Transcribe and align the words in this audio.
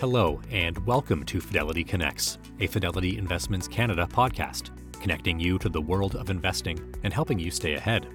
Hello, 0.00 0.40
and 0.50 0.78
welcome 0.86 1.24
to 1.24 1.42
Fidelity 1.42 1.84
Connects, 1.84 2.38
a 2.58 2.66
Fidelity 2.66 3.18
Investments 3.18 3.68
Canada 3.68 4.08
podcast, 4.10 4.70
connecting 4.98 5.38
you 5.38 5.58
to 5.58 5.68
the 5.68 5.78
world 5.78 6.16
of 6.16 6.30
investing 6.30 6.94
and 7.04 7.12
helping 7.12 7.38
you 7.38 7.50
stay 7.50 7.74
ahead. 7.74 8.08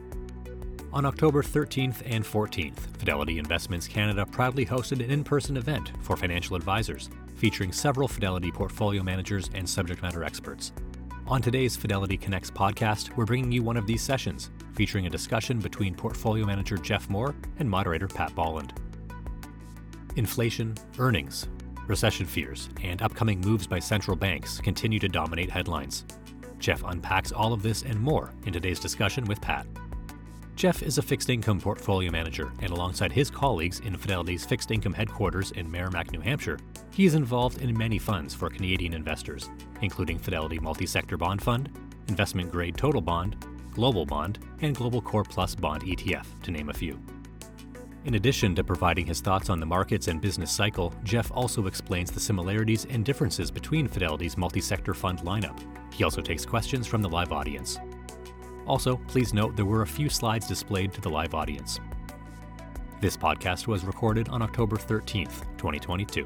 On 0.92 1.06
October 1.06 1.44
13th 1.44 2.02
and 2.08 2.26
14th, 2.26 2.98
Fidelity 2.98 3.38
Investments 3.38 3.88
Canada 3.88 4.26
proudly 4.26 4.66
hosted 4.66 4.94
an 4.94 5.12
in 5.12 5.24
person 5.24 5.58
event 5.58 5.92
for 6.02 6.18
financial 6.18 6.56
advisors, 6.56 7.12
featuring 7.36 7.72
several 7.72 8.08
Fidelity 8.08 8.52
portfolio 8.52 9.04
managers 9.04 9.52
and 9.54 9.70
subject 9.70 10.02
matter 10.02 10.24
experts. 10.24 10.72
On 11.28 11.40
today's 11.40 11.78
Fidelity 11.78 12.18
Connects 12.18 12.50
podcast, 12.50 13.16
we're 13.16 13.26
bringing 13.26 13.52
you 13.52 13.62
one 13.62 13.78
of 13.78 13.86
these 13.86 14.02
sessions, 14.02 14.50
featuring 14.74 15.06
a 15.06 15.12
discussion 15.12 15.60
between 15.60 15.94
portfolio 15.94 16.48
manager 16.48 16.78
Jeff 16.78 17.08
Moore 17.12 17.36
and 17.60 17.70
moderator 17.70 18.08
Pat 18.08 18.34
Bolland. 18.34 18.74
Inflation, 20.16 20.74
earnings, 20.98 21.48
recession 21.88 22.26
fears, 22.26 22.70
and 22.84 23.02
upcoming 23.02 23.42
moves 23.42 23.68
by 23.68 23.80
central 23.80 24.16
banks 24.18 24.60
continue 24.60 25.00
to 25.00 25.08
dominate 25.08 25.50
headlines. 25.50 26.06
Jeff 26.60 26.84
unpacks 26.84 27.32
all 27.32 27.54
of 27.54 27.62
this 27.62 27.84
and 27.84 28.00
more 28.00 28.32
in 28.46 28.54
today's 28.54 28.80
discussion 28.80 29.26
with 29.26 29.42
Pat. 29.42 29.66
Jeff 30.56 30.82
is 30.84 30.98
a 30.98 31.02
fixed 31.02 31.30
income 31.30 31.60
portfolio 31.60 32.10
manager, 32.10 32.52
and 32.62 32.72
alongside 32.72 33.12
his 33.12 33.30
colleagues 33.30 33.82
in 33.82 33.98
Fidelity's 33.98 34.46
fixed 34.46 34.72
income 34.72 34.94
headquarters 34.94 35.52
in 35.52 35.70
Merrimack, 35.70 36.12
New 36.12 36.22
Hampshire, 36.22 36.58
he 36.92 37.06
is 37.06 37.16
involved 37.16 37.62
in 37.62 37.78
many 37.78 38.00
funds 38.00 38.34
for 38.34 38.50
Canadian 38.50 38.94
investors, 38.94 39.50
including 39.82 40.18
Fidelity 40.18 40.58
Multi 40.58 40.86
Sector 40.86 41.18
Bond 41.18 41.44
Fund, 41.44 41.70
Investment 42.08 42.52
Grade 42.52 42.78
Total 42.78 43.02
Bond, 43.02 43.36
Global 43.74 44.06
Bond, 44.06 44.40
and 44.62 44.74
Global 44.74 45.02
Core 45.02 45.26
Plus 45.26 45.56
Bond 45.56 45.84
ETF, 45.84 46.26
to 46.44 46.52
name 46.52 46.70
a 46.70 46.74
few. 46.74 46.98
In 48.06 48.14
addition 48.14 48.54
to 48.54 48.64
providing 48.64 49.08
his 49.08 49.20
thoughts 49.20 49.50
on 49.50 49.60
the 49.60 49.66
markets 49.66 50.10
and 50.10 50.22
business 50.22 50.52
cycle, 50.52 50.94
Jeff 51.04 51.32
also 51.32 51.66
explains 51.66 52.12
the 52.12 52.20
similarities 52.20 52.86
and 52.86 53.04
differences 53.04 53.50
between 53.50 53.88
Fidelity's 53.88 54.38
multi 54.38 54.62
sector 54.62 54.94
fund 54.94 55.20
lineup. 55.22 55.60
He 55.92 56.04
also 56.04 56.22
takes 56.22 56.46
questions 56.46 56.86
from 56.86 57.02
the 57.02 57.10
live 57.10 57.32
audience. 57.32 57.80
Also, 58.68 58.98
please 59.08 59.34
note 59.34 59.56
there 59.56 59.66
were 59.66 59.82
a 59.82 59.88
few 59.88 60.08
slides 60.08 60.48
displayed 60.48 60.94
to 60.94 61.02
the 61.02 61.10
live 61.10 61.34
audience. 61.34 61.80
This 63.02 63.18
podcast 63.18 63.66
was 63.66 63.84
recorded 63.86 64.30
on 64.30 64.44
October 64.44 64.78
13th, 64.78 65.42
2022. 65.58 66.26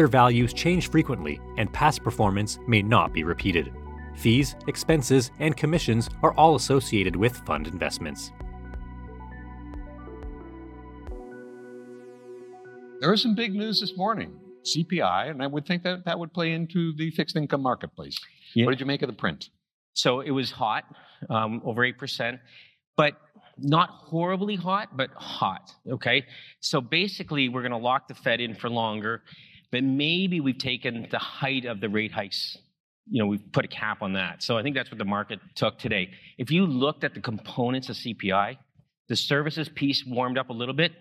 Their 0.00 0.08
values 0.08 0.54
change 0.54 0.88
frequently, 0.90 1.38
and 1.58 1.70
past 1.74 2.02
performance 2.02 2.58
may 2.66 2.80
not 2.80 3.12
be 3.12 3.22
repeated. 3.22 3.70
Fees, 4.14 4.56
expenses, 4.66 5.30
and 5.40 5.54
commissions 5.54 6.08
are 6.22 6.32
all 6.38 6.54
associated 6.54 7.14
with 7.14 7.36
fund 7.44 7.66
investments. 7.66 8.32
There 13.00 13.10
was 13.10 13.20
some 13.20 13.34
big 13.34 13.54
news 13.54 13.82
this 13.82 13.94
morning 13.94 14.40
CPI, 14.64 15.28
and 15.28 15.42
I 15.42 15.46
would 15.46 15.66
think 15.66 15.82
that 15.82 16.06
that 16.06 16.18
would 16.18 16.32
play 16.32 16.52
into 16.52 16.94
the 16.96 17.10
fixed 17.10 17.36
income 17.36 17.60
marketplace. 17.60 18.16
Yeah. 18.54 18.64
What 18.64 18.70
did 18.70 18.80
you 18.80 18.86
make 18.86 19.02
of 19.02 19.10
the 19.10 19.14
print? 19.14 19.50
So 19.92 20.20
it 20.20 20.30
was 20.30 20.50
hot, 20.50 20.84
um, 21.28 21.60
over 21.62 21.82
8%, 21.82 22.40
but 22.96 23.20
not 23.58 23.90
horribly 23.90 24.56
hot, 24.56 24.96
but 24.96 25.10
hot. 25.14 25.74
Okay. 25.86 26.24
So 26.60 26.80
basically, 26.80 27.50
we're 27.50 27.60
going 27.60 27.72
to 27.72 27.76
lock 27.76 28.08
the 28.08 28.14
Fed 28.14 28.40
in 28.40 28.54
for 28.54 28.70
longer, 28.70 29.24
but 29.70 29.84
maybe 29.84 30.40
we've 30.40 30.58
taken 30.58 31.06
the 31.10 31.18
height 31.18 31.64
of 31.64 31.80
the 31.80 31.88
rate 31.88 32.12
hikes. 32.12 32.58
You 33.08 33.20
know, 33.20 33.26
we've 33.26 33.52
put 33.52 33.64
a 33.64 33.68
cap 33.68 34.02
on 34.02 34.14
that. 34.14 34.42
So 34.42 34.56
I 34.56 34.62
think 34.62 34.76
that's 34.76 34.90
what 34.90 34.98
the 34.98 35.04
market 35.04 35.40
took 35.54 35.78
today. 35.78 36.10
If 36.38 36.50
you 36.50 36.66
looked 36.66 37.04
at 37.04 37.14
the 37.14 37.20
components 37.20 37.88
of 37.88 37.96
CPI, 37.96 38.56
the 39.08 39.16
services 39.16 39.68
piece 39.68 40.04
warmed 40.06 40.38
up 40.38 40.50
a 40.50 40.52
little 40.52 40.74
bit. 40.74 40.92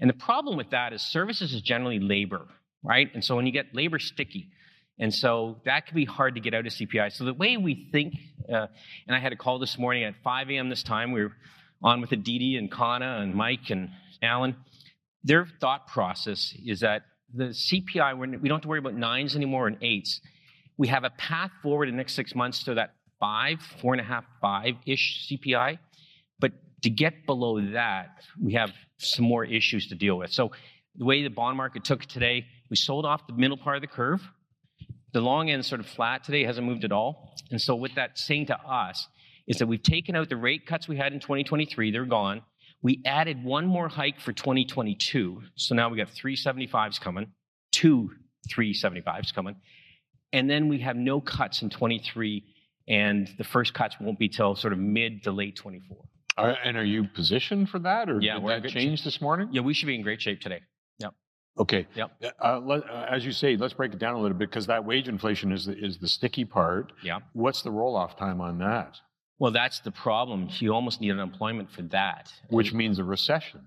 And 0.00 0.08
the 0.08 0.14
problem 0.14 0.56
with 0.56 0.70
that 0.70 0.92
is 0.92 1.02
services 1.02 1.52
is 1.52 1.60
generally 1.60 1.98
labor, 1.98 2.46
right? 2.82 3.10
And 3.12 3.24
so 3.24 3.36
when 3.36 3.46
you 3.46 3.52
get 3.52 3.74
labor 3.74 3.98
sticky, 3.98 4.50
and 4.98 5.14
so 5.14 5.60
that 5.64 5.86
can 5.86 5.94
be 5.94 6.04
hard 6.04 6.34
to 6.34 6.40
get 6.40 6.54
out 6.54 6.66
of 6.66 6.72
CPI. 6.72 7.12
So 7.12 7.24
the 7.24 7.34
way 7.34 7.56
we 7.56 7.88
think, 7.92 8.14
uh, 8.52 8.66
and 9.06 9.14
I 9.14 9.20
had 9.20 9.32
a 9.32 9.36
call 9.36 9.58
this 9.58 9.78
morning 9.78 10.04
at 10.04 10.14
5 10.24 10.50
a.m. 10.50 10.68
this 10.68 10.82
time. 10.82 11.12
We 11.12 11.22
were 11.22 11.32
on 11.82 12.00
with 12.00 12.10
Aditi 12.12 12.56
and 12.56 12.70
Kana 12.70 13.18
and 13.20 13.34
Mike 13.34 13.70
and 13.70 13.90
Alan. 14.22 14.56
Their 15.22 15.46
thought 15.60 15.86
process 15.86 16.54
is 16.64 16.80
that 16.80 17.02
the 17.34 17.44
CPI, 17.44 18.16
we're, 18.18 18.38
we 18.38 18.48
don't 18.48 18.56
have 18.56 18.62
to 18.62 18.68
worry 18.68 18.78
about 18.78 18.94
nines 18.94 19.36
anymore 19.36 19.66
and 19.66 19.76
eights. 19.82 20.20
We 20.76 20.88
have 20.88 21.04
a 21.04 21.10
path 21.10 21.50
forward 21.62 21.88
in 21.88 21.94
the 21.94 21.98
next 21.98 22.14
six 22.14 22.34
months 22.34 22.62
to 22.64 22.74
that 22.74 22.94
five, 23.20 23.60
four 23.80 23.94
and 23.94 24.00
a 24.00 24.04
half, 24.04 24.24
five 24.40 24.74
ish 24.86 25.28
CPI. 25.30 25.78
But 26.38 26.52
to 26.82 26.90
get 26.90 27.26
below 27.26 27.60
that, 27.72 28.22
we 28.40 28.54
have 28.54 28.72
some 28.98 29.24
more 29.24 29.44
issues 29.44 29.88
to 29.88 29.94
deal 29.94 30.18
with. 30.18 30.32
So 30.32 30.52
the 30.96 31.04
way 31.04 31.22
the 31.22 31.30
bond 31.30 31.56
market 31.56 31.84
took 31.84 32.04
today, 32.04 32.46
we 32.70 32.76
sold 32.76 33.04
off 33.04 33.26
the 33.26 33.32
middle 33.32 33.56
part 33.56 33.76
of 33.76 33.82
the 33.82 33.88
curve. 33.88 34.22
The 35.12 35.20
long 35.20 35.50
end 35.50 35.64
sort 35.64 35.80
of 35.80 35.86
flat 35.86 36.24
today, 36.24 36.44
hasn't 36.44 36.66
moved 36.66 36.84
at 36.84 36.92
all. 36.92 37.34
And 37.50 37.60
so 37.60 37.74
what 37.74 37.92
that's 37.96 38.24
saying 38.24 38.46
to 38.46 38.60
us 38.60 39.08
is 39.46 39.56
that 39.58 39.66
we've 39.66 39.82
taken 39.82 40.14
out 40.14 40.28
the 40.28 40.36
rate 40.36 40.66
cuts 40.66 40.86
we 40.86 40.96
had 40.96 41.12
in 41.12 41.20
2023, 41.20 41.90
they're 41.90 42.04
gone. 42.04 42.42
We 42.82 43.02
added 43.04 43.42
one 43.42 43.66
more 43.66 43.88
hike 43.88 44.20
for 44.20 44.32
2022. 44.32 45.42
So 45.56 45.74
now 45.74 45.88
we 45.88 45.96
got 45.96 46.10
three 46.10 46.36
75s 46.36 47.00
coming, 47.00 47.32
two 47.72 48.10
375s 48.54 49.34
coming. 49.34 49.56
And 50.32 50.48
then 50.48 50.68
we 50.68 50.80
have 50.80 50.96
no 50.96 51.20
cuts 51.20 51.62
in 51.62 51.70
23, 51.70 52.44
and 52.86 53.28
the 53.38 53.44
first 53.44 53.74
cuts 53.74 53.96
won't 54.00 54.18
be 54.18 54.28
till 54.28 54.54
sort 54.56 54.72
of 54.72 54.78
mid 54.78 55.24
to 55.24 55.32
late 55.32 55.56
24. 55.56 55.96
Are, 56.36 56.56
and 56.64 56.76
are 56.76 56.84
you 56.84 57.08
positioned 57.14 57.68
for 57.68 57.80
that, 57.80 58.08
or 58.08 58.20
Yeah, 58.20 58.38
did 58.38 58.64
that 58.64 58.68
change 58.68 59.02
this 59.02 59.20
morning? 59.20 59.48
Yeah, 59.50 59.62
we 59.62 59.74
should 59.74 59.86
be 59.86 59.96
in 59.96 60.02
great 60.02 60.20
shape 60.22 60.40
today. 60.40 60.60
Yep. 60.98 61.14
Okay. 61.58 61.86
Yep. 61.96 62.34
Uh, 62.40 62.60
let, 62.60 62.88
uh, 62.88 63.06
as 63.10 63.24
you 63.24 63.32
say, 63.32 63.56
let's 63.56 63.74
break 63.74 63.92
it 63.92 63.98
down 63.98 64.14
a 64.14 64.20
little 64.20 64.36
bit 64.36 64.48
because 64.48 64.68
that 64.68 64.84
wage 64.84 65.08
inflation 65.08 65.50
is 65.50 65.64
the, 65.64 65.76
is 65.76 65.98
the 65.98 66.06
sticky 66.06 66.44
part. 66.44 66.92
Yeah. 67.02 67.18
What's 67.32 67.62
the 67.62 67.72
roll 67.72 67.96
off 67.96 68.16
time 68.16 68.40
on 68.40 68.58
that? 68.58 68.98
Well, 69.38 69.52
that's 69.52 69.80
the 69.80 69.90
problem. 69.90 70.48
You 70.58 70.74
almost 70.74 71.00
need 71.00 71.12
unemployment 71.12 71.70
for 71.70 71.82
that. 71.82 72.32
Which 72.50 72.72
means 72.72 72.98
a 72.98 73.04
recession. 73.04 73.60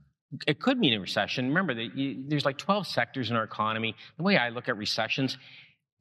it 0.48 0.59
could 0.59 0.78
mean 0.78 0.94
a 0.94 1.00
recession. 1.00 1.48
Remember 1.48 1.74
that 1.74 1.96
you, 1.96 2.24
there's 2.28 2.46
like 2.46 2.58
12 2.58 2.88
sectors 2.88 3.30
in 3.30 3.36
our 3.36 3.44
economy. 3.44 3.96
The 4.18 4.24
way 4.24 4.38
I 4.38 4.50
look 4.50 4.70
at 4.70 4.78
recessions, 4.78 5.38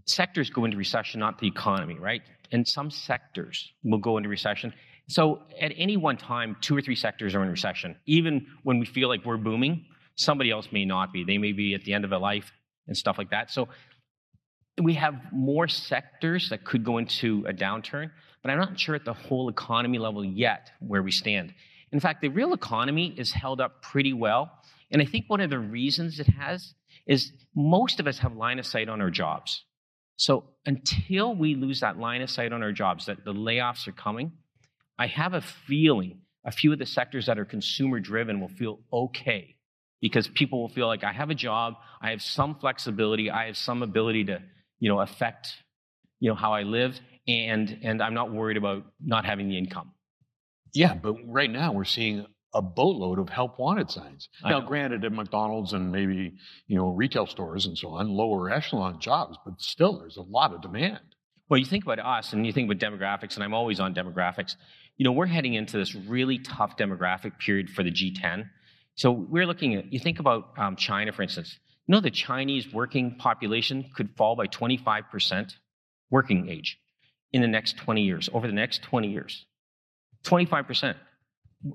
sectors 0.06 0.50
go 0.50 0.64
into 0.64 0.76
recession, 0.76 1.20
not 1.20 1.38
the 1.38 1.46
economy, 1.46 1.96
right? 1.98 2.22
And 2.52 2.66
some 2.66 2.90
sectors 2.90 3.72
will 3.84 3.98
go 3.98 4.16
into 4.16 4.28
recession. 4.28 4.72
So 5.08 5.42
at 5.60 5.72
any 5.76 5.96
one 5.96 6.16
time, 6.16 6.56
two 6.60 6.76
or 6.76 6.80
three 6.80 6.94
sectors 6.96 7.34
are 7.34 7.42
in 7.42 7.50
recession. 7.50 7.96
Even 8.06 8.46
when 8.62 8.78
we 8.78 8.86
feel 8.86 9.08
like 9.08 9.24
we're 9.24 9.36
booming, 9.36 9.84
somebody 10.16 10.50
else 10.50 10.68
may 10.72 10.84
not 10.84 11.12
be. 11.12 11.24
They 11.24 11.38
may 11.38 11.52
be 11.52 11.74
at 11.74 11.84
the 11.84 11.94
end 11.94 12.04
of 12.04 12.12
a 12.12 12.18
life 12.18 12.52
and 12.86 12.96
stuff 12.96 13.18
like 13.18 13.30
that. 13.30 13.50
So 13.50 13.68
we 14.78 14.94
have 14.94 15.14
more 15.32 15.68
sectors 15.68 16.50
that 16.50 16.64
could 16.64 16.84
go 16.84 16.98
into 16.98 17.44
a 17.48 17.52
downturn, 17.52 18.10
but 18.42 18.50
I'm 18.50 18.58
not 18.58 18.78
sure 18.78 18.94
at 18.94 19.04
the 19.04 19.12
whole 19.12 19.48
economy 19.48 19.98
level 19.98 20.24
yet 20.24 20.70
where 20.80 21.02
we 21.02 21.10
stand. 21.10 21.54
In 21.92 22.00
fact, 22.00 22.20
the 22.20 22.28
real 22.28 22.52
economy 22.52 23.14
is 23.16 23.32
held 23.32 23.60
up 23.60 23.82
pretty 23.82 24.12
well. 24.12 24.50
And 24.90 25.02
I 25.02 25.04
think 25.04 25.26
one 25.28 25.40
of 25.40 25.50
the 25.50 25.58
reasons 25.58 26.20
it 26.20 26.28
has 26.28 26.74
is 27.06 27.32
most 27.54 28.00
of 28.00 28.06
us 28.06 28.18
have 28.18 28.34
line 28.36 28.58
of 28.58 28.66
sight 28.66 28.88
on 28.88 29.00
our 29.00 29.10
jobs. 29.10 29.64
So 30.16 30.44
until 30.66 31.34
we 31.34 31.54
lose 31.54 31.80
that 31.80 31.98
line 31.98 32.22
of 32.22 32.30
sight 32.30 32.52
on 32.52 32.62
our 32.62 32.72
jobs, 32.72 33.06
that 33.06 33.24
the 33.24 33.32
layoffs 33.32 33.88
are 33.88 33.92
coming, 33.92 34.32
I 34.98 35.06
have 35.06 35.34
a 35.34 35.40
feeling 35.40 36.20
a 36.44 36.52
few 36.52 36.72
of 36.72 36.78
the 36.78 36.86
sectors 36.86 37.26
that 37.26 37.38
are 37.38 37.44
consumer 37.44 38.00
driven 38.00 38.40
will 38.40 38.48
feel 38.48 38.80
okay 38.92 39.56
because 40.00 40.28
people 40.28 40.60
will 40.60 40.68
feel 40.68 40.86
like 40.86 41.04
I 41.04 41.12
have 41.12 41.30
a 41.30 41.34
job, 41.34 41.74
I 42.00 42.10
have 42.10 42.22
some 42.22 42.54
flexibility, 42.54 43.30
I 43.30 43.46
have 43.46 43.56
some 43.56 43.82
ability 43.82 44.24
to, 44.24 44.42
you 44.80 44.88
know, 44.88 45.00
affect, 45.00 45.54
you 46.18 46.28
know, 46.28 46.34
how 46.34 46.52
I 46.52 46.62
live, 46.62 46.98
and 47.28 47.78
and 47.82 48.02
I'm 48.02 48.14
not 48.14 48.32
worried 48.32 48.56
about 48.56 48.84
not 49.00 49.24
having 49.24 49.48
the 49.48 49.58
income. 49.58 49.92
Yeah, 50.74 50.94
but 50.94 51.14
right 51.26 51.50
now 51.50 51.72
we're 51.72 51.84
seeing 51.84 52.26
a 52.52 52.62
boatload 52.62 53.18
of 53.18 53.28
help 53.28 53.58
wanted 53.58 53.90
signs. 53.90 54.28
I 54.42 54.50
now, 54.50 54.60
know. 54.60 54.66
granted, 54.66 55.04
at 55.04 55.12
McDonald's 55.12 55.72
and 55.72 55.92
maybe 55.92 56.34
you 56.66 56.76
know 56.76 56.88
retail 56.88 57.26
stores 57.26 57.66
and 57.66 57.78
so 57.78 57.90
on, 57.90 58.08
lower 58.08 58.50
echelon 58.50 59.00
jobs, 59.00 59.38
but 59.44 59.60
still, 59.60 59.98
there's 60.00 60.16
a 60.16 60.22
lot 60.22 60.52
of 60.52 60.62
demand. 60.62 61.00
Well, 61.48 61.58
you 61.58 61.66
think 61.66 61.84
about 61.84 61.98
us 61.98 62.32
and 62.32 62.46
you 62.46 62.52
think 62.52 62.70
about 62.70 62.78
demographics, 62.78 63.34
and 63.34 63.44
I'm 63.44 63.54
always 63.54 63.80
on 63.80 63.94
demographics. 63.94 64.54
You 64.96 65.04
know, 65.04 65.12
we're 65.12 65.26
heading 65.26 65.54
into 65.54 65.78
this 65.78 65.94
really 65.94 66.38
tough 66.38 66.76
demographic 66.76 67.38
period 67.38 67.70
for 67.70 67.82
the 67.82 67.90
G10. 67.90 68.48
So 68.94 69.10
we're 69.10 69.46
looking 69.46 69.74
at, 69.74 69.92
you 69.92 69.98
think 69.98 70.20
about 70.20 70.52
um, 70.58 70.76
China, 70.76 71.10
for 71.10 71.22
instance, 71.22 71.58
You 71.90 71.96
know, 71.96 72.00
the 72.02 72.10
Chinese 72.12 72.72
working 72.72 73.16
population 73.16 73.90
could 73.96 74.10
fall 74.16 74.36
by 74.36 74.46
25% 74.46 75.54
working 76.08 76.48
age 76.48 76.78
in 77.32 77.42
the 77.42 77.48
next 77.48 77.78
20 77.78 78.02
years, 78.02 78.30
over 78.32 78.46
the 78.46 78.52
next 78.52 78.84
20 78.84 79.08
years. 79.08 79.44
25%. 80.22 80.94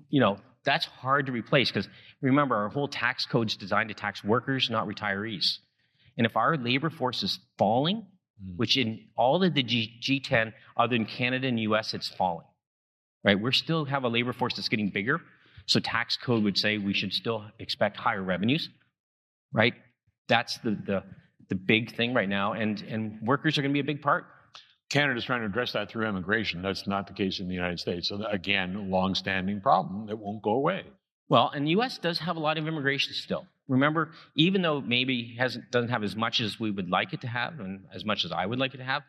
You 0.07 0.21
know, 0.21 0.37
that's 0.63 0.85
hard 0.85 1.25
to 1.25 1.33
replace 1.33 1.69
because 1.69 1.89
remember, 2.21 2.55
our 2.55 2.69
whole 2.69 2.87
tax 2.87 3.25
code 3.25 3.49
is 3.49 3.57
designed 3.57 3.89
to 3.89 3.93
tax 3.93 4.23
workers, 4.23 4.69
not 4.69 4.87
retirees. 4.87 5.57
And 6.17 6.25
if 6.25 6.37
our 6.37 6.55
labor 6.55 6.89
force 6.89 7.21
is 7.21 7.37
falling, 7.57 8.07
Mm. 8.41 8.55
which 8.55 8.77
in 8.77 9.07
all 9.17 9.43
of 9.43 9.53
the 9.53 9.63
G- 9.63 9.99
G10, 10.01 10.53
other 10.77 10.95
than 10.95 11.05
Canada 11.05 11.47
and 11.47 11.59
US, 11.59 11.93
it's 11.93 12.07
falling. 12.07 12.47
Right? 13.25 13.37
We 13.37 13.51
still 13.51 13.83
have 13.83 14.05
a 14.05 14.09
labor 14.09 14.31
force 14.31 14.55
that's 14.55 14.69
getting 14.69 14.91
bigger. 14.91 15.19
So 15.65 15.81
tax 15.81 16.15
code 16.15 16.43
would 16.45 16.57
say 16.57 16.77
we 16.77 16.93
should 16.93 17.11
still 17.11 17.43
expect 17.59 17.97
higher 17.97 18.23
revenues. 18.23 18.69
Right? 19.51 19.73
That's 20.27 20.57
the 20.59 20.71
the, 20.71 21.03
the 21.49 21.55
big 21.55 21.95
thing 21.95 22.13
right 22.13 22.29
now. 22.29 22.53
And 22.53 22.81
and 22.81 23.21
workers 23.21 23.57
are 23.57 23.61
going 23.61 23.71
to 23.71 23.73
be 23.73 23.79
a 23.79 23.93
big 23.93 24.01
part. 24.01 24.25
Canada's 24.89 25.25
trying 25.25 25.41
to 25.41 25.47
address 25.47 25.73
that 25.73 25.89
through 25.89 26.07
immigration. 26.07 26.61
That's 26.61 26.87
not 26.87 27.07
the 27.07 27.13
case 27.13 27.39
in 27.39 27.47
the 27.47 27.55
United 27.55 27.79
States. 27.79 28.09
So 28.09 28.23
again, 28.25 28.75
a 28.75 28.81
long-standing 28.81 29.61
problem 29.61 30.05
that 30.07 30.17
won't 30.17 30.43
go 30.43 30.51
away. 30.51 30.83
Well, 31.27 31.49
and 31.53 31.65
the 31.65 31.71
U.S. 31.71 31.97
does 31.97 32.19
have 32.19 32.35
a 32.35 32.39
lot 32.39 32.59
of 32.59 32.67
immigration 32.67 33.13
still. 33.13 33.47
Remember, 33.67 34.11
even 34.35 34.61
though 34.61 34.79
maybe 34.79 35.35
hasn't 35.39 35.71
doesn't 35.71 35.89
have 35.89 36.03
as 36.03 36.15
much 36.15 36.39
as 36.39 36.59
we 36.59 36.69
would 36.69 36.89
like 36.89 37.13
it 37.13 37.21
to 37.21 37.27
have, 37.27 37.59
and 37.59 37.85
as 37.93 38.05
much 38.05 38.23
as 38.23 38.31
I 38.31 38.45
would 38.45 38.59
like 38.59 38.75
it 38.75 38.77
to 38.77 38.83
have, 38.83 39.01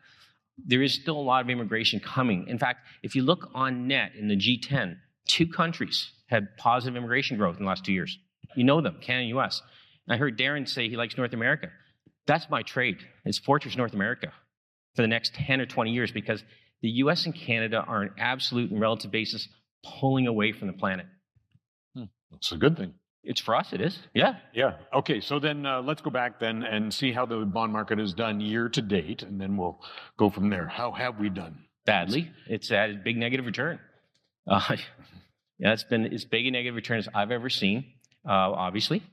there 0.57 0.81
is 0.81 0.95
still 0.95 1.17
a 1.17 1.21
lot 1.21 1.43
of 1.43 1.49
immigration 1.49 1.99
coming. 1.99 2.47
In 2.47 2.57
fact, 2.57 2.79
if 3.03 3.15
you 3.15 3.21
look 3.21 3.51
on 3.53 3.87
net 3.87 4.13
in 4.17 4.27
the 4.27 4.35
G10, 4.35 4.97
two 5.27 5.47
countries 5.47 6.11
had 6.27 6.57
positive 6.57 6.97
immigration 6.97 7.37
growth 7.37 7.57
in 7.57 7.63
the 7.63 7.69
last 7.69 7.85
two 7.85 7.93
years. 7.93 8.17
You 8.55 8.63
know 8.63 8.81
them, 8.81 8.97
Canada 8.99 9.21
and 9.21 9.29
U.S. 9.29 9.61
I 10.07 10.17
heard 10.17 10.37
Darren 10.37 10.67
say 10.67 10.89
he 10.89 10.97
likes 10.97 11.17
North 11.17 11.33
America. 11.33 11.69
That's 12.25 12.49
my 12.49 12.61
trade. 12.61 12.97
It's 13.25 13.39
Fortress 13.39 13.75
North 13.77 13.93
America 13.93 14.31
for 14.95 15.01
the 15.01 15.07
next 15.07 15.33
10 15.33 15.61
or 15.61 15.65
20 15.65 15.91
years 15.91 16.11
because 16.11 16.43
the 16.81 16.89
U.S. 16.89 17.25
and 17.25 17.33
Canada 17.33 17.83
are 17.87 18.01
on 18.01 18.11
absolute 18.17 18.71
and 18.71 18.79
relative 18.79 19.11
basis 19.11 19.47
pulling 19.99 20.27
away 20.27 20.51
from 20.51 20.67
the 20.67 20.73
planet. 20.73 21.05
It's 22.33 22.51
a 22.51 22.57
good 22.57 22.77
thing. 22.77 22.93
It's 23.23 23.41
for 23.41 23.55
us, 23.55 23.73
it 23.73 23.81
is. 23.81 23.97
Yeah. 24.13 24.35
Yeah. 24.53 24.75
Okay. 24.93 25.19
So 25.19 25.39
then 25.39 25.65
uh, 25.65 25.81
let's 25.81 26.01
go 26.01 26.09
back 26.09 26.39
then 26.39 26.63
and 26.63 26.93
see 26.93 27.11
how 27.11 27.25
the 27.25 27.37
bond 27.39 27.73
market 27.73 27.99
has 27.99 28.13
done 28.13 28.39
year 28.39 28.69
to 28.69 28.81
date, 28.81 29.23
and 29.23 29.39
then 29.39 29.57
we'll 29.57 29.79
go 30.17 30.29
from 30.29 30.49
there. 30.49 30.67
How 30.67 30.91
have 30.91 31.19
we 31.19 31.29
done? 31.29 31.59
Badly. 31.85 32.31
It's 32.47 32.71
at 32.71 32.89
a 32.89 32.93
big 32.93 33.17
negative 33.17 33.45
return. 33.45 33.79
Uh, 34.47 34.61
yeah, 35.59 35.73
it's 35.73 35.83
been 35.83 36.13
as 36.13 36.25
big 36.25 36.47
a 36.47 36.51
negative 36.51 36.75
return 36.75 36.99
as 36.99 37.09
I've 37.13 37.31
ever 37.31 37.49
seen, 37.49 37.85
uh, 38.25 38.31
obviously. 38.31 39.03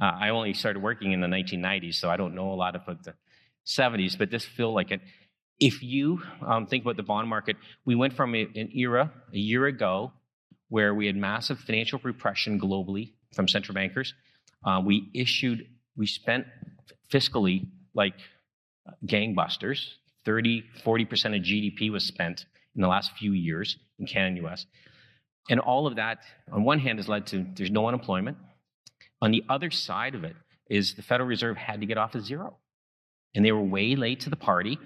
Uh, 0.00 0.12
I 0.18 0.30
only 0.30 0.54
started 0.54 0.82
working 0.82 1.12
in 1.12 1.20
the 1.20 1.26
1990s, 1.26 1.94
so 1.94 2.08
I 2.08 2.16
don't 2.16 2.34
know 2.34 2.52
a 2.52 2.54
lot 2.54 2.74
about 2.74 3.04
the 3.04 3.14
70s, 3.66 4.16
but 4.16 4.30
this 4.30 4.44
feel 4.44 4.72
like 4.72 4.90
it. 4.90 5.00
If 5.58 5.82
you 5.82 6.22
um, 6.40 6.66
think 6.66 6.84
about 6.84 6.96
the 6.96 7.02
bond 7.02 7.28
market, 7.28 7.56
we 7.84 7.94
went 7.94 8.14
from 8.14 8.34
a, 8.34 8.48
an 8.54 8.70
era 8.74 9.12
a 9.32 9.38
year 9.38 9.66
ago 9.66 10.12
where 10.70 10.94
we 10.94 11.06
had 11.06 11.16
massive 11.16 11.58
financial 11.58 12.00
repression 12.02 12.58
globally 12.58 13.12
from 13.34 13.46
central 13.46 13.74
bankers. 13.74 14.14
Uh, 14.64 14.80
we 14.82 15.10
issued, 15.14 15.66
we 15.96 16.06
spent 16.06 16.46
fiscally 17.12 17.66
like 17.94 18.14
gangbusters. 19.06 19.86
30, 20.24 20.64
40% 20.84 21.36
of 21.36 21.42
GDP 21.42 21.90
was 21.90 22.04
spent 22.04 22.46
in 22.74 22.80
the 22.80 22.88
last 22.88 23.12
few 23.18 23.32
years 23.32 23.76
in 23.98 24.06
Canada 24.06 24.36
and 24.36 24.46
US. 24.46 24.66
And 25.50 25.60
all 25.60 25.86
of 25.86 25.96
that, 25.96 26.18
on 26.52 26.64
one 26.64 26.78
hand, 26.78 26.98
has 26.98 27.08
led 27.08 27.26
to 27.28 27.46
there's 27.54 27.70
no 27.70 27.86
unemployment. 27.86 28.38
On 29.22 29.30
the 29.30 29.44
other 29.48 29.70
side 29.70 30.14
of 30.14 30.24
it 30.24 30.36
is 30.68 30.94
the 30.94 31.02
Federal 31.02 31.28
Reserve 31.28 31.56
had 31.56 31.80
to 31.80 31.86
get 31.86 31.98
off 31.98 32.14
of 32.14 32.24
zero. 32.24 32.56
And 33.34 33.44
they 33.44 33.52
were 33.52 33.62
way 33.62 33.96
late 33.96 34.20
to 34.20 34.30
the 34.30 34.36
party. 34.36 34.78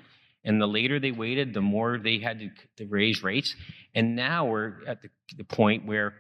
And 0.45 0.61
the 0.61 0.67
later 0.67 1.01
they 1.01 1.13
waited, 1.13 1.55
the 1.55 1.63
more 1.63 1.99
they 1.99 2.19
had 2.19 2.39
to, 2.41 2.51
to 2.79 2.87
raise 2.87 3.23
rates. 3.23 3.55
And 3.95 4.17
now 4.17 4.47
we're 4.47 4.75
at 4.87 5.01
the, 5.03 5.09
the 5.37 5.45
point 5.45 5.87
where 5.87 6.15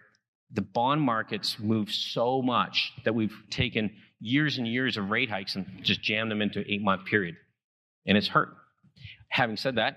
the 0.52 0.62
bond 0.62 1.02
markets 1.02 1.56
move 1.58 1.90
so 1.90 2.40
much 2.40 2.92
that 3.04 3.14
we've 3.14 3.34
taken 3.50 3.90
years 4.20 4.56
and 4.56 4.66
years 4.66 4.96
of 4.96 5.10
rate 5.10 5.28
hikes 5.28 5.56
and 5.56 5.66
just 5.82 6.00
jammed 6.00 6.30
them 6.30 6.40
into 6.40 6.60
an 6.60 6.66
eight 6.68 6.82
month 6.82 7.04
period. 7.04 7.36
And 8.06 8.16
it's 8.16 8.28
hurt. 8.28 8.50
Having 9.28 9.56
said 9.56 9.74
that, 9.76 9.96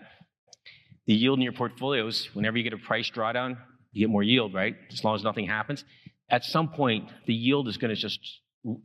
the 1.05 1.13
yield 1.13 1.39
in 1.39 1.43
your 1.43 1.53
portfolios, 1.53 2.27
whenever 2.33 2.57
you 2.57 2.63
get 2.63 2.73
a 2.73 2.77
price 2.77 3.09
drawdown, 3.09 3.57
you 3.93 4.05
get 4.05 4.11
more 4.11 4.23
yield, 4.23 4.53
right? 4.53 4.75
As 4.91 5.03
long 5.03 5.15
as 5.15 5.23
nothing 5.23 5.47
happens. 5.47 5.85
At 6.29 6.43
some 6.43 6.69
point, 6.69 7.09
the 7.25 7.33
yield 7.33 7.67
is 7.67 7.77
going 7.77 7.95
to 7.95 7.99
just 7.99 8.19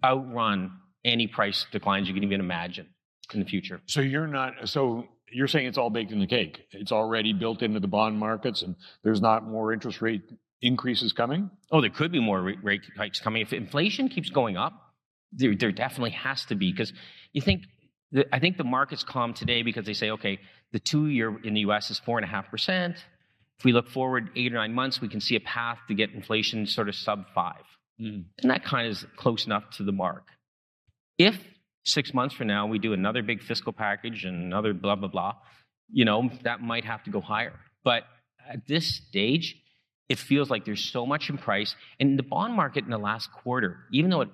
outrun 0.04 0.72
any 1.04 1.26
price 1.26 1.66
declines 1.72 2.08
you 2.08 2.14
can 2.14 2.22
even 2.22 2.40
imagine 2.40 2.86
in 3.34 3.40
the 3.40 3.46
future. 3.46 3.80
So 3.86 4.00
you're 4.00 4.26
not. 4.26 4.68
So 4.68 5.08
you're 5.32 5.48
saying 5.48 5.66
it's 5.66 5.78
all 5.78 5.90
baked 5.90 6.12
in 6.12 6.20
the 6.20 6.26
cake. 6.26 6.66
It's 6.72 6.92
already 6.92 7.32
built 7.32 7.62
into 7.62 7.80
the 7.80 7.88
bond 7.88 8.18
markets, 8.18 8.62
and 8.62 8.76
there's 9.02 9.20
not 9.20 9.46
more 9.46 9.72
interest 9.72 10.00
rate 10.02 10.22
increases 10.60 11.12
coming. 11.12 11.50
Oh, 11.70 11.80
there 11.80 11.90
could 11.90 12.12
be 12.12 12.20
more 12.20 12.40
rate 12.40 12.82
hikes 12.96 13.20
coming. 13.20 13.42
If 13.42 13.52
inflation 13.52 14.08
keeps 14.08 14.30
going 14.30 14.56
up, 14.56 14.74
there, 15.32 15.56
there 15.56 15.72
definitely 15.72 16.10
has 16.10 16.44
to 16.46 16.54
be. 16.54 16.70
Because 16.70 16.92
you 17.32 17.40
think, 17.40 17.64
I 18.32 18.38
think 18.38 18.56
the 18.56 18.64
market's 18.64 19.02
calm 19.02 19.34
today 19.34 19.62
because 19.62 19.86
they 19.86 19.94
say, 19.94 20.10
okay, 20.10 20.38
the 20.72 20.78
two 20.78 21.08
year 21.08 21.36
in 21.42 21.54
the 21.54 21.60
US 21.60 21.90
is 21.90 22.00
4.5%. 22.06 22.96
If 23.62 23.66
we 23.66 23.72
look 23.72 23.88
forward 23.88 24.30
eight 24.34 24.52
or 24.52 24.56
nine 24.56 24.74
months, 24.74 25.00
we 25.00 25.08
can 25.08 25.20
see 25.20 25.36
a 25.36 25.40
path 25.40 25.78
to 25.86 25.94
get 25.94 26.10
inflation 26.10 26.66
sort 26.66 26.88
of 26.88 26.96
sub 26.96 27.26
five. 27.32 27.62
Mm. 28.00 28.24
And 28.42 28.50
that 28.50 28.64
kind 28.64 28.88
of 28.88 28.90
is 28.90 29.06
close 29.14 29.46
enough 29.46 29.62
to 29.76 29.84
the 29.84 29.92
mark. 29.92 30.24
If 31.16 31.38
six 31.84 32.12
months 32.12 32.34
from 32.34 32.48
now 32.48 32.66
we 32.66 32.80
do 32.80 32.92
another 32.92 33.22
big 33.22 33.40
fiscal 33.40 33.72
package 33.72 34.24
and 34.24 34.42
another 34.42 34.74
blah, 34.74 34.96
blah, 34.96 35.06
blah, 35.06 35.34
you 35.92 36.04
know, 36.04 36.28
that 36.42 36.60
might 36.60 36.84
have 36.84 37.04
to 37.04 37.10
go 37.10 37.20
higher. 37.20 37.52
But 37.84 38.02
at 38.50 38.66
this 38.66 38.96
stage, 38.96 39.54
it 40.08 40.18
feels 40.18 40.50
like 40.50 40.64
there's 40.64 40.84
so 40.84 41.06
much 41.06 41.30
in 41.30 41.38
price. 41.38 41.76
And 42.00 42.18
the 42.18 42.24
bond 42.24 42.54
market 42.54 42.82
in 42.82 42.90
the 42.90 42.98
last 42.98 43.30
quarter, 43.30 43.76
even 43.92 44.10
though 44.10 44.22
it 44.22 44.30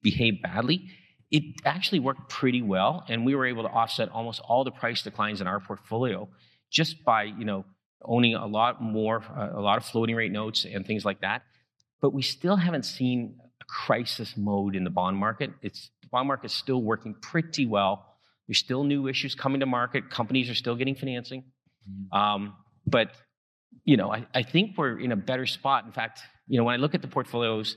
behaved 0.00 0.42
badly, 0.42 0.88
it 1.32 1.42
actually 1.64 1.98
worked 1.98 2.28
pretty 2.28 2.62
well. 2.62 3.04
And 3.08 3.26
we 3.26 3.34
were 3.34 3.46
able 3.46 3.64
to 3.64 3.68
offset 3.68 4.10
almost 4.10 4.40
all 4.44 4.62
the 4.62 4.70
price 4.70 5.02
declines 5.02 5.40
in 5.40 5.48
our 5.48 5.58
portfolio 5.58 6.28
just 6.70 7.04
by, 7.04 7.24
you 7.24 7.44
know, 7.44 7.64
owning 8.02 8.34
a 8.34 8.46
lot 8.46 8.82
more, 8.82 9.22
uh, 9.36 9.50
a 9.52 9.60
lot 9.60 9.78
of 9.78 9.84
floating 9.84 10.16
rate 10.16 10.32
notes 10.32 10.64
and 10.64 10.86
things 10.86 11.04
like 11.04 11.20
that. 11.20 11.42
But 12.00 12.14
we 12.14 12.22
still 12.22 12.56
haven't 12.56 12.84
seen 12.84 13.36
a 13.60 13.64
crisis 13.64 14.34
mode 14.36 14.74
in 14.74 14.84
the 14.84 14.90
bond 14.90 15.16
market. 15.16 15.50
It's 15.62 15.90
the 16.02 16.08
bond 16.08 16.28
market's 16.28 16.54
still 16.54 16.82
working 16.82 17.14
pretty 17.14 17.66
well. 17.66 18.06
There's 18.48 18.58
still 18.58 18.84
new 18.84 19.06
issues 19.06 19.34
coming 19.34 19.60
to 19.60 19.66
market. 19.66 20.10
Companies 20.10 20.50
are 20.50 20.54
still 20.54 20.76
getting 20.76 20.94
financing. 20.94 21.44
Um, 22.12 22.54
but 22.86 23.12
you 23.84 23.96
know, 23.96 24.12
I, 24.12 24.26
I 24.34 24.42
think 24.42 24.76
we're 24.76 24.98
in 24.98 25.12
a 25.12 25.16
better 25.16 25.46
spot. 25.46 25.84
In 25.84 25.92
fact, 25.92 26.20
you 26.46 26.58
know, 26.58 26.64
when 26.64 26.74
I 26.74 26.78
look 26.78 26.94
at 26.94 27.02
the 27.02 27.08
portfolios, 27.08 27.76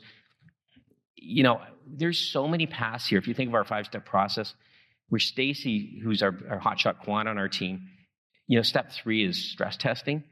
you 1.16 1.44
know, 1.44 1.62
there's 1.88 2.20
so 2.20 2.48
many 2.48 2.66
paths 2.66 3.08
here. 3.08 3.20
If 3.20 3.28
you 3.28 3.34
think 3.34 3.50
of 3.50 3.56
our 3.56 3.64
five-step 3.64 4.06
process, 4.06 4.54
where 5.10 5.20
Stacy, 5.20 6.00
who's 6.04 6.24
our, 6.24 6.36
our 6.50 6.60
hotshot 6.60 7.00
quant 7.00 7.30
on 7.30 7.38
our 7.38 7.48
team, 7.48 7.88
you 8.48 8.58
know, 8.58 8.64
step 8.64 8.92
three 8.92 9.26
is 9.26 9.52
stress 9.52 9.78
testing. 9.78 10.24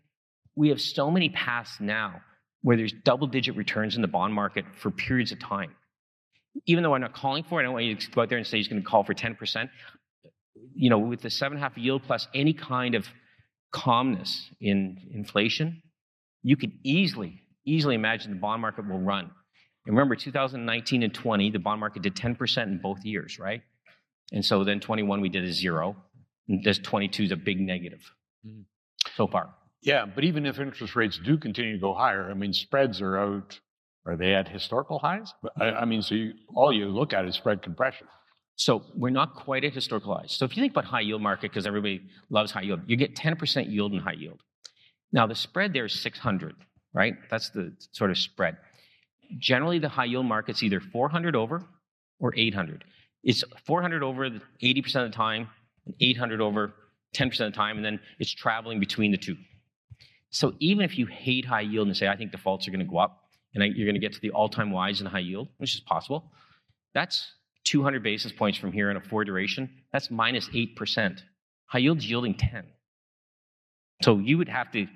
We 0.56 0.70
have 0.70 0.82
so 0.82 1.10
many 1.10 1.30
paths 1.30 1.78
now 1.80 2.22
where 2.62 2.78
there's 2.78 2.94
double-digit 3.04 3.56
returns 3.56 3.96
in 3.96 4.02
the 4.02 4.08
bond 4.08 4.34
market 4.34 4.66
for 4.82 4.92
periods 4.92 5.32
of 5.32 5.40
time. 5.40 5.74
Even 6.66 6.84
though 6.84 6.94
I'm 6.94 7.02
not 7.02 7.14
calling 7.14 7.44
for 7.44 7.60
it, 7.60 7.64
I 7.64 7.66
don't 7.66 7.74
want 7.74 7.86
you 7.86 7.96
to 7.96 8.12
go 8.12 8.22
out 8.22 8.30
there 8.30 8.38
and 8.38 8.46
say 8.46 8.58
he's 8.58 8.68
going 8.68 8.82
to 8.82 8.88
call 8.88 9.04
for 9.04 9.14
10%. 9.14 9.70
You 10.74 10.90
know, 10.90 11.00
with 11.00 11.22
the 11.22 11.30
seven 11.30 11.58
and 11.58 11.66
a 11.66 11.68
half 11.68 11.78
yield 11.78 12.04
plus 12.04 12.28
any 12.34 12.54
kind 12.54 12.96
of 12.96 13.08
calmness 13.72 14.50
in 14.60 14.98
inflation, 15.14 15.82
you 16.44 16.58
could 16.58 16.74
easily, 16.84 17.42
easily 17.66 17.96
imagine 17.96 18.32
the 18.32 18.40
bond 18.40 18.62
market 18.62 18.88
will 18.88 19.00
run. 19.00 19.32
And 19.86 19.96
remember, 19.96 20.16
2019 20.16 21.04
and 21.04 21.14
20, 21.14 21.52
the 21.52 21.60
bond 21.60 21.80
market 21.80 22.04
did 22.04 22.16
10% 22.16 22.64
in 22.64 22.78
both 22.80 23.04
years, 23.04 23.40
right? 23.40 23.62
And 24.32 24.46
so 24.46 24.64
then 24.64 24.80
21, 24.80 25.22
we 25.22 25.30
did 25.30 25.44
a 25.44 25.52
zero. 25.52 25.96
This 26.48 26.80
22 26.80 27.24
is 27.24 27.32
a 27.32 27.36
big 27.36 27.60
negative 27.60 28.02
Mm. 28.46 28.66
so 29.16 29.28
far. 29.28 29.54
Yeah, 29.84 30.06
but 30.06 30.24
even 30.24 30.46
if 30.48 30.60
interest 30.60 30.96
rates 30.96 31.20
do 31.24 31.38
continue 31.38 31.74
to 31.74 31.80
go 31.80 31.94
higher, 31.94 32.30
I 32.30 32.34
mean, 32.34 32.54
spreads 32.54 33.02
are 33.02 33.18
out. 33.18 33.60
Are 34.06 34.16
they 34.18 34.34
at 34.34 34.48
historical 34.48 34.98
highs? 34.98 35.32
I, 35.60 35.66
I 35.72 35.86
mean, 35.86 36.02
so 36.02 36.16
you, 36.16 36.34
all 36.56 36.74
you 36.74 36.88
look 36.88 37.14
at 37.14 37.26
is 37.26 37.36
spread 37.36 37.62
compression. 37.62 38.08
So 38.56 38.84
we're 38.96 39.12
not 39.12 39.36
quite 39.36 39.64
at 39.64 39.74
historical 39.74 40.16
highs. 40.16 40.34
So 40.34 40.46
if 40.46 40.58
you 40.58 40.62
think 40.64 40.74
about 40.74 40.86
high 40.86 41.02
yield 41.02 41.22
market, 41.22 41.52
because 41.52 41.68
everybody 41.68 42.02
loves 42.32 42.52
high 42.52 42.62
yield, 42.62 42.82
you 42.88 42.96
get 42.96 43.16
10% 43.16 43.72
yield 43.72 43.94
in 43.94 44.00
high 44.00 44.14
yield. 44.14 44.40
Now 45.12 45.28
the 45.28 45.36
spread 45.36 45.74
there 45.74 45.86
is 45.86 45.94
600, 46.00 46.56
right? 46.94 47.14
That's 47.30 47.50
the 47.52 47.74
sort 47.92 48.10
of 48.10 48.18
spread. 48.18 48.58
Generally, 49.40 49.80
the 49.80 49.90
high 49.90 50.06
yield 50.06 50.26
market's 50.26 50.62
either 50.64 50.80
400 50.80 51.36
over 51.36 51.64
or 52.20 52.34
800. 52.36 52.84
It's 53.24 53.44
400 53.66 54.04
over 54.04 54.30
80% 54.62 54.96
of 55.06 55.12
the 55.12 55.16
time, 55.16 55.48
800 56.00 56.42
over 56.42 56.74
10% 57.16 57.32
of 57.32 57.52
the 57.52 57.52
time, 57.52 57.78
and 57.78 57.86
then 57.86 58.00
it's 58.20 58.32
traveling 58.32 58.80
between 58.80 59.12
the 59.12 59.18
two. 59.18 59.36
So 60.30 60.54
even 60.60 60.86
if 60.86 60.98
you 60.98 61.06
hate 61.06 61.46
high 61.46 61.62
yield 61.62 61.88
and 61.88 61.98
say, 61.98 62.08
I 62.08 62.16
think 62.16 62.32
defaults 62.32 62.68
are 62.68 62.72
going 62.72 62.86
to 62.86 62.90
go 62.90 62.98
up, 62.98 63.24
and 63.54 63.76
you're 63.76 63.86
going 63.86 63.96
to 63.96 64.00
get 64.00 64.14
to 64.14 64.22
the 64.22 64.32
all-time 64.32 64.72
wides 64.72 65.02
in 65.02 65.08
high 65.08 65.20
yield, 65.20 65.50
which 65.58 65.76
is 65.76 65.82
possible, 65.82 66.32
that's 66.94 67.34
200 67.66 68.02
basis 68.02 68.32
points 68.32 68.58
from 68.58 68.72
here 68.72 68.90
in 68.90 68.98
a 68.98 69.02
four 69.02 69.26
duration, 69.26 69.70
that's 69.92 70.10
minus 70.10 70.48
8%. 70.50 71.20
High 71.66 71.80
yield's 71.80 72.10
yielding 72.10 72.36
10. 72.36 72.66
So 74.02 74.18
you 74.18 74.38
would 74.38 74.50
have 74.50 74.72
to 74.72 74.88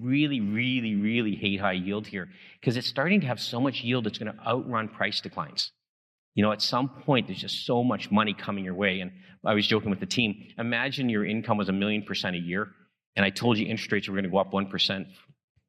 really, 0.00 0.40
really, 0.40 0.94
really 0.94 1.34
hate 1.34 1.60
high 1.60 1.72
yield 1.72 2.06
here 2.06 2.28
because 2.60 2.76
it's 2.76 2.86
starting 2.86 3.20
to 3.20 3.26
have 3.26 3.40
so 3.40 3.60
much 3.60 3.82
yield 3.82 4.06
it's 4.06 4.18
going 4.18 4.32
to 4.32 4.46
outrun 4.46 4.88
price 4.88 5.20
declines. 5.20 5.70
You 6.34 6.42
know, 6.42 6.52
at 6.52 6.62
some 6.62 6.88
point, 6.88 7.26
there's 7.28 7.40
just 7.40 7.64
so 7.64 7.84
much 7.84 8.10
money 8.10 8.34
coming 8.34 8.64
your 8.64 8.74
way. 8.74 9.00
And 9.00 9.12
I 9.44 9.54
was 9.54 9.66
joking 9.66 9.90
with 9.90 10.00
the 10.00 10.06
team 10.06 10.48
imagine 10.58 11.08
your 11.08 11.24
income 11.24 11.58
was 11.58 11.68
a 11.68 11.72
million 11.72 12.02
percent 12.02 12.36
a 12.36 12.40
year, 12.40 12.68
and 13.16 13.24
I 13.24 13.30
told 13.30 13.58
you 13.58 13.66
interest 13.66 13.92
rates 13.92 14.08
were 14.08 14.14
going 14.14 14.24
to 14.24 14.30
go 14.30 14.38
up 14.38 14.52
1%. 14.52 15.06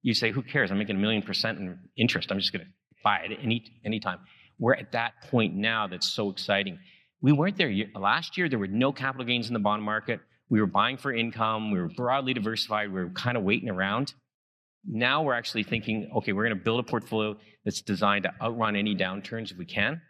You 0.01 0.13
say, 0.13 0.31
who 0.31 0.41
cares? 0.41 0.71
I'm 0.71 0.77
making 0.77 0.95
a 0.95 0.99
million 0.99 1.21
percent 1.21 1.59
in 1.59 1.79
interest. 1.97 2.31
I'm 2.31 2.39
just 2.39 2.53
going 2.53 2.65
to 2.65 2.71
buy 3.03 3.19
it 3.29 3.37
any 3.41 3.63
anytime. 3.85 4.19
We're 4.57 4.75
at 4.75 4.93
that 4.93 5.13
point 5.29 5.55
now 5.55 5.87
that's 5.87 6.07
so 6.07 6.29
exciting. 6.29 6.79
We 7.21 7.31
weren't 7.31 7.57
there 7.57 7.73
last 7.95 8.37
year. 8.37 8.49
There 8.49 8.59
were 8.59 8.67
no 8.67 8.91
capital 8.91 9.25
gains 9.25 9.47
in 9.47 9.53
the 9.53 9.59
bond 9.59 9.83
market. 9.83 10.19
We 10.49 10.59
were 10.59 10.67
buying 10.67 10.97
for 10.97 11.13
income. 11.13 11.71
We 11.71 11.79
were 11.79 11.89
broadly 11.89 12.33
diversified. 12.33 12.91
We 12.91 13.03
were 13.03 13.09
kind 13.09 13.35
of 13.35 13.43
waiting 13.43 13.69
around. 13.69 14.13
Now 14.87 15.23
we're 15.23 15.33
actually 15.33 15.63
thinking, 15.63 16.11
okay, 16.17 16.33
we're 16.33 16.45
going 16.45 16.57
to 16.57 16.63
build 16.63 16.79
a 16.79 16.83
portfolio 16.83 17.35
that's 17.63 17.81
designed 17.81 18.23
to 18.23 18.33
outrun 18.41 18.75
any 18.75 18.95
downturns 18.95 19.51
if 19.51 19.57
we 19.57 19.65
can, 19.65 20.01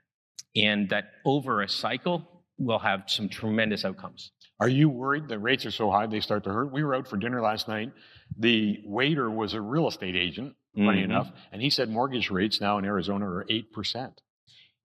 and 0.56 0.90
that 0.90 1.06
over 1.26 1.62
a 1.62 1.70
cycle 1.70 2.36
we'll 2.58 2.80
have 2.80 3.04
some 3.08 3.30
tremendous 3.30 3.86
outcomes. 3.86 4.32
Are 4.60 4.70
you 4.70 4.90
worried 4.90 5.28
that 5.30 5.40
rates 5.40 5.66
are 5.66 5.72
so 5.72 5.92
high 5.92 6.08
they 6.08 6.22
start 6.22 6.46
to 6.46 6.52
hurt? 6.52 6.72
We 6.72 6.84
were 6.84 6.96
out 6.96 7.08
for 7.08 7.18
dinner 7.18 7.42
last 7.42 7.68
night. 7.68 7.92
The 8.38 8.80
waiter 8.86 9.30
was 9.30 9.54
a 9.54 9.62
real 9.62 9.88
estate 9.88 10.16
agent, 10.16 10.56
funny 10.74 11.02
mm-hmm. 11.02 11.12
enough, 11.12 11.30
and 11.52 11.62
he 11.62 11.70
said 11.70 11.90
mortgage 11.90 12.30
rates 12.32 12.62
now 12.62 12.78
in 12.78 12.86
Arizona 12.86 13.26
are 13.26 13.46
eight 13.50 13.74
percent. 13.74 14.22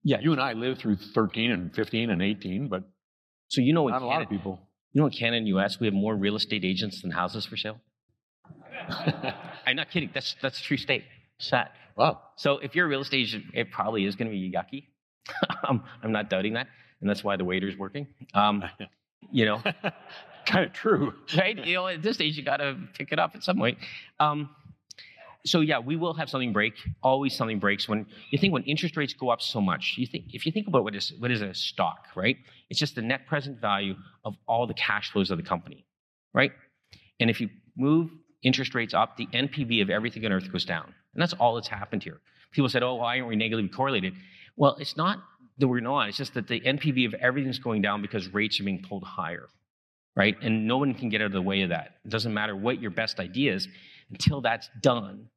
Yeah, 0.03 0.19
you 0.19 0.31
and 0.31 0.41
I 0.41 0.53
lived 0.53 0.81
through 0.81 0.97
thirteen 0.97 1.51
and 1.51 1.73
fifteen 1.73 2.09
and 2.09 2.21
eighteen, 2.21 2.67
but 2.67 2.83
so 3.47 3.61
you 3.61 3.73
know, 3.73 3.87
not 3.87 3.99
Canada, 3.99 4.05
a 4.05 4.07
lot 4.07 4.21
of 4.21 4.29
people. 4.29 4.59
You 4.93 5.01
know, 5.01 5.07
in 5.07 5.13
Canada 5.13 5.37
and 5.37 5.47
U.S., 5.49 5.79
we 5.79 5.87
have 5.87 5.93
more 5.93 6.15
real 6.15 6.35
estate 6.35 6.65
agents 6.65 7.01
than 7.01 7.11
houses 7.11 7.45
for 7.45 7.55
sale. 7.55 7.79
I'm 9.65 9.77
not 9.77 9.89
kidding. 9.89 10.09
That's 10.13 10.35
that's 10.41 10.59
a 10.59 10.63
true 10.63 10.77
state. 10.77 11.05
Sad. 11.39 11.69
Wow. 11.95 12.21
So 12.35 12.57
if 12.57 12.75
you're 12.75 12.85
a 12.85 12.89
real 12.89 13.01
estate 13.01 13.21
agent, 13.21 13.45
it 13.53 13.71
probably 13.71 14.05
is 14.05 14.15
going 14.15 14.29
to 14.29 14.31
be 14.31 14.51
yucky. 14.51 14.87
I'm, 15.63 15.83
I'm 16.03 16.11
not 16.11 16.29
doubting 16.29 16.53
that, 16.53 16.67
and 17.01 17.09
that's 17.09 17.23
why 17.23 17.37
the 17.37 17.45
waiter's 17.45 17.77
working. 17.77 18.07
Um, 18.33 18.63
you 19.31 19.45
know, 19.45 19.61
kind 20.45 20.65
of 20.65 20.73
true, 20.73 21.13
right? 21.37 21.57
You 21.65 21.75
know, 21.75 21.87
at 21.87 22.01
this 22.01 22.15
stage, 22.15 22.37
you 22.37 22.43
got 22.43 22.57
to 22.57 22.77
pick 22.93 23.11
it 23.11 23.19
up 23.19 23.35
at 23.35 23.43
some 23.43 23.57
point. 23.57 23.77
Um, 24.19 24.49
so 25.43 25.61
yeah, 25.61 25.79
we 25.79 25.95
will 25.95 26.13
have 26.13 26.29
something 26.29 26.53
break. 26.53 26.73
Always 27.01 27.35
something 27.35 27.57
breaks 27.57 27.89
when 27.89 28.05
you 28.29 28.37
think 28.37 28.53
when 28.53 28.63
interest 28.63 28.95
rates 28.95 29.13
go 29.13 29.29
up 29.29 29.41
so 29.41 29.59
much. 29.59 29.95
You 29.97 30.05
think 30.05 30.25
if 30.33 30.45
you 30.45 30.51
think 30.51 30.67
about 30.67 30.83
what 30.83 30.95
is 30.95 31.13
what 31.17 31.31
is 31.31 31.41
a 31.41 31.53
stock, 31.53 32.07
right? 32.15 32.37
It's 32.69 32.79
just 32.79 32.95
the 32.95 33.01
net 33.01 33.25
present 33.25 33.59
value 33.59 33.95
of 34.23 34.35
all 34.47 34.67
the 34.67 34.75
cash 34.75 35.11
flows 35.11 35.31
of 35.31 35.37
the 35.37 35.43
company, 35.43 35.85
right? 36.33 36.51
And 37.19 37.29
if 37.29 37.41
you 37.41 37.49
move 37.75 38.11
interest 38.43 38.75
rates 38.75 38.93
up, 38.93 39.17
the 39.17 39.27
NPV 39.27 39.81
of 39.81 39.89
everything 39.89 40.25
on 40.25 40.31
earth 40.31 40.51
goes 40.51 40.65
down. 40.65 40.93
And 41.13 41.21
that's 41.21 41.33
all 41.33 41.55
that's 41.55 41.67
happened 41.67 42.03
here. 42.03 42.19
People 42.51 42.69
said, 42.69 42.83
oh, 42.83 42.95
why 42.95 43.17
aren't 43.17 43.27
we 43.27 43.35
negatively 43.35 43.69
correlated? 43.69 44.13
Well, 44.55 44.75
it's 44.79 44.97
not 44.97 45.19
that 45.57 45.67
we're 45.67 45.79
not. 45.79 46.09
It's 46.09 46.17
just 46.17 46.33
that 46.33 46.47
the 46.47 46.59
NPV 46.59 47.07
of 47.07 47.13
everything's 47.15 47.59
going 47.59 47.81
down 47.81 48.01
because 48.01 48.33
rates 48.33 48.59
are 48.59 48.63
being 48.63 48.83
pulled 48.87 49.03
higher, 49.03 49.47
right? 50.15 50.35
And 50.41 50.67
no 50.67 50.77
one 50.77 50.93
can 50.93 51.09
get 51.09 51.21
out 51.21 51.27
of 51.27 51.31
the 51.31 51.41
way 51.41 51.61
of 51.61 51.69
that. 51.69 51.95
It 52.05 52.09
doesn't 52.09 52.33
matter 52.33 52.55
what 52.55 52.81
your 52.81 52.91
best 52.91 53.19
idea 53.19 53.53
is 53.53 53.67
until 54.09 54.41
that's 54.41 54.69
done. 54.81 55.27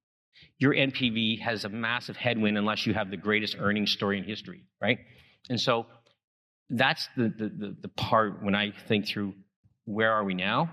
Your 0.58 0.74
NPV 0.74 1.40
has 1.40 1.64
a 1.64 1.68
massive 1.68 2.16
headwind 2.16 2.58
unless 2.58 2.86
you 2.86 2.94
have 2.94 3.10
the 3.10 3.16
greatest 3.16 3.56
earnings 3.58 3.92
story 3.92 4.18
in 4.18 4.24
history, 4.24 4.62
right? 4.80 4.98
And 5.48 5.60
so 5.60 5.86
that's 6.70 7.08
the, 7.16 7.24
the, 7.24 7.48
the, 7.48 7.76
the 7.82 7.88
part 7.88 8.42
when 8.42 8.54
I 8.54 8.72
think 8.88 9.06
through 9.06 9.34
where 9.84 10.12
are 10.12 10.24
we 10.24 10.34
now? 10.34 10.70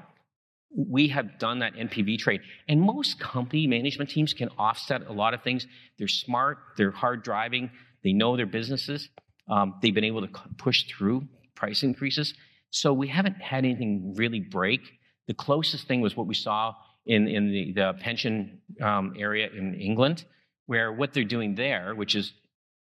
we 0.75 1.09
have 1.09 1.37
done 1.37 1.59
that 1.59 1.73
NPV 1.73 2.19
trade. 2.19 2.41
And 2.67 2.81
most 2.81 3.19
company 3.19 3.67
management 3.67 4.09
teams 4.09 4.33
can 4.33 4.49
offset 4.57 5.05
a 5.07 5.11
lot 5.11 5.33
of 5.33 5.43
things. 5.43 5.67
They're 5.97 6.07
smart, 6.07 6.59
they're 6.77 6.91
hard 6.91 7.23
driving, 7.23 7.71
they 8.03 8.13
know 8.13 8.37
their 8.37 8.45
businesses. 8.45 9.09
Um, 9.49 9.75
they've 9.81 9.93
been 9.93 10.03
able 10.03 10.21
to 10.21 10.33
push 10.57 10.85
through 10.85 11.27
price 11.55 11.83
increases. 11.83 12.33
So 12.69 12.93
we 12.93 13.07
haven't 13.07 13.41
had 13.41 13.65
anything 13.65 14.13
really 14.15 14.39
break. 14.39 14.81
The 15.27 15.33
closest 15.33 15.87
thing 15.87 16.01
was 16.01 16.15
what 16.15 16.27
we 16.27 16.35
saw 16.35 16.73
in, 17.05 17.27
in 17.27 17.51
the, 17.51 17.73
the 17.73 17.93
pension 17.99 18.61
um, 18.81 19.13
area 19.17 19.49
in 19.49 19.75
England, 19.75 20.25
where 20.67 20.91
what 20.91 21.13
they're 21.13 21.23
doing 21.23 21.55
there, 21.55 21.93
which 21.95 22.15
is, 22.15 22.31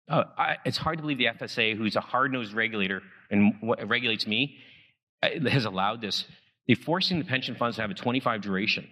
uh, 0.10 0.24
I, 0.38 0.58
it's 0.66 0.78
hard 0.78 0.98
to 0.98 1.02
believe 1.02 1.18
the 1.18 1.28
FSA, 1.28 1.78
who's 1.78 1.96
a 1.96 2.02
hard 2.02 2.32
nosed 2.32 2.54
regulator 2.54 3.02
and 3.32 3.56
what 3.62 3.88
regulates 3.88 4.28
me, 4.28 4.58
uh, 5.24 5.30
has 5.50 5.66
allowed 5.66 6.02
this 6.02 6.26
they're 6.68 6.76
forcing 6.76 7.18
the 7.18 7.26
pension 7.26 7.56
funds 7.56 7.78
to 7.78 7.82
have 7.82 7.92
a 7.92 7.96
25 7.96 8.42
duration. 8.42 8.88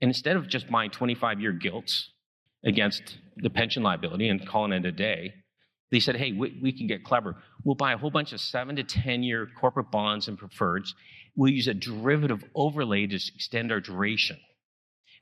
And 0.00 0.10
instead 0.10 0.36
of 0.36 0.48
just 0.48 0.68
buying 0.68 0.90
25 0.90 1.40
year 1.40 1.52
gilts 1.52 2.10
against 2.64 3.18
the 3.36 3.50
pension 3.50 3.82
liability 3.82 4.28
and 4.28 4.46
calling 4.46 4.72
it 4.72 4.84
a 4.84 4.92
day, 4.92 5.34
they 5.90 6.00
said, 6.00 6.16
hey, 6.16 6.32
we, 6.32 6.58
we, 6.62 6.72
can 6.72 6.86
get 6.86 7.04
clever. 7.04 7.36
We'll 7.64 7.74
buy 7.74 7.92
a 7.92 7.98
whole 7.98 8.10
bunch 8.10 8.32
of 8.32 8.40
seven 8.40 8.76
to 8.76 8.82
10 8.82 9.22
year 9.22 9.48
corporate 9.60 9.90
bonds 9.90 10.26
and 10.26 10.38
preferreds. 10.38 10.94
We'll 11.36 11.52
use 11.52 11.68
a 11.68 11.74
derivative 11.74 12.42
overlay 12.54 13.06
to 13.06 13.14
extend 13.14 13.70
our 13.70 13.80
duration. 13.80 14.38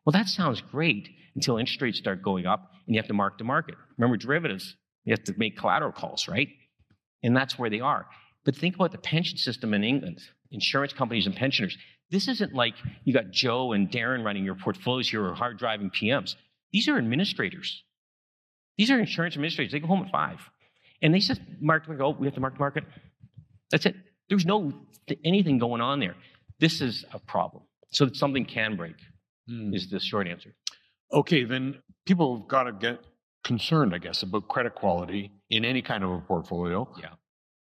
Well, 0.05 0.13
that 0.13 0.29
sounds 0.29 0.61
great 0.61 1.09
until 1.35 1.59
interest 1.59 1.83
rates 1.83 1.99
start 1.99 2.23
going 2.23 2.47
up 2.47 2.71
and 2.87 2.95
you 2.95 3.01
have 3.01 3.09
to 3.09 3.15
mark 3.15 3.39
to 3.39 3.45
market. 3.45 3.75
Remember, 3.99 4.17
derivatives, 4.17 4.77
you 5.05 5.13
have 5.13 5.25
to 5.25 5.35
make 5.37 5.59
collateral 5.59 5.93
calls, 5.93 6.29
right? 6.29 6.49
And 7.23 7.37
that's 7.37 7.59
where 7.59 7.69
they 7.71 7.81
are. 7.81 8.07
But 8.45 8.57
think 8.57 8.77
about 8.77 8.93
the 8.93 8.99
pension 8.99 9.39
system 9.39 9.75
in 9.75 9.85
England 9.85 10.21
insurance 10.53 10.93
companies 10.93 11.27
and 11.27 11.37
pensioners. 11.37 11.77
This 12.11 12.27
isn't 12.27 12.53
like 12.53 12.75
you 13.05 13.13
got 13.13 13.31
Joe 13.31 13.73
and 13.73 13.89
Darren 13.89 14.25
running 14.25 14.45
your 14.45 14.57
portfolios 14.57 15.09
here 15.09 15.25
or 15.25 15.35
hard 15.35 15.59
driving 15.59 15.91
PMs. 15.91 16.35
These 16.73 16.89
are 16.89 16.97
administrators. 16.97 17.83
These 18.79 18.91
are 18.91 18.99
insurance 18.99 19.35
administrators. 19.35 19.73
They 19.73 19.81
go 19.81 19.87
home 19.87 20.05
at 20.05 20.11
five. 20.11 20.39
And 21.03 21.15
they 21.15 21.19
just 21.19 21.41
mark 21.61 21.85
to 21.85 21.91
market. 21.91 22.05
Oh, 22.05 22.17
we 22.19 22.27
have 22.27 22.35
to 22.35 22.41
mark 22.41 22.55
to 22.55 22.61
market. 22.61 22.85
That's 23.71 23.87
it. 23.87 23.97
There's 24.29 24.47
no 24.47 24.73
anything 25.25 25.59
going 25.59 25.81
on 25.81 26.01
there. 26.01 26.15
This 26.61 26.81
is 26.81 27.05
a 27.13 27.19
problem. 27.19 27.65
So 27.93 28.05
that 28.05 28.17
something 28.17 28.45
can 28.45 28.77
break 28.77 28.97
mm. 29.51 29.75
is 29.75 29.91
the 29.91 29.99
short 29.99 30.29
answer. 30.29 30.55
Okay, 31.13 31.45
then 31.45 31.83
people 32.07 32.39
have 32.39 32.49
got 32.49 32.65
to 32.65 32.73
get 32.73 33.01
concerned, 33.43 33.95
I 33.95 33.99
guess, 33.99 34.23
about 34.23 34.47
credit 34.49 34.75
quality 34.75 35.33
in 35.49 35.65
any 35.65 35.83
kind 35.83 36.05
of 36.05 36.11
a 36.11 36.21
portfolio. 36.21 36.89
Yeah. 37.01 37.15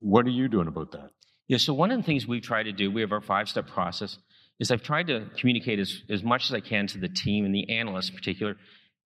What 0.01 0.27
are 0.27 0.31
you 0.31 0.49
doing 0.49 0.67
about 0.67 0.93
that? 0.93 1.11
Yeah, 1.47 1.59
so 1.59 1.73
one 1.73 1.91
of 1.91 1.99
the 1.99 2.03
things 2.03 2.27
we 2.27 2.41
try 2.41 2.63
to 2.63 2.73
do, 2.73 2.91
we 2.91 3.01
have 3.01 3.13
our 3.13 3.21
five 3.21 3.49
step 3.49 3.69
process, 3.69 4.19
is 4.59 4.71
I've 4.71 4.83
tried 4.83 5.07
to 5.07 5.27
communicate 5.39 5.79
as, 5.79 6.03
as 6.11 6.23
much 6.23 6.45
as 6.45 6.55
I 6.55 6.61
can 6.61 6.87
to 6.89 6.99
the 6.99 7.09
team 7.09 7.45
and 7.45 7.55
the 7.55 7.71
analysts 7.79 8.11
in 8.11 8.17
particular. 8.17 8.57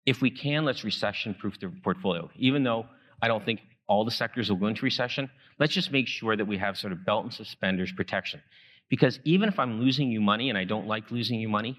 If 0.04 0.20
we 0.20 0.30
can, 0.30 0.64
let's 0.64 0.84
recession 0.84 1.34
proof 1.34 1.58
the 1.60 1.72
portfolio. 1.82 2.30
Even 2.36 2.64
though 2.64 2.86
I 3.20 3.28
don't 3.28 3.44
think 3.44 3.60
all 3.86 4.04
the 4.04 4.10
sectors 4.10 4.48
will 4.50 4.56
go 4.56 4.66
into 4.66 4.84
recession, 4.84 5.30
let's 5.58 5.72
just 5.72 5.92
make 5.92 6.08
sure 6.08 6.36
that 6.36 6.46
we 6.46 6.58
have 6.58 6.76
sort 6.76 6.92
of 6.92 7.04
belt 7.04 7.24
and 7.24 7.32
suspenders 7.32 7.92
protection. 7.92 8.40
Because 8.88 9.20
even 9.24 9.48
if 9.48 9.58
I'm 9.58 9.80
losing 9.80 10.10
you 10.10 10.20
money 10.20 10.48
and 10.48 10.58
I 10.58 10.64
don't 10.64 10.86
like 10.86 11.10
losing 11.10 11.40
you 11.40 11.48
money, 11.48 11.78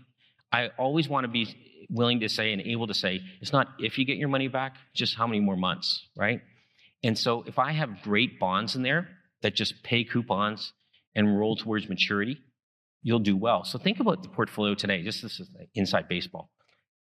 I 0.51 0.69
always 0.77 1.09
want 1.09 1.25
to 1.25 1.27
be 1.27 1.85
willing 1.89 2.21
to 2.21 2.29
say 2.29 2.53
and 2.53 2.61
able 2.61 2.87
to 2.87 2.93
say, 2.93 3.21
it's 3.41 3.51
not 3.51 3.67
if 3.79 3.97
you 3.97 4.05
get 4.05 4.17
your 4.17 4.29
money 4.29 4.47
back, 4.47 4.77
just 4.95 5.15
how 5.15 5.27
many 5.27 5.39
more 5.39 5.57
months, 5.57 6.07
right? 6.15 6.41
And 7.03 7.17
so 7.17 7.43
if 7.45 7.59
I 7.59 7.73
have 7.73 8.01
great 8.01 8.39
bonds 8.39 8.75
in 8.75 8.83
there, 8.83 9.09
that 9.41 9.53
just 9.53 9.83
pay 9.83 10.05
coupons 10.05 10.71
and 11.15 11.37
roll 11.37 11.55
towards 11.55 11.89
maturity, 11.89 12.39
you'll 13.01 13.19
do 13.19 13.35
well. 13.35 13.65
So 13.65 13.77
think 13.77 13.99
about 13.99 14.23
the 14.23 14.29
portfolio 14.29 14.73
today. 14.73 15.03
Just 15.03 15.21
this 15.21 15.39
is 15.39 15.49
inside 15.75 16.07
baseball. 16.07 16.49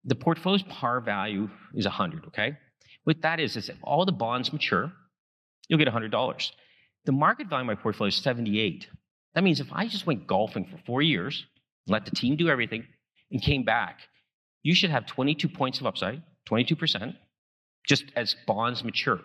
The 0.07 0.15
portfolio's 0.15 0.63
par 0.63 1.01
value 1.01 1.51
is 1.75 1.85
100, 1.85 2.27
okay? 2.29 2.57
What 3.05 3.23
that 3.23 3.41
is, 3.41 3.57
is 3.57 3.69
if 3.69 3.77
all 3.83 4.05
the 4.05 4.13
bonds 4.13 4.53
mature, 4.53 4.93
you'll 5.69 5.79
get 5.79 5.89
$100. 5.89 6.51
The 7.05 7.13
market 7.13 7.49
value 7.49 7.63
of 7.63 7.67
my 7.67 7.75
portfolio 7.75 8.09
is 8.09 8.17
78. 8.17 8.89
That 9.35 9.45
means 9.45 9.61
if 9.61 9.73
I 9.73 9.87
just 9.87 10.07
went 10.07 10.27
golfing 10.27 10.65
for 10.65 10.79
four 10.87 11.03
years, 11.03 11.45
let 11.87 12.05
the 12.05 12.11
team 12.11 12.37
do 12.37 12.49
everything, 12.49 12.85
and 13.31 13.43
came 13.43 13.65
back, 13.65 14.01
you 14.63 14.75
should 14.75 14.91
have 14.91 15.07
22 15.07 15.49
points 15.49 15.81
of 15.81 15.87
upside, 15.87 16.23
22%, 16.49 17.15
just 17.87 18.05
as 18.17 18.35
bonds 18.47 18.83
mature. 18.83 19.21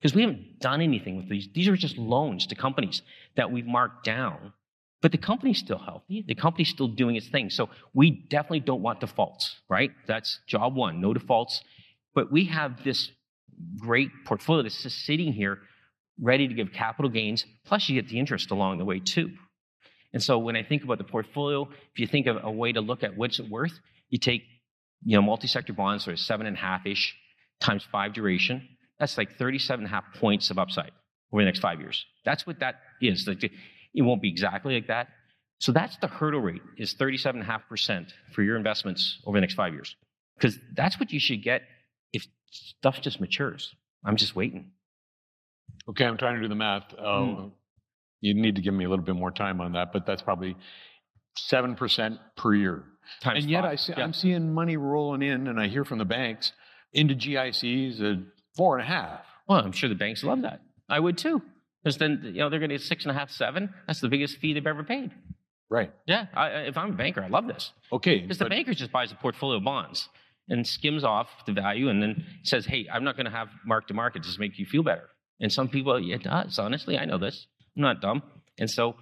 Because 0.00 0.14
we 0.14 0.22
haven't 0.22 0.60
done 0.60 0.82
anything 0.82 1.16
with 1.16 1.28
these. 1.28 1.48
These 1.54 1.68
are 1.68 1.76
just 1.76 1.96
loans 1.96 2.46
to 2.48 2.54
companies 2.54 3.02
that 3.36 3.50
we've 3.50 3.66
marked 3.66 4.04
down. 4.04 4.52
But 5.06 5.12
the 5.12 5.18
company's 5.18 5.58
still 5.58 5.78
healthy. 5.78 6.24
The 6.26 6.34
company's 6.34 6.68
still 6.68 6.88
doing 6.88 7.14
its 7.14 7.28
thing. 7.28 7.48
So 7.48 7.70
we 7.94 8.10
definitely 8.10 8.58
don't 8.58 8.82
want 8.82 8.98
defaults, 8.98 9.54
right? 9.68 9.92
That's 10.08 10.40
job 10.48 10.74
one, 10.74 11.00
no 11.00 11.14
defaults. 11.14 11.62
But 12.12 12.32
we 12.32 12.46
have 12.46 12.82
this 12.82 13.12
great 13.78 14.10
portfolio 14.24 14.64
that's 14.64 14.82
just 14.82 15.06
sitting 15.06 15.32
here 15.32 15.60
ready 16.20 16.48
to 16.48 16.54
give 16.54 16.72
capital 16.72 17.08
gains. 17.08 17.46
Plus, 17.64 17.88
you 17.88 17.94
get 17.94 18.10
the 18.10 18.18
interest 18.18 18.50
along 18.50 18.78
the 18.78 18.84
way, 18.84 18.98
too. 18.98 19.30
And 20.12 20.20
so 20.20 20.38
when 20.38 20.56
I 20.56 20.64
think 20.64 20.82
about 20.82 20.98
the 20.98 21.04
portfolio, 21.04 21.68
if 21.92 22.00
you 22.00 22.08
think 22.08 22.26
of 22.26 22.38
a 22.42 22.50
way 22.50 22.72
to 22.72 22.80
look 22.80 23.04
at 23.04 23.16
what's 23.16 23.38
it 23.38 23.48
worth, 23.48 23.78
you 24.08 24.18
take 24.18 24.42
you 25.04 25.16
know 25.16 25.22
multi-sector 25.22 25.72
bonds, 25.72 26.02
sort 26.02 26.14
of 26.14 26.18
seven 26.18 26.48
and 26.48 26.56
a 26.56 26.58
half 26.58 26.84
ish 26.84 27.14
times 27.60 27.86
five 27.92 28.12
duration 28.12 28.66
that's 28.98 29.16
like 29.16 29.36
37 29.36 29.84
and 29.84 29.92
a 29.92 29.94
half 29.94 30.04
points 30.14 30.50
of 30.50 30.58
upside 30.58 30.90
over 31.32 31.42
the 31.42 31.46
next 31.46 31.60
five 31.60 31.80
years. 31.80 32.04
That's 32.24 32.46
what 32.46 32.60
that 32.60 32.80
is. 33.00 33.26
Like 33.26 33.44
it 33.96 34.02
won't 34.02 34.22
be 34.22 34.28
exactly 34.28 34.74
like 34.74 34.86
that. 34.86 35.08
So 35.58 35.72
that's 35.72 35.96
the 35.96 36.06
hurdle 36.06 36.40
rate 36.40 36.62
is 36.76 36.94
37.5% 36.94 38.12
for 38.32 38.42
your 38.42 38.56
investments 38.56 39.18
over 39.26 39.38
the 39.38 39.40
next 39.40 39.54
five 39.54 39.72
years. 39.72 39.96
Because 40.36 40.58
that's 40.74 41.00
what 41.00 41.10
you 41.10 41.18
should 41.18 41.42
get 41.42 41.62
if 42.12 42.26
stuff 42.50 43.00
just 43.00 43.20
matures. 43.20 43.74
I'm 44.04 44.16
just 44.16 44.36
waiting. 44.36 44.72
Okay, 45.88 46.04
I'm 46.04 46.18
trying 46.18 46.36
to 46.36 46.42
do 46.42 46.48
the 46.48 46.54
math. 46.54 46.92
Uh, 46.92 47.02
mm. 47.02 47.50
You 48.20 48.34
need 48.34 48.56
to 48.56 48.62
give 48.62 48.74
me 48.74 48.84
a 48.84 48.88
little 48.90 49.04
bit 49.04 49.16
more 49.16 49.30
time 49.30 49.60
on 49.62 49.72
that, 49.72 49.92
but 49.94 50.04
that's 50.04 50.20
probably 50.20 50.56
7% 51.50 52.18
per 52.36 52.54
year. 52.54 52.84
Times 53.22 53.44
and 53.44 53.50
yet 53.50 53.64
I 53.64 53.76
see, 53.76 53.94
yeah. 53.96 54.04
I'm 54.04 54.12
seeing 54.12 54.52
money 54.52 54.76
rolling 54.76 55.22
in, 55.22 55.46
and 55.46 55.58
I 55.58 55.68
hear 55.68 55.84
from 55.84 55.98
the 55.98 56.04
banks 56.04 56.52
into 56.92 57.14
GICs 57.14 58.00
at 58.00 58.18
four 58.56 58.78
and 58.78 58.86
a 58.86 58.90
half. 58.90 59.20
Well, 59.48 59.60
I'm 59.60 59.72
sure 59.72 59.88
the 59.88 59.94
banks 59.94 60.24
love 60.24 60.42
that. 60.42 60.60
I 60.88 61.00
would 61.00 61.16
too. 61.16 61.40
Because 61.86 61.98
then, 61.98 62.20
you 62.24 62.40
know, 62.40 62.50
they're 62.50 62.58
going 62.58 62.70
to 62.70 62.74
get 62.74 62.82
six 62.82 63.04
and 63.04 63.12
a 63.12 63.14
half, 63.14 63.30
seven. 63.30 63.72
That's 63.86 64.00
the 64.00 64.08
biggest 64.08 64.38
fee 64.38 64.54
they've 64.54 64.66
ever 64.66 64.82
paid. 64.82 65.12
Right. 65.70 65.92
Yeah. 66.04 66.26
I, 66.34 66.48
if 66.62 66.76
I'm 66.76 66.90
a 66.90 66.96
banker, 66.96 67.22
I 67.22 67.28
love 67.28 67.46
this. 67.46 67.70
Okay. 67.92 68.18
Because 68.18 68.38
the 68.38 68.46
banker 68.46 68.74
just 68.74 68.90
buys 68.90 69.12
a 69.12 69.14
portfolio 69.14 69.58
of 69.58 69.64
bonds 69.64 70.08
and 70.48 70.66
skims 70.66 71.04
off 71.04 71.28
the 71.46 71.52
value 71.52 71.88
and 71.88 72.02
then 72.02 72.24
says, 72.42 72.66
hey, 72.66 72.88
I'm 72.92 73.04
not 73.04 73.14
going 73.14 73.26
to 73.26 73.30
have 73.30 73.50
mark 73.64 73.86
to 73.86 73.94
market 73.94 74.24
to 74.24 74.40
make 74.40 74.58
you 74.58 74.66
feel 74.66 74.82
better. 74.82 75.08
And 75.38 75.52
some 75.52 75.68
people, 75.68 75.94
it 75.94 76.24
does. 76.24 76.58
Honestly, 76.58 76.98
I 76.98 77.04
know 77.04 77.18
this. 77.18 77.46
I'm 77.76 77.82
not 77.82 78.00
dumb. 78.00 78.24
And 78.58 78.68
so, 78.68 78.96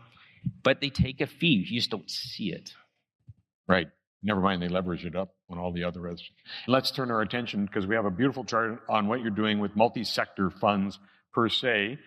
but 0.63 0.83
they 0.83 0.91
take 0.91 1.23
a 1.23 1.27
fee. 1.27 1.65
You 1.67 1.79
just 1.79 1.89
don't 1.89 2.11
see 2.11 2.53
it. 2.53 2.71
Right. 3.67 3.87
Never 4.23 4.41
mind, 4.41 4.61
they 4.61 4.69
leverage 4.69 5.07
it 5.07 5.17
up 5.17 5.35
on 5.49 5.59
all 5.59 5.73
the 5.73 5.85
other 5.85 6.03
risks. 6.03 6.29
Let's 6.69 6.91
turn 6.91 7.11
our 7.11 7.23
attention 7.23 7.65
because 7.65 7.87
we 7.87 7.95
have 7.95 8.05
a 8.05 8.11
beautiful 8.11 8.45
chart 8.45 8.83
on 8.91 9.07
what 9.07 9.23
you're 9.23 9.31
doing 9.31 9.59
with 9.59 9.75
multi 9.75 10.05
sector 10.05 10.51
funds 10.51 10.99
per 11.33 11.49
se. 11.49 11.99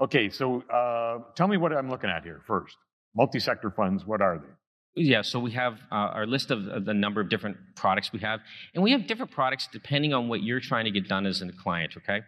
Okay, 0.00 0.28
so 0.28 0.62
uh, 0.62 1.18
tell 1.34 1.48
me 1.48 1.56
what 1.56 1.72
I'm 1.72 1.88
looking 1.88 2.10
at 2.10 2.22
here 2.22 2.40
first. 2.46 2.76
Multi-sector 3.14 3.70
funds, 3.70 4.04
what 4.04 4.20
are 4.20 4.38
they? 4.38 5.02
Yeah, 5.02 5.22
so 5.22 5.38
we 5.38 5.52
have 5.52 5.74
uh, 5.92 5.94
our 5.94 6.26
list 6.26 6.50
of, 6.50 6.84
the 6.84 6.94
number 6.94 7.20
of 7.20 7.28
different 7.28 7.56
products 7.74 8.12
we 8.12 8.20
have, 8.20 8.40
and 8.74 8.82
we 8.82 8.92
have 8.92 9.06
different 9.06 9.30
products 9.30 9.68
depending 9.70 10.14
on 10.14 10.28
what 10.28 10.42
you're 10.42 10.60
trying 10.60 10.86
to 10.86 10.90
get 10.90 11.06
done 11.06 11.26
as 11.26 11.42
a 11.42 11.52
client, 11.52 11.94
okay, 11.98 12.20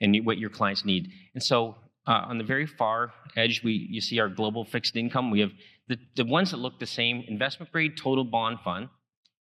and 0.00 0.16
what 0.24 0.38
your 0.38 0.50
clients 0.50 0.84
need. 0.84 1.08
And 1.34 1.42
so 1.42 1.76
uh, 2.06 2.24
on 2.26 2.38
the 2.38 2.44
very 2.44 2.66
far 2.66 3.12
edge, 3.36 3.62
we 3.62 3.88
you 3.90 4.00
see 4.00 4.18
our 4.18 4.28
global 4.28 4.64
fixed 4.64 4.96
income. 4.96 5.30
We 5.30 5.40
have 5.40 5.52
the, 5.88 5.98
the 6.16 6.24
ones 6.24 6.50
that 6.50 6.56
look 6.56 6.80
the 6.80 6.86
same: 6.86 7.24
investment 7.28 7.70
grade 7.70 7.96
total 7.96 8.24
bond 8.24 8.58
fund, 8.64 8.88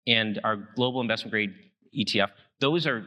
and 0.07 0.41
our 0.45 0.57
global 0.77 1.00
investment 1.00 1.33
grade 1.33 1.50
ETF. 1.97 2.31
Those 2.61 2.87
are 2.87 3.05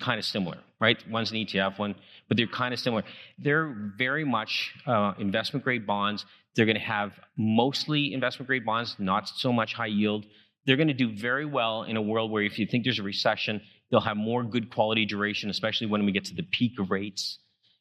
kind 0.00 0.18
of 0.18 0.24
similar, 0.24 0.58
right? 0.80 0.98
One's 1.10 1.30
an 1.30 1.38
ETF, 1.38 1.78
one, 1.78 1.94
but 2.28 2.36
they're 2.36 2.46
kind 2.46 2.72
of 2.72 2.80
similar. 2.80 3.04
They're 3.38 3.92
very 3.96 4.24
much 4.24 4.74
uh, 4.86 5.14
investment 5.18 5.64
grade 5.64 5.86
bonds. 5.86 6.24
They're 6.54 6.66
going 6.66 6.76
to 6.76 6.82
have 6.82 7.12
mostly 7.36 8.12
investment 8.12 8.48
grade 8.48 8.64
bonds, 8.64 8.96
not 8.98 9.28
so 9.28 9.52
much 9.52 9.74
high 9.74 9.86
yield. 9.86 10.26
They're 10.66 10.76
going 10.76 10.88
to 10.88 10.94
do 10.94 11.16
very 11.16 11.46
well 11.46 11.84
in 11.84 11.96
a 11.96 12.02
world 12.02 12.30
where 12.30 12.42
if 12.42 12.58
you 12.58 12.66
think 12.66 12.84
there's 12.84 12.98
a 12.98 13.02
recession, 13.04 13.60
they'll 13.90 14.00
have 14.00 14.16
more 14.16 14.42
good 14.42 14.72
quality 14.72 15.06
duration, 15.06 15.50
especially 15.50 15.86
when 15.86 16.04
we 16.04 16.12
get 16.12 16.24
to 16.26 16.34
the 16.34 16.42
peak 16.42 16.78
of 16.78 16.90
rates. 16.90 17.38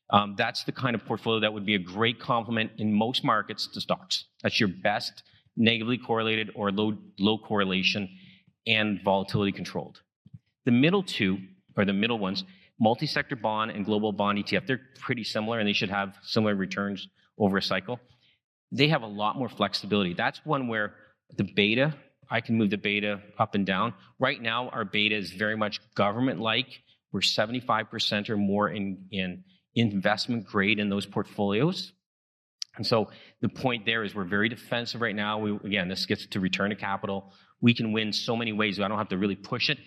Um, 0.09 0.35
that's 0.37 0.63
the 0.63 0.71
kind 0.71 0.95
of 0.95 1.05
portfolio 1.05 1.41
that 1.41 1.53
would 1.53 1.65
be 1.65 1.75
a 1.75 1.79
great 1.79 2.19
complement 2.19 2.71
in 2.77 2.93
most 2.93 3.23
markets 3.23 3.67
to 3.73 3.81
stocks. 3.81 4.25
That's 4.41 4.59
your 4.59 4.69
best 4.69 5.23
negatively 5.57 5.97
correlated 5.97 6.51
or 6.55 6.71
low, 6.71 6.97
low 7.19 7.37
correlation 7.39 8.09
and 8.65 9.01
volatility 9.03 9.51
controlled. 9.51 10.01
The 10.65 10.71
middle 10.71 11.03
two 11.03 11.39
or 11.77 11.85
the 11.85 11.93
middle 11.93 12.17
ones, 12.17 12.43
multi-sector 12.79 13.35
bond 13.35 13.71
and 13.71 13.85
global 13.85 14.11
bond 14.11 14.39
ETF, 14.39 14.67
they're 14.67 14.81
pretty 14.99 15.23
similar 15.23 15.59
and 15.59 15.67
they 15.67 15.73
should 15.73 15.89
have 15.89 16.15
similar 16.23 16.55
returns 16.55 17.07
over 17.37 17.57
a 17.57 17.61
cycle. 17.61 17.99
They 18.71 18.89
have 18.89 19.03
a 19.03 19.07
lot 19.07 19.37
more 19.37 19.47
flexibility. 19.47 20.13
That's 20.13 20.41
one 20.43 20.67
where 20.67 20.95
the 21.37 21.43
beta, 21.43 21.95
I 22.29 22.41
can 22.41 22.57
move 22.57 22.71
the 22.71 22.77
beta 22.77 23.21
up 23.37 23.55
and 23.55 23.65
down. 23.65 23.93
Right 24.19 24.41
now, 24.41 24.69
our 24.69 24.83
beta 24.83 25.15
is 25.15 25.31
very 25.31 25.55
much 25.55 25.79
government-like. 25.95 26.67
We're 27.11 27.21
75% 27.21 28.29
or 28.29 28.37
more 28.37 28.69
in, 28.69 29.05
in 29.11 29.43
investment 29.75 30.47
grade 30.47 30.79
in 30.79 30.89
those 30.89 31.05
portfolios. 31.05 31.93
And 32.75 32.85
so 32.85 33.09
the 33.41 33.49
point 33.49 33.85
there 33.85 34.03
is 34.03 34.13
we're 34.13 34.25
very 34.25 34.49
defensive 34.49 35.01
right 35.01 35.15
now. 35.15 35.39
We, 35.39 35.55
again, 35.55 35.87
this 35.87 36.05
gets 36.05 36.25
to 36.27 36.39
return 36.39 36.69
to 36.69 36.75
capital. 36.75 37.33
We 37.61 37.73
can 37.73 37.91
win 37.91 38.13
so 38.13 38.35
many 38.35 38.53
ways. 38.53 38.79
I 38.79 38.87
don't 38.87 38.97
have 38.97 39.09
to 39.09 39.17
really 39.17 39.35
push 39.35 39.69
it. 39.69 39.79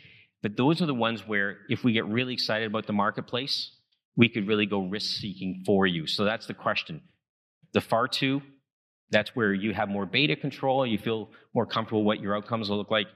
But 0.42 0.57
those 0.57 0.81
are 0.81 0.87
the 0.87 0.94
ones 0.94 1.26
where 1.26 1.59
if 1.68 1.85
we 1.85 1.92
get 1.92 2.07
really 2.07 2.33
excited 2.33 2.66
about 2.66 2.87
the 2.87 2.92
marketplace, 2.92 3.72
we 4.16 4.29
could 4.29 4.46
really 4.48 4.66
go 4.66 4.81
risk 4.87 5.20
seeking 5.20 5.62
for 5.66 5.87
you. 5.87 6.07
So 6.07 6.24
that's 6.24 6.46
the 6.46 6.55
question. 6.55 7.03
The 7.72 7.81
far 7.81 8.09
two, 8.09 8.42
that's 9.11 9.35
where 9.37 9.53
you 9.53 9.74
have 9.74 9.88
more 9.88 10.07
beta 10.07 10.37
control, 10.37 10.87
you 10.87 10.98
feel 10.98 11.31
more 11.55 11.66
comfortable 11.66 12.05
what 12.05 12.20
your 12.20 12.37
outcomes 12.37 12.70
will 12.70 12.79
look 12.79 12.90
like. 12.90 13.09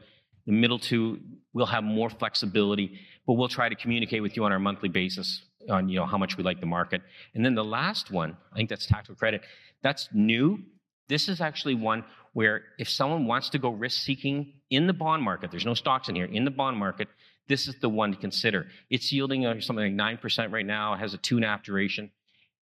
The 0.47 0.53
middle 0.53 0.79
two, 0.79 1.21
we'll 1.53 1.67
have 1.67 1.85
more 1.85 2.11
flexibility, 2.11 3.01
but 3.27 3.35
we'll 3.35 3.49
try 3.49 3.69
to 3.69 3.75
communicate 3.75 4.23
with 4.23 4.37
you 4.37 4.45
on 4.45 4.53
our 4.53 4.59
monthly 4.59 4.89
basis 4.89 5.43
on 5.71 5.89
you 5.89 5.99
know 5.99 6.07
how 6.07 6.19
much 6.19 6.37
we 6.37 6.45
like 6.45 6.61
the 6.61 6.67
market. 6.67 7.01
And 7.35 7.45
then 7.45 7.55
the 7.55 7.65
last 7.65 8.11
one, 8.11 8.37
I 8.53 8.57
think 8.57 8.69
that's 8.69 8.87
tactical 8.87 9.15
credit. 9.15 9.43
That's 9.83 10.09
new. 10.13 10.61
This 11.09 11.29
is 11.29 11.41
actually 11.41 11.75
one 11.75 12.05
where 12.33 12.65
if 12.79 12.89
someone 12.89 13.27
wants 13.27 13.49
to 13.51 13.59
go 13.59 13.71
risk 13.71 14.03
seeking 14.03 14.55
in 14.75 14.87
the 14.87 14.93
bond 14.93 15.23
market, 15.23 15.51
there's 15.51 15.65
no 15.65 15.75
stocks 15.75 16.09
in 16.09 16.15
here, 16.15 16.27
in 16.27 16.45
the 16.45 16.51
bond 16.51 16.77
market, 16.77 17.09
this 17.49 17.69
is 17.69 17.77
the 17.81 17.89
one 17.89 18.13
to 18.13 18.19
consider. 18.19 18.67
It's 18.91 19.13
yielding 19.13 19.43
something 19.61 19.97
like 19.97 20.21
9% 20.21 20.53
right 20.53 20.67
now, 20.67 20.95
it 20.95 20.99
has 20.99 21.15
a 21.15 21.19
two 21.19 21.37
and 21.37 21.45
a 21.45 21.49
half 21.49 21.63
duration. 21.63 22.11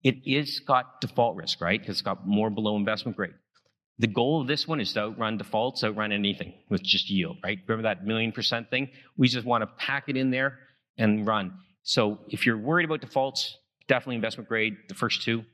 It 0.02 0.16
is 0.24 0.60
got 0.60 1.00
default 1.00 1.36
risk, 1.36 1.60
right? 1.60 1.78
Because 1.78 1.96
it's 1.96 2.02
got 2.02 2.26
more 2.26 2.48
below 2.48 2.76
investment 2.76 3.16
grade. 3.16 3.34
The 3.98 4.06
goal 4.06 4.40
of 4.40 4.46
this 4.46 4.66
one 4.66 4.80
is 4.80 4.94
to 4.94 5.00
outrun 5.00 5.36
defaults, 5.36 5.84
outrun 5.84 6.10
anything 6.10 6.54
with 6.70 6.82
just 6.82 7.10
yield, 7.10 7.36
right? 7.44 7.58
Remember 7.66 7.82
that 7.82 8.06
million 8.06 8.32
percent 8.32 8.70
thing? 8.70 8.88
We 9.18 9.28
just 9.28 9.46
want 9.46 9.62
to 9.62 9.66
pack 9.66 10.04
it 10.08 10.16
in 10.16 10.30
there 10.30 10.58
and 10.96 11.26
run. 11.26 11.52
So 11.82 12.20
if 12.28 12.46
you're 12.46 12.56
worried 12.56 12.86
about 12.86 13.02
defaults, 13.02 13.58
definitely 13.88 14.16
investment 14.16 14.48
grade, 14.48 14.76
the 14.88 14.94
first 14.94 15.22
two. 15.22 15.44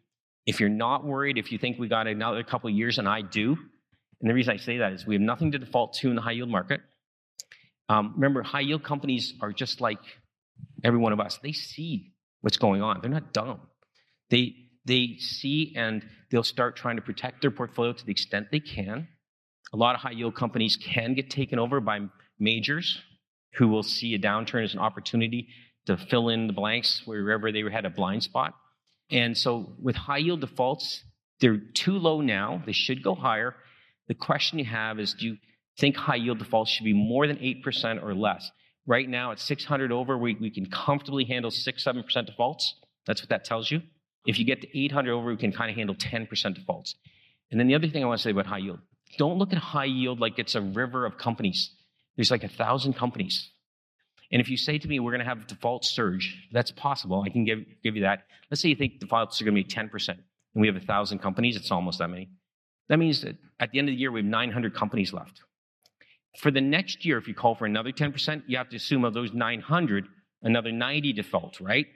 If 0.46 0.60
you're 0.60 0.68
not 0.68 1.04
worried, 1.04 1.38
if 1.38 1.50
you 1.50 1.58
think 1.58 1.76
we 1.76 1.88
got 1.88 2.06
another 2.06 2.44
couple 2.44 2.70
of 2.70 2.76
years, 2.76 2.98
and 2.98 3.08
I 3.08 3.22
do, 3.22 3.58
and 4.20 4.30
the 4.30 4.34
reason 4.34 4.54
I 4.54 4.56
say 4.56 4.78
that 4.78 4.92
is 4.92 5.06
we 5.06 5.14
have 5.14 5.22
nothing 5.22 5.52
to 5.52 5.58
default 5.58 5.94
to 5.94 6.10
in 6.10 6.16
the 6.16 6.22
high 6.22 6.32
yield 6.32 6.48
market. 6.48 6.80
Um, 7.88 8.12
remember, 8.14 8.42
high 8.42 8.60
yield 8.60 8.82
companies 8.82 9.34
are 9.40 9.52
just 9.52 9.80
like 9.80 10.00
every 10.82 10.98
one 10.98 11.12
of 11.12 11.20
us. 11.20 11.38
They 11.42 11.52
see 11.52 12.12
what's 12.40 12.56
going 12.56 12.82
on. 12.82 13.00
They're 13.00 13.10
not 13.10 13.32
dumb. 13.32 13.60
They 14.30 14.54
they 14.84 15.16
see 15.18 15.74
and 15.76 16.04
they'll 16.30 16.44
start 16.44 16.76
trying 16.76 16.96
to 16.96 17.02
protect 17.02 17.42
their 17.42 17.50
portfolio 17.50 17.92
to 17.92 18.04
the 18.04 18.12
extent 18.12 18.48
they 18.50 18.60
can. 18.60 19.08
A 19.72 19.76
lot 19.76 19.94
of 19.94 20.00
high 20.00 20.12
yield 20.12 20.36
companies 20.36 20.76
can 20.76 21.14
get 21.14 21.28
taken 21.28 21.58
over 21.58 21.80
by 21.80 22.00
majors 22.38 23.00
who 23.54 23.68
will 23.68 23.82
see 23.82 24.14
a 24.14 24.18
downturn 24.18 24.64
as 24.64 24.74
an 24.74 24.80
opportunity 24.80 25.48
to 25.86 25.96
fill 25.96 26.28
in 26.28 26.46
the 26.46 26.52
blanks 26.52 27.02
wherever 27.04 27.50
they 27.50 27.62
had 27.70 27.84
a 27.84 27.90
blind 27.90 28.22
spot. 28.22 28.54
And 29.10 29.36
so 29.36 29.72
with 29.80 29.96
high 29.96 30.18
yield 30.18 30.40
defaults, 30.40 31.02
they're 31.40 31.58
too 31.58 31.98
low 31.98 32.20
now. 32.20 32.62
They 32.64 32.72
should 32.72 33.02
go 33.02 33.14
higher. 33.14 33.54
The 34.08 34.14
question 34.14 34.58
you 34.58 34.64
have 34.64 34.98
is 34.98 35.14
do 35.14 35.26
you 35.26 35.36
think 35.78 35.96
high 35.96 36.16
yield 36.16 36.38
defaults 36.38 36.70
should 36.70 36.84
be 36.84 36.92
more 36.92 37.26
than 37.26 37.36
8% 37.36 38.02
or 38.02 38.14
less? 38.14 38.50
Right 38.86 39.08
now, 39.08 39.32
at 39.32 39.40
600 39.40 39.90
over, 39.90 40.16
we, 40.16 40.36
we 40.40 40.50
can 40.50 40.66
comfortably 40.66 41.24
handle 41.24 41.50
6 41.50 41.84
7% 41.84 42.26
defaults. 42.26 42.74
That's 43.06 43.20
what 43.20 43.30
that 43.30 43.44
tells 43.44 43.70
you. 43.70 43.82
If 44.26 44.38
you 44.38 44.44
get 44.44 44.62
to 44.62 44.78
800 44.78 45.12
over, 45.12 45.28
we 45.28 45.36
can 45.36 45.52
kind 45.52 45.70
of 45.70 45.76
handle 45.76 45.94
10% 45.94 46.54
defaults. 46.54 46.94
And 47.50 47.58
then 47.58 47.66
the 47.68 47.74
other 47.74 47.88
thing 47.88 48.02
I 48.02 48.06
want 48.06 48.18
to 48.18 48.22
say 48.22 48.30
about 48.30 48.46
high 48.46 48.58
yield 48.58 48.80
don't 49.18 49.38
look 49.38 49.52
at 49.52 49.58
high 49.58 49.84
yield 49.84 50.20
like 50.20 50.38
it's 50.38 50.56
a 50.56 50.60
river 50.60 51.06
of 51.06 51.16
companies. 51.16 51.70
There's 52.16 52.30
like 52.30 52.44
a 52.44 52.48
thousand 52.48 52.94
companies. 52.94 53.50
And 54.32 54.40
if 54.40 54.48
you 54.48 54.56
say 54.56 54.78
to 54.78 54.88
me, 54.88 54.98
we're 54.98 55.12
going 55.12 55.20
to 55.20 55.26
have 55.26 55.42
a 55.42 55.46
default 55.46 55.84
surge, 55.84 56.48
that's 56.50 56.72
possible. 56.72 57.22
I 57.22 57.28
can 57.28 57.44
give, 57.44 57.60
give 57.82 57.94
you 57.94 58.02
that. 58.02 58.24
Let's 58.50 58.60
say 58.60 58.68
you 58.68 58.76
think 58.76 58.98
defaults 58.98 59.40
are 59.40 59.44
going 59.44 59.56
to 59.56 59.62
be 59.62 59.68
10%, 59.68 60.08
and 60.08 60.20
we 60.54 60.66
have 60.66 60.76
a 60.76 60.80
thousand 60.80 61.20
companies, 61.20 61.56
it's 61.56 61.70
almost 61.70 62.00
that 62.00 62.08
many. 62.08 62.30
That 62.88 62.98
means 62.98 63.22
that 63.22 63.36
at 63.58 63.72
the 63.72 63.78
end 63.78 63.88
of 63.88 63.94
the 63.94 63.98
year, 63.98 64.12
we 64.12 64.20
have 64.20 64.26
900 64.26 64.74
companies 64.74 65.12
left. 65.12 65.42
For 66.38 66.50
the 66.50 66.60
next 66.60 67.04
year, 67.04 67.18
if 67.18 67.26
you 67.26 67.34
call 67.34 67.54
for 67.54 67.66
another 67.66 67.92
10%, 67.92 68.42
you 68.46 68.58
have 68.58 68.68
to 68.68 68.76
assume 68.76 69.04
of 69.04 69.14
those 69.14 69.32
900, 69.32 70.06
another 70.42 70.70
90 70.70 71.12
default, 71.14 71.60
right? 71.60 71.86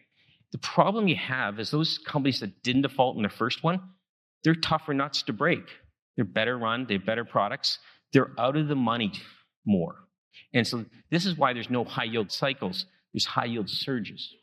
The 0.52 0.58
problem 0.58 1.08
you 1.08 1.16
have 1.16 1.60
is 1.60 1.70
those 1.70 1.98
companies 1.98 2.40
that 2.40 2.62
didn't 2.62 2.82
default 2.82 3.16
in 3.16 3.22
the 3.22 3.28
first 3.28 3.62
one, 3.62 3.80
they're 4.42 4.54
tougher 4.54 4.94
nuts 4.94 5.22
to 5.24 5.32
break. 5.32 5.62
They're 6.16 6.24
better 6.24 6.58
run, 6.58 6.86
they 6.86 6.94
have 6.94 7.06
better 7.06 7.24
products, 7.24 7.78
they're 8.12 8.30
out 8.38 8.56
of 8.56 8.68
the 8.68 8.74
money 8.74 9.12
more. 9.64 9.96
And 10.52 10.66
so 10.66 10.84
this 11.10 11.26
is 11.26 11.36
why 11.36 11.52
there's 11.52 11.70
no 11.70 11.84
high 11.84 12.04
yield 12.04 12.32
cycles, 12.32 12.86
there's 13.12 13.26
high 13.26 13.44
yield 13.46 13.68
surges. 13.68 14.34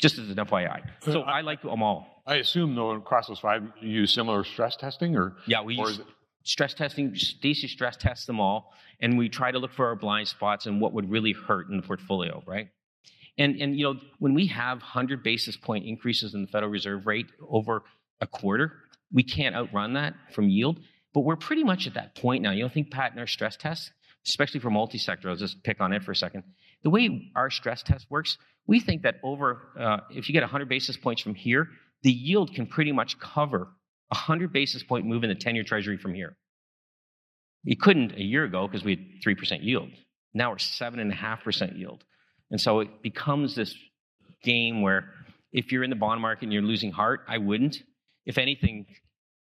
Just 0.00 0.18
as 0.18 0.28
an 0.28 0.36
FYI. 0.36 0.82
Uh, 1.06 1.12
so 1.12 1.22
I, 1.22 1.38
I 1.38 1.40
like 1.42 1.62
them 1.62 1.82
all. 1.82 2.13
I 2.26 2.36
assume 2.36 2.74
though 2.74 2.92
across 2.92 3.28
those 3.28 3.38
five 3.38 3.62
you 3.80 3.90
use 3.90 4.12
similar 4.12 4.44
stress 4.44 4.76
testing 4.76 5.16
or 5.16 5.36
Yeah, 5.46 5.62
we 5.62 5.74
use 5.74 6.00
stress 6.44 6.74
testing, 6.74 7.14
Stacy 7.14 7.68
stress 7.68 7.96
tests 7.96 8.26
them 8.26 8.40
all, 8.40 8.72
and 9.00 9.18
we 9.18 9.28
try 9.28 9.50
to 9.50 9.58
look 9.58 9.72
for 9.72 9.86
our 9.86 9.96
blind 9.96 10.28
spots 10.28 10.66
and 10.66 10.80
what 10.80 10.92
would 10.92 11.10
really 11.10 11.32
hurt 11.32 11.68
in 11.68 11.76
the 11.76 11.82
portfolio, 11.82 12.42
right? 12.46 12.68
And, 13.36 13.56
and 13.56 13.76
you 13.76 13.84
know, 13.84 14.00
when 14.18 14.34
we 14.34 14.46
have 14.48 14.78
100 14.78 15.22
basis 15.22 15.56
point 15.56 15.86
increases 15.86 16.34
in 16.34 16.42
the 16.42 16.48
Federal 16.48 16.70
Reserve 16.70 17.06
rate 17.06 17.26
over 17.48 17.82
a 18.20 18.26
quarter, 18.26 18.72
we 19.12 19.24
can't 19.24 19.56
outrun 19.56 19.94
that 19.94 20.14
from 20.32 20.48
yield. 20.48 20.78
But 21.12 21.20
we're 21.20 21.36
pretty 21.36 21.64
much 21.64 21.86
at 21.86 21.94
that 21.94 22.14
point 22.14 22.42
now. 22.42 22.50
You 22.50 22.62
don't 22.62 22.72
think, 22.72 22.90
Pat, 22.90 23.12
in 23.12 23.18
our 23.18 23.26
stress 23.26 23.56
tests, 23.56 23.90
especially 24.26 24.60
for 24.60 24.70
multi-sector, 24.70 25.28
I'll 25.28 25.36
just 25.36 25.62
pick 25.62 25.80
on 25.80 25.92
it 25.92 26.02
for 26.02 26.12
a 26.12 26.16
second. 26.16 26.44
The 26.82 26.90
way 26.90 27.30
our 27.34 27.50
stress 27.50 27.82
test 27.82 28.06
works, 28.10 28.36
we 28.66 28.80
think 28.80 29.02
that 29.02 29.16
over, 29.22 29.68
uh, 29.78 29.98
if 30.10 30.28
you 30.28 30.32
get 30.32 30.42
100 30.42 30.68
basis 30.68 30.96
points 30.96 31.22
from 31.22 31.34
here, 31.34 31.68
the 32.04 32.12
yield 32.12 32.54
can 32.54 32.66
pretty 32.66 32.92
much 32.92 33.18
cover 33.18 33.62
a 34.12 34.14
100 34.14 34.52
basis 34.52 34.84
point 34.84 35.06
move 35.06 35.24
in 35.24 35.30
the 35.30 35.34
10 35.34 35.56
year 35.56 35.64
treasury 35.64 35.96
from 35.96 36.14
here. 36.14 36.36
It 37.64 37.80
couldn't 37.80 38.12
a 38.12 38.22
year 38.22 38.44
ago 38.44 38.68
because 38.68 38.84
we 38.84 38.92
had 38.92 39.22
3% 39.26 39.64
yield. 39.64 39.88
Now 40.34 40.50
we're 40.50 40.56
7.5% 40.56 41.78
yield. 41.78 42.04
And 42.50 42.60
so 42.60 42.80
it 42.80 43.02
becomes 43.02 43.56
this 43.56 43.74
game 44.42 44.82
where 44.82 45.10
if 45.52 45.72
you're 45.72 45.82
in 45.82 45.90
the 45.90 45.96
bond 45.96 46.20
market 46.20 46.44
and 46.44 46.52
you're 46.52 46.62
losing 46.62 46.92
heart, 46.92 47.22
I 47.26 47.38
wouldn't. 47.38 47.82
If 48.26 48.36
anything, 48.36 48.86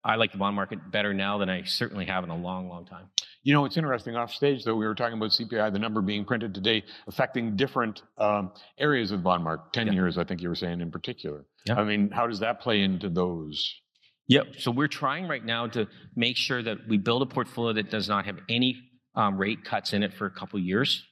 I 0.04 0.16
like 0.16 0.32
the 0.32 0.38
bond 0.38 0.56
market 0.56 0.90
better 0.90 1.14
now 1.14 1.38
than 1.38 1.48
I 1.48 1.62
certainly 1.62 2.06
have 2.06 2.24
in 2.24 2.30
a 2.30 2.36
long, 2.36 2.68
long 2.68 2.84
time. 2.84 3.06
You 3.44 3.52
know, 3.52 3.64
it's 3.64 3.76
interesting. 3.76 4.16
Off 4.16 4.32
stage, 4.32 4.64
though, 4.64 4.74
we 4.74 4.86
were 4.86 4.94
talking 4.94 5.16
about 5.16 5.30
CPI, 5.30 5.72
the 5.72 5.78
number 5.78 6.00
being 6.00 6.24
printed 6.24 6.54
today, 6.54 6.84
affecting 7.06 7.56
different 7.56 8.02
um, 8.18 8.52
areas 8.78 9.10
of 9.10 9.18
the 9.18 9.22
bond 9.22 9.44
market. 9.44 9.72
Ten 9.72 9.88
yeah. 9.88 9.94
years, 9.94 10.18
I 10.18 10.24
think 10.24 10.42
you 10.42 10.48
were 10.48 10.54
saying 10.54 10.80
in 10.80 10.90
particular. 10.90 11.44
Yeah. 11.66 11.74
I 11.74 11.84
mean, 11.84 12.10
how 12.10 12.26
does 12.26 12.40
that 12.40 12.60
play 12.60 12.82
into 12.82 13.08
those? 13.08 13.80
Yep. 14.28 14.46
So 14.58 14.70
we're 14.70 14.88
trying 14.88 15.28
right 15.28 15.44
now 15.44 15.66
to 15.68 15.88
make 16.14 16.36
sure 16.36 16.62
that 16.62 16.78
we 16.88 16.98
build 16.98 17.22
a 17.22 17.26
portfolio 17.26 17.72
that 17.74 17.90
does 17.90 18.08
not 18.08 18.26
have 18.26 18.38
any 18.48 18.80
um, 19.14 19.36
rate 19.36 19.64
cuts 19.64 19.92
in 19.92 20.02
it 20.02 20.14
for 20.14 20.26
a 20.26 20.30
couple 20.30 20.58
years. 20.58 21.04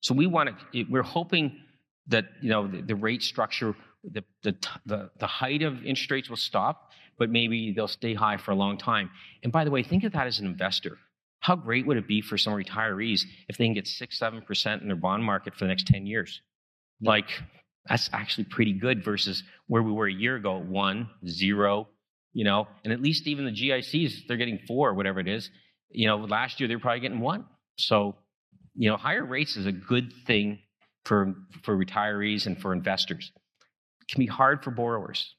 So 0.00 0.14
we 0.14 0.26
want 0.26 0.50
to. 0.72 0.84
We're 0.90 1.02
hoping 1.02 1.60
that 2.08 2.26
you 2.40 2.50
know 2.50 2.66
the, 2.66 2.82
the 2.82 2.94
rate 2.94 3.22
structure, 3.22 3.74
the, 4.04 4.24
the 4.42 4.56
the 4.86 5.10
the 5.18 5.26
height 5.26 5.62
of 5.62 5.84
interest 5.84 6.10
rates 6.10 6.28
will 6.28 6.36
stop, 6.36 6.90
but 7.18 7.30
maybe 7.30 7.72
they'll 7.72 7.88
stay 7.88 8.14
high 8.14 8.36
for 8.36 8.50
a 8.50 8.56
long 8.56 8.78
time. 8.78 9.10
And 9.42 9.52
by 9.52 9.64
the 9.64 9.70
way, 9.70 9.82
think 9.82 10.04
of 10.04 10.12
that 10.12 10.26
as 10.26 10.38
an 10.38 10.46
investor. 10.46 10.98
How 11.40 11.56
great 11.56 11.86
would 11.86 11.98
it 11.98 12.08
be 12.08 12.22
for 12.22 12.38
some 12.38 12.54
retirees 12.54 13.22
if 13.48 13.58
they 13.58 13.66
can 13.66 13.74
get 13.74 13.86
six, 13.86 14.18
seven 14.18 14.42
percent 14.42 14.82
in 14.82 14.88
their 14.88 14.96
bond 14.96 15.24
market 15.24 15.54
for 15.54 15.64
the 15.64 15.68
next 15.68 15.86
ten 15.86 16.06
years? 16.06 16.40
Like 17.00 17.28
that's 17.88 18.08
actually 18.12 18.44
pretty 18.44 18.72
good 18.72 19.04
versus 19.04 19.42
where 19.66 19.82
we 19.82 19.92
were 19.92 20.06
a 20.06 20.12
year 20.12 20.36
ago, 20.36 20.58
one, 20.58 21.10
zero, 21.26 21.88
you 22.32 22.44
know, 22.44 22.66
and 22.82 22.92
at 22.92 23.00
least 23.00 23.26
even 23.26 23.44
the 23.44 23.52
GICs, 23.52 24.26
they're 24.26 24.36
getting 24.36 24.58
four, 24.66 24.94
whatever 24.94 25.20
it 25.20 25.28
is. 25.28 25.50
You 25.90 26.06
know, 26.06 26.16
last 26.16 26.60
year 26.60 26.68
they 26.68 26.74
were 26.74 26.80
probably 26.80 27.00
getting 27.00 27.20
one. 27.20 27.44
So, 27.76 28.16
you 28.74 28.90
know, 28.90 28.96
higher 28.96 29.24
rates 29.24 29.56
is 29.56 29.66
a 29.66 29.72
good 29.72 30.12
thing 30.26 30.58
for 31.04 31.34
for 31.62 31.76
retirees 31.76 32.46
and 32.46 32.60
for 32.60 32.72
investors. 32.72 33.32
It 34.00 34.12
can 34.12 34.20
be 34.20 34.26
hard 34.26 34.62
for 34.62 34.70
borrowers. 34.70 35.34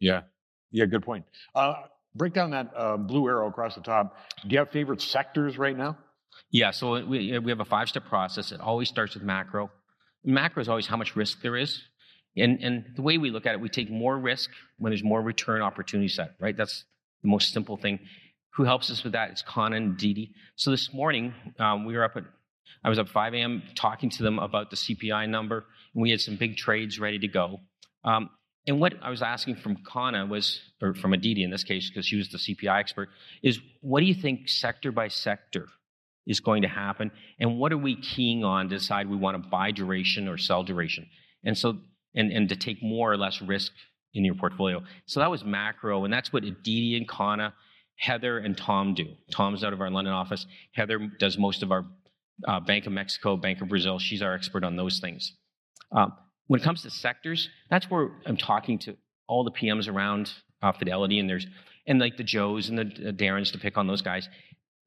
Yeah, 0.00 0.22
yeah, 0.70 0.84
good 0.86 1.02
point. 1.02 1.24
Uh, 1.54 1.74
break 2.14 2.32
down 2.34 2.50
that 2.50 2.72
uh, 2.76 2.96
blue 2.96 3.26
arrow 3.26 3.48
across 3.48 3.74
the 3.74 3.80
top. 3.80 4.16
Do 4.42 4.50
you 4.50 4.58
have 4.58 4.70
favorite 4.70 5.00
sectors 5.00 5.58
right 5.58 5.76
now? 5.76 5.96
Yeah, 6.50 6.70
so 6.70 7.04
we, 7.04 7.38
we 7.38 7.50
have 7.50 7.60
a 7.60 7.64
five 7.64 7.88
step 7.88 8.06
process. 8.06 8.52
It 8.52 8.60
always 8.60 8.88
starts 8.88 9.14
with 9.14 9.22
macro. 9.22 9.70
Macro 10.24 10.60
is 10.60 10.68
always 10.68 10.86
how 10.86 10.96
much 10.96 11.16
risk 11.16 11.42
there 11.42 11.56
is. 11.56 11.82
And, 12.36 12.62
and 12.62 12.84
the 12.94 13.02
way 13.02 13.18
we 13.18 13.30
look 13.30 13.46
at 13.46 13.54
it, 13.54 13.60
we 13.60 13.68
take 13.68 13.90
more 13.90 14.16
risk 14.16 14.50
when 14.78 14.90
there's 14.90 15.02
more 15.02 15.20
return 15.20 15.62
opportunity 15.62 16.08
set, 16.08 16.34
right? 16.38 16.56
That's 16.56 16.84
the 17.22 17.28
most 17.28 17.52
simple 17.52 17.76
thing. 17.76 17.98
Who 18.54 18.64
helps 18.64 18.90
us 18.90 19.02
with 19.02 19.12
that? 19.12 19.30
It's 19.30 19.42
Con 19.42 19.72
and 19.72 19.96
Didi. 19.96 20.32
So 20.56 20.70
this 20.70 20.92
morning, 20.92 21.34
um, 21.58 21.84
we 21.84 21.96
were 21.96 22.04
up 22.04 22.16
at, 22.16 22.24
I 22.84 22.88
was 22.88 22.98
up 22.98 23.08
5 23.08 23.34
a.m. 23.34 23.62
talking 23.74 24.10
to 24.10 24.22
them 24.22 24.38
about 24.38 24.70
the 24.70 24.76
CPI 24.76 25.28
number, 25.28 25.64
and 25.94 26.02
we 26.02 26.10
had 26.10 26.20
some 26.20 26.36
big 26.36 26.56
trades 26.56 26.98
ready 26.98 27.18
to 27.18 27.28
go. 27.28 27.60
Um, 28.04 28.30
and 28.66 28.80
what 28.80 28.94
I 29.02 29.10
was 29.10 29.22
asking 29.22 29.56
from 29.56 29.76
Kana 29.90 30.26
was, 30.26 30.60
or 30.82 30.94
from 30.94 31.14
Aditi 31.14 31.42
in 31.42 31.50
this 31.50 31.64
case, 31.64 31.88
because 31.88 32.06
she 32.06 32.16
was 32.16 32.28
the 32.28 32.38
CPI 32.38 32.78
expert, 32.78 33.08
is 33.42 33.58
what 33.80 34.00
do 34.00 34.06
you 34.06 34.14
think 34.14 34.48
sector 34.48 34.92
by 34.92 35.08
sector 35.08 35.66
is 36.26 36.40
going 36.40 36.62
to 36.62 36.68
happen? 36.68 37.10
And 37.40 37.58
what 37.58 37.72
are 37.72 37.78
we 37.78 37.96
keying 37.96 38.44
on 38.44 38.68
to 38.68 38.76
decide 38.76 39.08
we 39.08 39.16
want 39.16 39.42
to 39.42 39.48
buy 39.48 39.70
duration 39.70 40.28
or 40.28 40.36
sell 40.36 40.62
duration? 40.62 41.08
And 41.44 41.56
so 41.56 41.78
and, 42.14 42.32
and 42.32 42.48
to 42.48 42.56
take 42.56 42.82
more 42.82 43.10
or 43.10 43.16
less 43.16 43.40
risk 43.40 43.72
in 44.14 44.24
your 44.24 44.34
portfolio. 44.34 44.82
So 45.06 45.20
that 45.20 45.30
was 45.30 45.44
macro, 45.44 46.04
and 46.04 46.12
that's 46.12 46.32
what 46.32 46.44
Aditi 46.44 46.96
and 46.96 47.08
Kana, 47.08 47.54
Heather 47.96 48.38
and 48.38 48.56
Tom 48.56 48.94
do. 48.94 49.06
Tom's 49.30 49.64
out 49.64 49.72
of 49.72 49.80
our 49.80 49.90
London 49.90 50.12
office. 50.12 50.46
Heather 50.72 50.98
does 51.18 51.38
most 51.38 51.62
of 51.62 51.72
our 51.72 51.84
uh, 52.46 52.60
Bank 52.60 52.86
of 52.86 52.92
Mexico, 52.92 53.36
Bank 53.36 53.60
of 53.60 53.68
Brazil. 53.68 53.98
She's 53.98 54.22
our 54.22 54.34
expert 54.34 54.64
on 54.64 54.76
those 54.76 55.00
things. 55.00 55.32
Um, 55.92 56.12
when 56.46 56.60
it 56.60 56.64
comes 56.64 56.82
to 56.82 56.90
sectors, 56.90 57.48
that's 57.70 57.90
where 57.90 58.10
I'm 58.26 58.36
talking 58.36 58.78
to 58.80 58.96
all 59.26 59.44
the 59.44 59.50
PMs 59.50 59.88
around 59.88 60.32
uh, 60.62 60.72
Fidelity, 60.72 61.18
and 61.18 61.28
there's 61.28 61.46
and 61.86 61.98
like 61.98 62.16
the 62.16 62.24
Joes 62.24 62.68
and 62.68 62.78
the 62.78 63.08
uh, 63.08 63.10
Darrens 63.12 63.52
to 63.52 63.58
pick 63.58 63.78
on 63.78 63.86
those 63.86 64.02
guys 64.02 64.28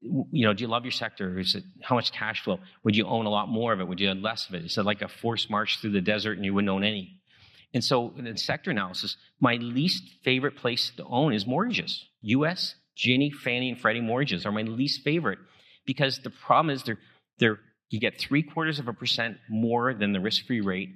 you 0.02 0.46
know, 0.46 0.52
do 0.52 0.62
you 0.62 0.68
love 0.68 0.84
your 0.84 0.92
sector? 0.92 1.38
Is 1.38 1.54
it 1.54 1.64
how 1.80 1.94
much 1.94 2.12
cash 2.12 2.42
flow? 2.42 2.58
Would 2.84 2.96
you 2.96 3.06
own 3.06 3.26
a 3.26 3.30
lot 3.30 3.48
more 3.48 3.72
of 3.72 3.80
it? 3.80 3.86
Would 3.86 4.00
you 4.00 4.10
own 4.10 4.22
less 4.22 4.48
of 4.48 4.54
it? 4.54 4.64
Is 4.64 4.76
it 4.76 4.84
like 4.84 5.02
a 5.02 5.08
forced 5.08 5.48
march 5.48 5.80
through 5.80 5.92
the 5.92 6.00
desert 6.00 6.36
and 6.36 6.44
you 6.44 6.52
wouldn't 6.52 6.70
own 6.70 6.84
any? 6.84 7.20
And 7.72 7.82
so 7.82 8.12
in 8.18 8.36
sector 8.36 8.70
analysis, 8.70 9.16
my 9.40 9.54
least 9.54 10.02
favorite 10.24 10.56
place 10.56 10.92
to 10.96 11.04
own 11.04 11.32
is 11.32 11.46
mortgages. 11.46 12.04
US, 12.22 12.74
Ginnie, 12.96 13.30
Fannie, 13.30 13.70
and 13.70 13.80
Freddie 13.80 14.00
mortgages 14.00 14.44
are 14.44 14.52
my 14.52 14.62
least 14.62 15.02
favorite 15.02 15.38
because 15.86 16.18
the 16.18 16.30
problem 16.30 16.74
is 16.74 16.82
they're 16.82 16.98
they're 17.42 17.58
you 17.90 18.00
get 18.00 18.18
three 18.18 18.42
quarters 18.42 18.78
of 18.78 18.88
a 18.88 18.92
percent 18.94 19.36
more 19.50 19.92
than 19.92 20.12
the 20.12 20.20
risk-free 20.20 20.62
rate, 20.62 20.88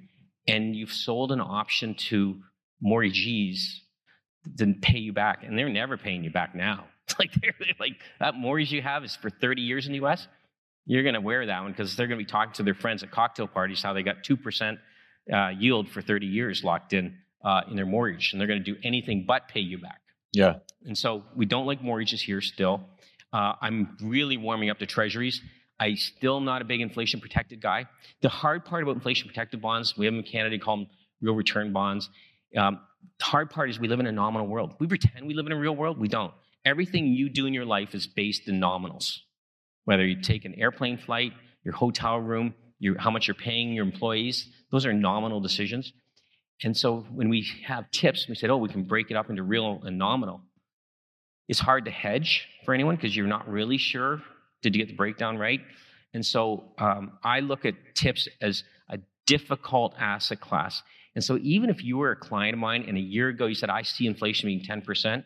and 0.47 0.75
you've 0.75 0.91
sold 0.91 1.31
an 1.31 1.39
option 1.39 1.93
to 2.09 2.41
mortgagees 2.81 3.81
to 4.57 4.73
pay 4.81 4.97
you 4.97 5.13
back, 5.13 5.43
and 5.43 5.55
they're 5.57 5.69
never 5.69 5.95
paying 5.95 6.23
you 6.23 6.31
back 6.31 6.55
now. 6.55 6.85
like 7.19 7.31
they're, 7.39 7.53
they're 7.59 7.75
like 7.79 7.93
that 8.19 8.33
mortgage 8.33 8.71
you 8.71 8.81
have 8.81 9.03
is 9.03 9.15
for 9.15 9.29
30 9.29 9.61
years 9.61 9.85
in 9.85 9.91
the 9.91 9.99
U.S. 9.99 10.27
You're 10.85 11.03
going 11.03 11.15
to 11.15 11.21
wear 11.21 11.45
that 11.45 11.61
one 11.61 11.71
because 11.71 11.95
they're 11.95 12.07
going 12.07 12.19
to 12.19 12.25
be 12.25 12.29
talking 12.29 12.53
to 12.53 12.63
their 12.63 12.73
friends 12.73 13.03
at 13.03 13.11
cocktail 13.11 13.47
parties 13.47 13.83
how 13.83 13.93
they 13.93 14.03
got 14.03 14.23
two 14.23 14.37
percent 14.37 14.79
uh, 15.31 15.49
yield 15.49 15.89
for 15.89 16.01
30 16.01 16.25
years 16.25 16.63
locked 16.63 16.93
in 16.93 17.15
uh, 17.43 17.61
in 17.69 17.75
their 17.75 17.85
mortgage, 17.85 18.31
and 18.31 18.41
they're 18.41 18.47
going 18.47 18.63
to 18.63 18.71
do 18.73 18.79
anything 18.83 19.25
but 19.27 19.47
pay 19.49 19.59
you 19.59 19.77
back. 19.77 20.01
Yeah. 20.33 20.55
And 20.85 20.97
so 20.97 21.23
we 21.35 21.45
don't 21.45 21.65
like 21.65 21.83
mortgages 21.83 22.21
here 22.21 22.41
still. 22.41 22.81
Uh, 23.31 23.53
I'm 23.61 23.97
really 24.01 24.37
warming 24.37 24.69
up 24.69 24.79
to 24.79 24.85
treasuries. 24.85 25.41
I 25.79 25.93
still 25.95 26.39
not 26.39 26.61
a 26.61 26.65
big 26.65 26.81
inflation 26.81 27.19
protected 27.19 27.61
guy. 27.61 27.85
The 28.21 28.29
hard 28.29 28.65
part 28.65 28.83
about 28.83 28.95
inflation 28.95 29.27
protected 29.27 29.61
bonds, 29.61 29.95
we 29.97 30.05
have 30.05 30.13
them 30.13 30.23
in 30.23 30.29
Canada 30.29 30.57
call 30.57 30.77
them 30.77 30.87
real 31.21 31.35
return 31.35 31.71
bonds. 31.73 32.09
Um, 32.55 32.79
the 33.19 33.25
hard 33.25 33.49
part 33.49 33.69
is 33.69 33.79
we 33.79 33.87
live 33.87 33.99
in 33.99 34.07
a 34.07 34.11
nominal 34.11 34.47
world. 34.47 34.75
We 34.79 34.87
pretend 34.87 35.27
we 35.27 35.33
live 35.33 35.45
in 35.45 35.51
a 35.51 35.57
real 35.57 35.75
world. 35.75 35.99
We 35.99 36.07
don't. 36.07 36.33
Everything 36.65 37.07
you 37.07 37.29
do 37.29 37.45
in 37.45 37.53
your 37.53 37.65
life 37.65 37.93
is 37.93 38.07
based 38.07 38.47
in 38.47 38.59
nominals. 38.59 39.19
Whether 39.85 40.05
you 40.05 40.21
take 40.21 40.45
an 40.45 40.55
airplane 40.55 40.97
flight, 40.97 41.33
your 41.63 41.73
hotel 41.73 42.17
room, 42.17 42.53
your, 42.79 42.97
how 42.97 43.11
much 43.11 43.27
you're 43.27 43.35
paying 43.35 43.73
your 43.73 43.85
employees, 43.85 44.49
those 44.71 44.85
are 44.85 44.93
nominal 44.93 45.39
decisions. 45.39 45.93
And 46.63 46.75
so 46.75 47.05
when 47.11 47.29
we 47.29 47.47
have 47.65 47.89
TIPS, 47.91 48.27
we 48.27 48.35
said, 48.35 48.49
oh, 48.49 48.57
we 48.57 48.69
can 48.69 48.83
break 48.83 49.11
it 49.11 49.15
up 49.15 49.29
into 49.29 49.43
real 49.43 49.81
and 49.83 49.97
nominal. 49.97 50.41
It's 51.47 51.59
hard 51.59 51.85
to 51.85 51.91
hedge 51.91 52.47
for 52.65 52.73
anyone 52.73 52.95
because 52.95 53.15
you're 53.15 53.27
not 53.27 53.47
really 53.47 53.77
sure. 53.77 54.21
Did 54.61 54.75
you 54.75 54.81
get 54.81 54.89
the 54.89 54.95
breakdown 54.95 55.37
right? 55.37 55.61
And 56.13 56.25
so 56.25 56.71
um, 56.77 57.13
I 57.23 57.41
look 57.41 57.65
at 57.65 57.75
TIPS 57.95 58.27
as 58.41 58.63
a 58.89 58.99
difficult 59.25 59.93
asset 59.99 60.39
class. 60.39 60.81
And 61.15 61.23
so 61.23 61.37
even 61.41 61.69
if 61.69 61.83
you 61.83 61.97
were 61.97 62.11
a 62.11 62.15
client 62.15 62.53
of 62.53 62.59
mine 62.59 62.85
and 62.87 62.97
a 62.97 63.01
year 63.01 63.29
ago 63.29 63.45
you 63.45 63.55
said, 63.55 63.69
I 63.69 63.83
see 63.83 64.07
inflation 64.07 64.47
being 64.47 64.63
10%, 64.63 65.23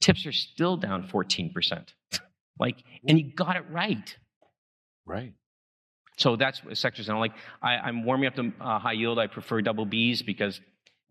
TIPS 0.00 0.26
are 0.26 0.32
still 0.32 0.76
down 0.76 1.08
14%. 1.08 1.88
like, 2.58 2.76
and 3.06 3.18
you 3.18 3.32
got 3.34 3.56
it 3.56 3.64
right. 3.70 4.16
Right. 5.04 5.32
So 6.16 6.36
that's 6.36 6.60
sectors 6.72 7.08
I 7.08 7.12
don't 7.12 7.20
like. 7.20 7.34
I, 7.62 7.88
am 7.88 8.04
warming 8.04 8.26
up 8.26 8.34
to 8.36 8.52
uh, 8.60 8.78
high 8.78 8.92
yield. 8.92 9.18
I 9.18 9.26
prefer 9.26 9.60
double 9.60 9.86
Bs 9.86 10.24
because 10.24 10.60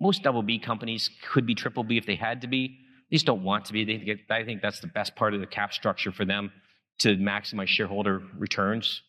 most 0.02 0.24
double 0.24 0.42
B 0.42 0.60
companies 0.60 1.10
could 1.32 1.46
be 1.46 1.54
triple 1.54 1.84
B 1.84 1.98
if 1.98 2.06
they 2.06 2.16
had 2.16 2.42
to 2.42 2.48
be. 2.48 2.80
They 3.10 3.16
just 3.16 3.26
don't 3.28 3.44
want 3.44 3.66
to 3.66 3.74
be. 3.74 3.86
They 3.86 3.98
get, 3.98 4.20
I 4.32 4.44
think 4.44 4.62
that's 4.62 4.80
the 4.80 4.88
best 4.88 5.16
part 5.16 5.36
of 5.36 5.42
the 5.42 5.48
cap 5.48 5.74
structure 5.74 6.12
for 6.12 6.26
them 6.26 6.52
to 7.00 7.16
maximize 7.18 7.68
shareholder 7.68 8.22
returns. 8.38 9.02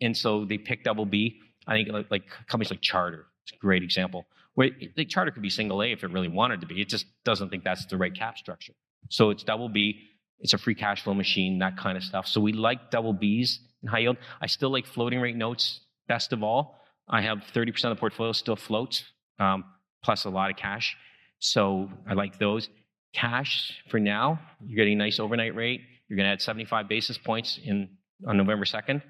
And 0.00 0.16
so 0.16 0.44
they 0.44 0.58
pick 0.58 0.84
double 0.84 1.06
B. 1.06 1.40
I 1.66 1.74
think 1.74 1.88
like, 1.88 2.10
like 2.10 2.24
companies 2.48 2.70
like 2.70 2.80
Charter. 2.80 3.26
It's 3.44 3.52
a 3.52 3.58
great 3.58 3.82
example. 3.82 4.26
Where 4.54 4.70
the 4.96 5.04
Charter 5.04 5.30
could 5.30 5.42
be 5.42 5.50
single 5.50 5.82
A 5.82 5.92
if 5.92 6.04
it 6.04 6.10
really 6.10 6.28
wanted 6.28 6.60
to 6.60 6.66
be. 6.66 6.80
It 6.80 6.88
just 6.88 7.06
doesn't 7.24 7.48
think 7.50 7.64
that's 7.64 7.86
the 7.86 7.96
right 7.96 8.14
cap 8.14 8.36
structure. 8.36 8.74
So 9.08 9.30
it's 9.30 9.42
double 9.42 9.68
B. 9.68 10.02
It's 10.40 10.52
a 10.52 10.58
free 10.58 10.74
cash 10.74 11.02
flow 11.02 11.14
machine, 11.14 11.58
that 11.60 11.76
kind 11.76 11.96
of 11.96 12.02
stuff. 12.02 12.26
So 12.26 12.40
we 12.40 12.52
like 12.52 12.90
double 12.90 13.14
Bs 13.14 13.58
in 13.82 13.88
high 13.88 14.00
yield. 14.00 14.16
I 14.40 14.46
still 14.46 14.70
like 14.70 14.86
floating 14.86 15.20
rate 15.20 15.36
notes 15.36 15.80
best 16.08 16.32
of 16.32 16.42
all. 16.42 16.80
I 17.08 17.22
have 17.22 17.38
30% 17.54 17.68
of 17.84 17.96
the 17.96 18.00
portfolio 18.00 18.32
still 18.32 18.56
floats, 18.56 19.04
um, 19.38 19.64
plus 20.02 20.24
a 20.24 20.30
lot 20.30 20.50
of 20.50 20.56
cash. 20.56 20.96
So 21.38 21.90
I 22.08 22.14
like 22.14 22.38
those. 22.38 22.68
Cash 23.12 23.82
for 23.88 24.00
now, 24.00 24.40
you're 24.64 24.76
getting 24.76 24.94
a 24.94 25.04
nice 25.04 25.20
overnight 25.20 25.54
rate. 25.54 25.82
You're 26.12 26.18
going 26.18 26.26
to 26.26 26.32
add 26.32 26.42
75 26.42 26.88
basis 26.88 27.16
points 27.16 27.58
in 27.64 27.88
on 28.26 28.36
November 28.36 28.66
2nd. 28.66 29.00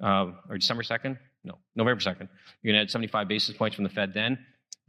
uh, 0.00 0.30
or 0.48 0.56
December 0.56 0.84
2nd, 0.84 1.18
no, 1.42 1.58
November 1.74 2.00
2nd, 2.00 2.28
you're 2.62 2.72
going 2.72 2.76
to 2.76 2.82
add 2.82 2.90
75 2.90 3.26
basis 3.26 3.56
points 3.56 3.74
from 3.74 3.82
the 3.82 3.90
Fed 3.90 4.14
then. 4.14 4.38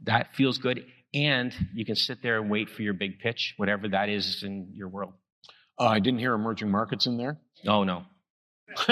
That 0.04 0.36
feels 0.36 0.58
good. 0.58 0.86
And 1.12 1.52
you 1.74 1.84
can 1.84 1.96
sit 1.96 2.22
there 2.22 2.40
and 2.40 2.48
wait 2.48 2.70
for 2.70 2.82
your 2.82 2.92
big 2.92 3.18
pitch, 3.18 3.54
whatever 3.56 3.88
that 3.88 4.08
is 4.08 4.44
in 4.44 4.68
your 4.72 4.86
world. 4.86 5.14
Uh, 5.76 5.86
I 5.86 5.98
didn't 5.98 6.20
hear 6.20 6.34
emerging 6.34 6.70
markets 6.70 7.06
in 7.06 7.16
there. 7.16 7.38
Oh, 7.66 7.82
no. 7.82 8.04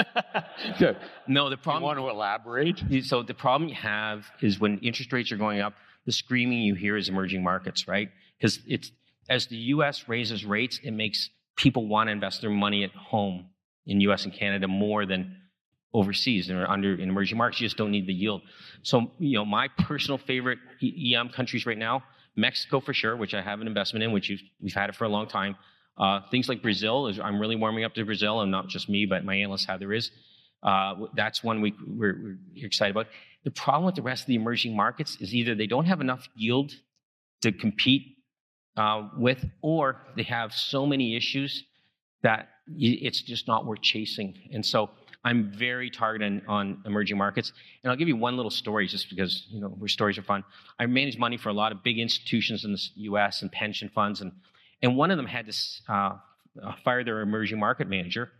no, 1.25 1.49
the 1.49 1.55
problem. 1.55 1.83
You 1.83 1.87
want 1.87 1.99
to 1.99 2.09
elaborate? 2.09 2.83
So 3.05 3.23
the 3.23 3.33
problem 3.33 3.69
you 3.69 3.75
have 3.75 4.25
is 4.41 4.59
when 4.59 4.79
interest 4.79 5.13
rates 5.13 5.31
are 5.31 5.37
going 5.37 5.61
up, 5.61 5.75
the 6.05 6.11
screaming 6.11 6.59
you 6.59 6.75
hear 6.75 6.97
is 6.97 7.07
emerging 7.07 7.43
markets, 7.43 7.87
right? 7.87 8.09
Because 8.37 8.59
it's 8.67 8.91
as 9.29 9.47
the 9.47 9.55
U.S. 9.55 10.09
raises 10.09 10.43
rates, 10.43 10.81
it 10.83 10.91
makes 10.91 11.29
people 11.55 11.87
want 11.87 12.07
to 12.07 12.11
invest 12.11 12.41
their 12.41 12.49
money 12.49 12.83
at 12.83 12.91
home 12.91 13.49
in 13.85 14.01
U.S. 14.01 14.25
and 14.25 14.33
Canada 14.33 14.67
more 14.67 15.05
than 15.05 15.37
overseas 15.93 16.49
or 16.49 16.67
under 16.67 16.95
in 16.95 17.09
emerging 17.09 17.37
markets. 17.37 17.61
You 17.61 17.67
just 17.67 17.77
don't 17.77 17.91
need 17.91 18.07
the 18.07 18.13
yield. 18.13 18.41
So 18.81 19.11
you 19.19 19.37
know, 19.37 19.45
my 19.45 19.67
personal 19.79 20.17
favorite 20.17 20.59
EM 20.81 21.29
countries 21.29 21.65
right 21.65 21.77
now, 21.77 22.03
Mexico 22.35 22.79
for 22.79 22.93
sure, 22.93 23.15
which 23.15 23.33
I 23.33 23.41
have 23.41 23.61
an 23.61 23.67
investment 23.67 24.03
in, 24.03 24.11
which 24.11 24.31
we've 24.61 24.73
had 24.73 24.89
it 24.89 24.95
for 24.95 25.05
a 25.05 25.09
long 25.09 25.27
time. 25.27 25.55
Uh, 25.95 26.21
things 26.31 26.49
like 26.49 26.63
Brazil, 26.63 27.07
is, 27.07 27.19
I'm 27.19 27.39
really 27.39 27.55
warming 27.55 27.83
up 27.83 27.93
to 27.93 28.03
Brazil, 28.05 28.41
and 28.41 28.49
not 28.49 28.67
just 28.67 28.89
me, 28.89 29.05
but 29.05 29.23
my 29.23 29.35
analysts 29.35 29.65
Heather 29.65 29.93
is. 29.93 30.09
Uh, 30.63 30.95
that's 31.15 31.43
one 31.43 31.61
we, 31.61 31.75
we're, 31.85 32.37
we're, 32.55 32.65
excited 32.65 32.91
about. 32.91 33.07
The 33.43 33.51
problem 33.51 33.85
with 33.85 33.95
the 33.95 34.01
rest 34.01 34.23
of 34.23 34.27
the 34.27 34.35
emerging 34.35 34.75
markets 34.75 35.17
is 35.19 35.35
either 35.35 35.53
they 35.53 35.67
don't 35.67 35.85
have 35.85 36.01
enough 36.01 36.27
yield 36.35 36.71
to 37.41 37.51
compete 37.51 38.12
uh, 38.77 39.09
with, 39.17 39.45
or 39.61 40.01
they 40.15 40.23
have 40.23 40.53
so 40.53 40.85
many 40.85 41.15
issues 41.15 41.63
that 42.23 42.49
it's 42.67 43.21
just 43.21 43.47
not 43.47 43.65
worth 43.65 43.81
chasing. 43.81 44.33
And 44.51 44.65
so 44.65 44.89
I'm 45.25 45.51
very 45.57 45.89
targeted 45.89 46.43
on, 46.47 46.81
emerging 46.85 47.17
markets. 47.17 47.51
And 47.83 47.91
I'll 47.91 47.97
give 47.97 48.07
you 48.07 48.15
one 48.15 48.35
little 48.35 48.51
story 48.51 48.87
just 48.87 49.09
because, 49.09 49.45
you 49.49 49.61
know, 49.61 49.67
where 49.67 49.87
stories 49.87 50.17
are 50.17 50.23
fun. 50.23 50.43
I 50.79 50.85
manage 50.85 51.17
money 51.17 51.37
for 51.37 51.49
a 51.49 51.53
lot 51.53 51.71
of 51.71 51.83
big 51.83 51.99
institutions 51.99 52.65
in 52.65 52.73
the 52.73 52.79
US 52.95 53.41
and 53.41 53.51
pension 53.51 53.89
funds. 53.93 54.21
And, 54.21 54.31
and 54.81 54.97
one 54.97 55.11
of 55.11 55.17
them 55.17 55.25
had 55.25 55.45
to 55.51 55.93
uh, 55.93 56.17
fire 56.83 57.03
their 57.03 57.21
emerging 57.21 57.59
market 57.59 57.87
manager. 57.87 58.31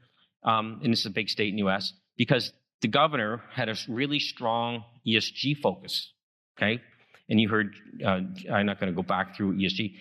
Um, 0.43 0.81
and 0.83 0.91
this 0.91 1.01
is 1.01 1.05
a 1.05 1.11
big 1.11 1.29
state 1.29 1.49
in 1.49 1.55
the 1.55 1.67
US 1.67 1.93
because 2.17 2.51
the 2.81 2.87
governor 2.89 3.41
had 3.51 3.69
a 3.69 3.75
really 3.87 4.19
strong 4.19 4.83
ESG 5.07 5.59
focus. 5.61 6.11
Okay. 6.57 6.81
And 7.29 7.39
you 7.39 7.47
heard, 7.47 7.73
uh, 8.05 8.19
I'm 8.51 8.65
not 8.65 8.79
going 8.79 8.91
to 8.91 8.95
go 8.95 9.03
back 9.03 9.37
through 9.37 9.55
ESG. 9.55 9.95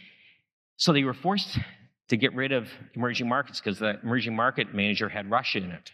So 0.82 0.92
they 0.92 1.04
were 1.04 1.14
forced 1.14 1.60
to 2.08 2.16
get 2.16 2.34
rid 2.34 2.50
of 2.50 2.66
emerging 2.94 3.28
markets 3.28 3.60
because 3.60 3.78
the 3.78 4.00
emerging 4.02 4.34
market 4.34 4.74
manager 4.74 5.08
had 5.08 5.30
Russia 5.30 5.58
in 5.58 5.70
it. 5.70 5.92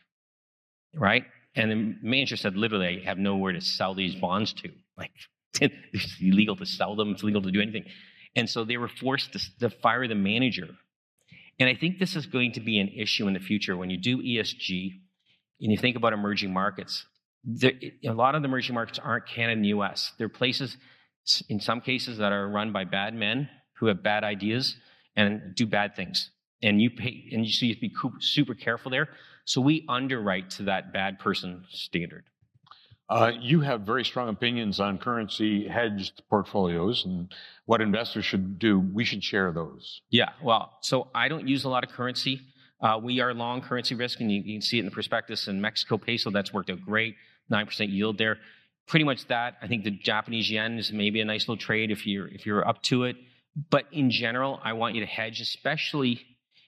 Right. 0.94 1.27
And 1.55 1.70
the 1.70 1.96
manager 2.01 2.38
said, 2.38 2.57
literally, 2.57 3.03
I 3.03 3.05
have 3.05 3.18
nowhere 3.18 3.53
to 3.53 3.61
sell 3.61 3.94
these 3.94 4.14
bonds 4.14 4.55
to. 4.55 4.70
Like, 4.96 5.11
it's 5.61 6.16
illegal 6.22 6.57
to 6.57 6.64
sell 6.64 6.96
them, 6.96 7.11
it's 7.11 7.22
illegal 7.22 7.42
to 7.42 7.51
do 7.51 7.61
anything. 7.61 7.85
And 8.35 8.48
so 8.48 8.64
they 8.64 8.79
were 8.79 8.88
forced 8.88 9.35
to, 9.35 9.59
to 9.61 9.68
fire 9.68 10.09
the 10.09 10.14
manager. 10.14 10.68
And 11.61 11.68
I 11.68 11.74
think 11.74 11.98
this 11.98 12.16
is 12.16 12.24
going 12.24 12.53
to 12.53 12.61
be 12.61 12.79
an 12.79 12.88
issue 12.88 13.29
in 13.29 13.35
the 13.35 13.40
future 13.40 13.77
when 13.77 13.90
you 13.90 13.98
do 13.98 14.22
ESG 14.22 14.92
and 15.61 15.70
you 15.70 15.77
think 15.77 15.96
about 15.96 16.14
emerging 16.14 16.55
markets, 16.55 17.05
there, 17.44 17.72
a 18.07 18.14
lot 18.14 18.35
of 18.35 18.40
the 18.40 18.48
emerging 18.48 18.74
markets 18.74 18.98
aren't 18.98 19.29
Canada 19.29 19.53
and 19.53 19.64
the 19.66 19.81
US. 19.81 20.12
They're 20.16 20.31
places, 20.31 20.79
in 21.51 21.61
some 21.61 21.83
cases, 21.83 22.16
that 22.16 22.33
are 22.33 22.48
run 22.48 22.72
by 22.72 22.85
bad 22.85 23.12
men 23.12 23.51
who 23.78 23.86
have 23.86 24.02
bad 24.02 24.24
ideas 24.24 24.76
and 25.16 25.54
do 25.54 25.66
bad 25.66 25.96
things. 25.96 26.30
And 26.62 26.80
you 26.80 26.90
pay, 26.90 27.28
and 27.32 27.44
you 27.44 27.52
see, 27.52 27.58
so 27.58 27.66
you 27.66 27.74
have 27.74 27.80
to 27.80 28.10
be 28.10 28.20
super 28.20 28.54
careful 28.54 28.90
there. 28.90 29.08
So 29.44 29.60
we 29.60 29.84
underwrite 29.88 30.50
to 30.52 30.64
that 30.64 30.92
bad 30.92 31.18
person 31.18 31.64
standard. 31.70 32.24
Uh, 33.08 33.32
you 33.40 33.60
have 33.60 33.82
very 33.82 34.04
strong 34.04 34.28
opinions 34.28 34.80
on 34.80 34.98
currency 34.98 35.66
hedged 35.66 36.22
portfolios 36.28 37.06
and 37.06 37.32
what 37.64 37.80
investors 37.80 38.26
should 38.26 38.58
do. 38.58 38.78
We 38.78 39.04
should 39.04 39.24
share 39.24 39.50
those. 39.50 40.02
Yeah, 40.10 40.30
well, 40.42 40.76
so 40.82 41.08
I 41.14 41.28
don't 41.28 41.48
use 41.48 41.64
a 41.64 41.70
lot 41.70 41.84
of 41.84 41.90
currency. 41.90 42.42
Uh, 42.80 43.00
we 43.02 43.20
are 43.20 43.32
long 43.32 43.62
currency 43.62 43.94
risk, 43.94 44.20
and 44.20 44.30
you, 44.30 44.42
you, 44.42 44.54
can 44.56 44.62
see 44.62 44.76
it 44.76 44.80
in 44.80 44.84
the 44.84 44.92
prospectus 44.92 45.48
in 45.48 45.60
Mexico 45.60 45.96
peso. 45.96 46.30
That's 46.30 46.52
worked 46.52 46.70
out 46.70 46.82
great, 46.82 47.16
9% 47.50 47.90
yield 47.90 48.18
there. 48.18 48.36
Pretty 48.86 49.04
much 49.04 49.26
that. 49.28 49.56
I 49.62 49.66
think 49.66 49.84
the 49.84 49.90
Japanese 49.90 50.50
yen 50.50 50.78
is 50.78 50.92
maybe 50.92 51.20
a 51.20 51.24
nice 51.24 51.48
little 51.48 51.56
trade 51.56 51.90
if 51.90 52.06
you're 52.06 52.28
if 52.28 52.46
you're 52.46 52.66
up 52.66 52.82
to 52.84 53.04
it. 53.04 53.16
But 53.70 53.87
in 53.92 54.11
general, 54.11 54.61
I 54.62 54.74
want 54.74 54.94
you 54.94 55.00
to 55.00 55.06
hedge, 55.06 55.40
especially 55.40 56.24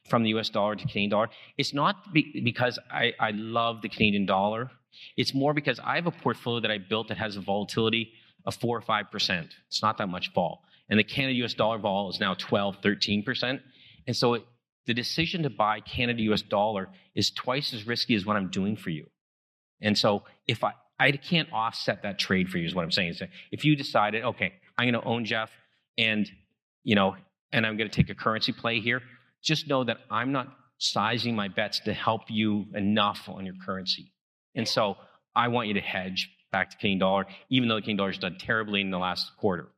from 0.09 0.23
the 0.25 0.31
US 0.31 0.49
dollar 0.49 0.75
to 0.75 0.83
Canadian 0.83 1.11
dollar. 1.11 1.29
It's 1.57 1.73
not 1.73 2.12
be, 2.12 2.40
because 2.45 2.79
I, 2.90 3.12
I 3.19 3.31
love 3.31 3.83
the 3.83 3.88
Canadian 3.88 4.27
dollar. 4.27 4.71
It's 5.16 5.35
more 5.35 5.55
because 5.55 5.79
I 5.83 5.97
have 5.97 6.07
a 6.07 6.11
portfolio 6.11 6.61
that 6.61 6.71
I 6.71 6.79
built 6.79 7.09
that 7.09 7.19
has 7.19 7.37
a 7.37 7.40
volatility 7.40 8.12
of 8.45 8.55
four 8.57 8.77
or 8.77 8.81
five 8.81 9.11
percent. 9.11 9.55
It's 9.69 9.83
not 9.83 9.99
that 9.99 10.09
much 10.09 10.33
fall. 10.33 10.64
And 10.88 10.99
the 10.99 11.05
Canada 11.05 11.45
US 11.45 11.55
dollar 11.55 11.79
vol 11.79 12.11
is 12.11 12.19
now 12.19 12.35
12, 12.35 12.81
13%. 12.83 13.61
And 14.07 14.16
so 14.16 14.35
it, 14.35 14.45
the 14.87 14.95
decision 14.95 15.45
to 15.45 15.51
buy 15.51 15.81
Canada 15.81 16.23
US 16.33 16.43
dollar 16.43 16.88
is 17.14 17.31
twice 17.31 17.73
as 17.73 17.87
risky 17.87 18.16
as 18.16 18.27
what 18.27 18.37
I'm 18.37 18.49
doing 18.49 18.77
for 18.77 18.90
you. 18.90 19.07
And 19.81 19.97
so 19.97 20.25
if 20.49 20.64
I, 20.64 20.73
I 20.99 21.12
can't 21.12 21.51
offset 21.53 22.03
that 22.03 22.19
trade 22.19 22.49
for 22.49 22.59
you 22.59 22.66
is 22.66 22.75
what 22.75 22.83
I'm 22.83 22.90
saying. 22.90 23.14
So 23.14 23.27
if 23.53 23.64
you 23.64 23.77
decided, 23.77 24.25
okay, 24.25 24.55
I'm 24.77 24.90
going 24.90 25.01
to 25.01 25.09
own 25.09 25.25
Jeff 25.25 25.51
and, 25.97 26.29
you 26.83 26.95
know, 26.95 27.16
and 27.53 27.66
I'm 27.66 27.77
going 27.77 27.88
to 27.88 27.95
take 27.95 28.11
a 28.11 28.14
currency 28.14 28.53
play 28.53 28.81
here, 28.81 29.03
just 29.43 29.69
know 29.69 29.85
that 29.85 29.99
I'm 30.11 30.33
not 30.33 30.49
sizing 30.79 31.37
my 31.37 31.49
bets 31.49 31.81
to 31.81 31.93
help 31.93 32.23
you 32.29 32.66
enough 32.75 33.29
on 33.29 33.45
your 33.45 33.55
currency. 33.64 34.12
And 34.55 34.66
so 34.66 34.97
I 35.35 35.49
want 35.49 35.69
you 35.69 35.75
to 35.75 35.81
hedge 35.81 36.31
back 36.53 36.71
to 36.71 36.77
Canadian 36.77 36.99
dollar, 36.99 37.27
even 37.51 37.69
though 37.69 37.77
the 37.77 37.83
Canadian 37.83 37.99
dollar 37.99 38.11
has 38.11 38.19
done 38.19 38.37
terribly 38.38 38.81
in 38.81 38.90
the 38.90 38.99
last 38.99 39.31
quarter. 39.38 39.69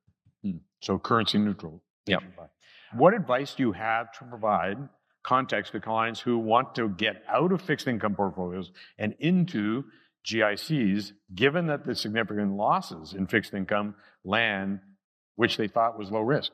Hmm. 0.43 0.59
So 0.81 0.99
currency 0.99 1.39
neutral. 1.39 1.83
Yeah. 2.07 2.19
What 2.95 3.15
advice 3.15 3.55
do 3.55 3.63
you 3.65 3.73
have 3.73 4.13
to 4.13 4.25
provide 4.25 4.77
context 5.23 5.73
to 5.73 5.81
clients 5.81 6.21
who 6.21 6.39
want 6.39 6.75
to 6.75 6.89
get 6.89 7.23
out 7.29 7.53
of 7.53 7.63
fixed 7.63 7.87
income 7.87 8.15
portfolios 8.15 8.71
and 8.99 9.15
into 9.21 9.85
GICs, 10.27 11.13
given 11.35 11.67
that 11.67 11.85
the 11.85 11.95
significant 11.95 12.57
losses 12.57 13.13
in 13.13 13.27
fixed 13.27 13.55
income 13.55 13.95
land, 14.25 14.81
which 15.37 15.57
they 15.57 15.69
thought 15.69 15.99
was 15.99 16.11
low 16.11 16.21
risk. 16.21 16.53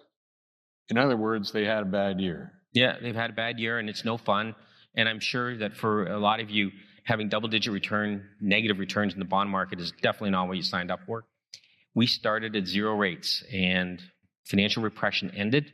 In 0.90 0.98
other 0.98 1.16
words, 1.16 1.52
they 1.52 1.64
had 1.64 1.82
a 1.82 1.86
bad 1.86 2.20
year. 2.20 2.52
Yeah, 2.72 2.96
they've 3.00 3.14
had 3.14 3.30
a 3.30 3.34
bad 3.34 3.58
year 3.58 3.78
and 3.78 3.88
it's 3.88 4.04
no 4.04 4.16
fun. 4.16 4.54
And 4.94 5.08
I'm 5.08 5.20
sure 5.20 5.56
that 5.58 5.76
for 5.76 6.06
a 6.06 6.18
lot 6.18 6.40
of 6.40 6.50
you, 6.50 6.70
having 7.04 7.28
double 7.28 7.48
digit 7.48 7.72
return, 7.72 8.26
negative 8.40 8.78
returns 8.78 9.12
in 9.12 9.18
the 9.18 9.24
bond 9.24 9.50
market 9.50 9.80
is 9.80 9.92
definitely 10.02 10.30
not 10.30 10.48
what 10.48 10.56
you 10.56 10.62
signed 10.62 10.90
up 10.90 11.00
for. 11.06 11.24
We 11.94 12.06
started 12.06 12.54
at 12.56 12.66
zero 12.66 12.94
rates 12.94 13.42
and 13.52 14.02
financial 14.44 14.82
repression 14.82 15.30
ended 15.34 15.72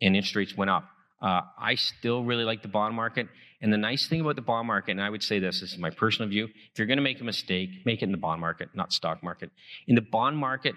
and 0.00 0.16
interest 0.16 0.36
rates 0.36 0.56
went 0.56 0.70
up. 0.70 0.84
Uh, 1.22 1.42
I 1.58 1.74
still 1.74 2.24
really 2.24 2.44
like 2.44 2.62
the 2.62 2.68
bond 2.68 2.94
market. 2.94 3.28
And 3.60 3.72
the 3.72 3.76
nice 3.78 4.08
thing 4.08 4.22
about 4.22 4.36
the 4.36 4.42
bond 4.42 4.66
market, 4.66 4.92
and 4.92 5.02
I 5.02 5.10
would 5.10 5.22
say 5.22 5.38
this, 5.38 5.60
this 5.60 5.72
is 5.72 5.78
my 5.78 5.90
personal 5.90 6.30
view, 6.30 6.46
if 6.46 6.78
you're 6.78 6.86
going 6.86 6.96
to 6.96 7.02
make 7.02 7.20
a 7.20 7.24
mistake, 7.24 7.68
make 7.84 8.00
it 8.00 8.06
in 8.06 8.12
the 8.12 8.18
bond 8.18 8.40
market, 8.40 8.70
not 8.74 8.92
stock 8.92 9.22
market. 9.22 9.50
In 9.86 9.94
the 9.94 10.00
bond 10.00 10.38
market, 10.38 10.74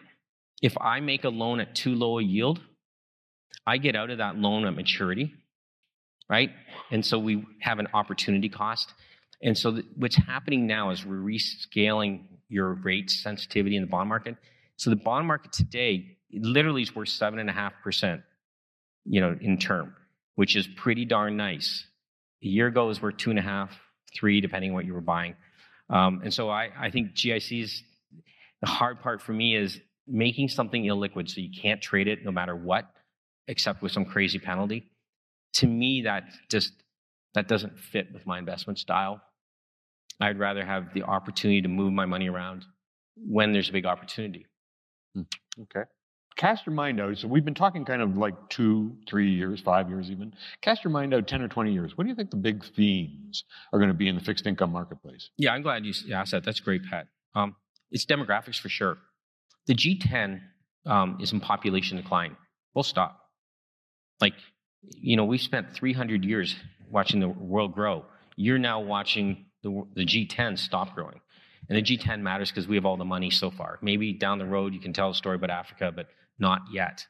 if 0.61 0.77
I 0.81 0.99
make 0.99 1.23
a 1.23 1.29
loan 1.29 1.61
at 1.61 1.75
too 1.75 1.95
low 1.95 2.19
a 2.19 2.23
yield, 2.23 2.59
I 3.65 3.77
get 3.77 3.95
out 3.95 4.09
of 4.09 4.17
that 4.17 4.37
loan 4.37 4.65
at 4.65 4.75
maturity, 4.75 5.33
right? 6.29 6.51
And 6.91 7.05
so 7.05 7.19
we 7.19 7.45
have 7.59 7.79
an 7.79 7.87
opportunity 7.93 8.49
cost. 8.49 8.93
And 9.41 9.57
so 9.57 9.71
th- 9.71 9.85
what's 9.95 10.15
happening 10.15 10.67
now 10.67 10.91
is 10.91 11.05
we're 11.05 11.15
rescaling 11.15 12.23
your 12.49 12.73
rate 12.73 13.09
sensitivity 13.09 13.75
in 13.75 13.83
the 13.83 13.89
bond 13.89 14.09
market. 14.09 14.35
So 14.75 14.89
the 14.89 14.95
bond 14.95 15.27
market 15.27 15.51
today 15.51 16.17
literally 16.31 16.81
is 16.81 16.95
worth 16.95 17.09
seven 17.09 17.39
and 17.39 17.49
a 17.49 17.53
half 17.53 17.73
percent, 17.83 18.21
you 19.05 19.21
know, 19.21 19.37
in 19.39 19.57
term 19.57 19.95
which 20.35 20.55
is 20.55 20.67
pretty 20.67 21.05
darn 21.05 21.37
nice. 21.37 21.85
A 22.43 22.47
year 22.47 22.67
ago, 22.67 22.87
was 22.87 23.01
worth 23.01 23.17
two 23.17 23.29
and 23.29 23.39
a 23.39 23.43
half, 23.43 23.71
three, 24.15 24.41
depending 24.41 24.71
on 24.71 24.75
what 24.75 24.85
you 24.85 24.93
were 24.93 25.01
buying. 25.01 25.35
Um, 25.89 26.21
and 26.23 26.33
so 26.33 26.49
I, 26.49 26.69
I 26.77 26.89
think 26.89 27.13
GICs, 27.13 27.81
the 28.61 28.67
hard 28.67 29.01
part 29.01 29.21
for 29.21 29.33
me 29.33 29.55
is 29.55 29.79
making 30.07 30.49
something 30.49 30.83
illiquid 30.83 31.29
so 31.29 31.39
you 31.39 31.49
can't 31.61 31.81
trade 31.81 32.07
it 32.07 32.25
no 32.25 32.31
matter 32.31 32.55
what, 32.55 32.85
except 33.47 33.81
with 33.81 33.91
some 33.91 34.05
crazy 34.05 34.39
penalty. 34.39 34.89
To 35.55 35.67
me, 35.67 36.03
that 36.03 36.23
just 36.49 36.73
that 37.35 37.47
doesn't 37.47 37.79
fit 37.79 38.13
with 38.13 38.25
my 38.25 38.39
investment 38.39 38.79
style. 38.79 39.21
I'd 40.19 40.39
rather 40.39 40.63
have 40.63 40.93
the 40.93 41.03
opportunity 41.03 41.61
to 41.61 41.67
move 41.67 41.93
my 41.93 42.05
money 42.05 42.29
around 42.29 42.65
when 43.15 43.53
there's 43.53 43.69
a 43.69 43.73
big 43.73 43.85
opportunity. 43.85 44.45
Hmm. 45.13 45.23
Okay 45.63 45.83
cast 46.35 46.65
your 46.65 46.73
mind 46.73 46.99
out. 46.99 47.17
So 47.17 47.27
we've 47.27 47.45
been 47.45 47.53
talking 47.53 47.85
kind 47.85 48.01
of 48.01 48.17
like 48.17 48.49
two, 48.49 48.95
three 49.07 49.31
years, 49.31 49.61
five 49.61 49.89
years 49.89 50.09
even. 50.09 50.33
Cast 50.61 50.83
your 50.83 50.91
mind 50.91 51.13
out 51.13 51.27
10 51.27 51.41
or 51.41 51.47
20 51.47 51.73
years. 51.73 51.97
What 51.97 52.03
do 52.03 52.09
you 52.09 52.15
think 52.15 52.31
the 52.31 52.37
big 52.37 52.63
themes 52.75 53.43
are 53.71 53.79
going 53.79 53.89
to 53.89 53.97
be 53.97 54.07
in 54.07 54.15
the 54.15 54.21
fixed 54.21 54.45
income 54.45 54.71
marketplace? 54.71 55.29
Yeah, 55.37 55.53
I'm 55.53 55.61
glad 55.61 55.85
you 55.85 55.93
asked 56.13 56.31
that. 56.31 56.43
That's 56.43 56.59
great, 56.59 56.81
Pat. 56.89 57.07
Um, 57.35 57.55
it's 57.91 58.05
demographics 58.05 58.59
for 58.59 58.69
sure. 58.69 58.97
The 59.67 59.75
G10 59.75 60.41
um, 60.85 61.17
is 61.21 61.31
in 61.31 61.39
population 61.39 61.97
decline. 61.97 62.35
We'll 62.73 62.83
stop. 62.83 63.19
Like, 64.23 64.35
you 64.81 65.17
know, 65.17 65.25
we've 65.25 65.41
spent 65.41 65.73
300 65.73 66.23
years 66.23 66.55
watching 66.89 67.19
the 67.19 67.27
world 67.27 67.73
grow. 67.73 68.05
You're 68.37 68.57
now 68.57 68.79
watching 68.79 69.47
the, 69.63 69.85
the 69.95 70.05
G10 70.05 70.57
stop 70.57 70.95
growing. 70.95 71.19
And 71.67 71.77
the 71.77 71.81
G10 71.81 72.21
matters 72.21 72.49
because 72.49 72.65
we 72.65 72.77
have 72.77 72.85
all 72.85 72.95
the 72.95 73.03
money 73.03 73.29
so 73.29 73.51
far. 73.51 73.79
Maybe 73.81 74.13
down 74.13 74.37
the 74.39 74.45
road 74.45 74.73
you 74.73 74.79
can 74.79 74.93
tell 74.93 75.09
a 75.09 75.13
story 75.13 75.35
about 75.35 75.49
Africa, 75.49 75.91
but 75.93 76.07
not 76.39 76.61
yet. 76.71 77.05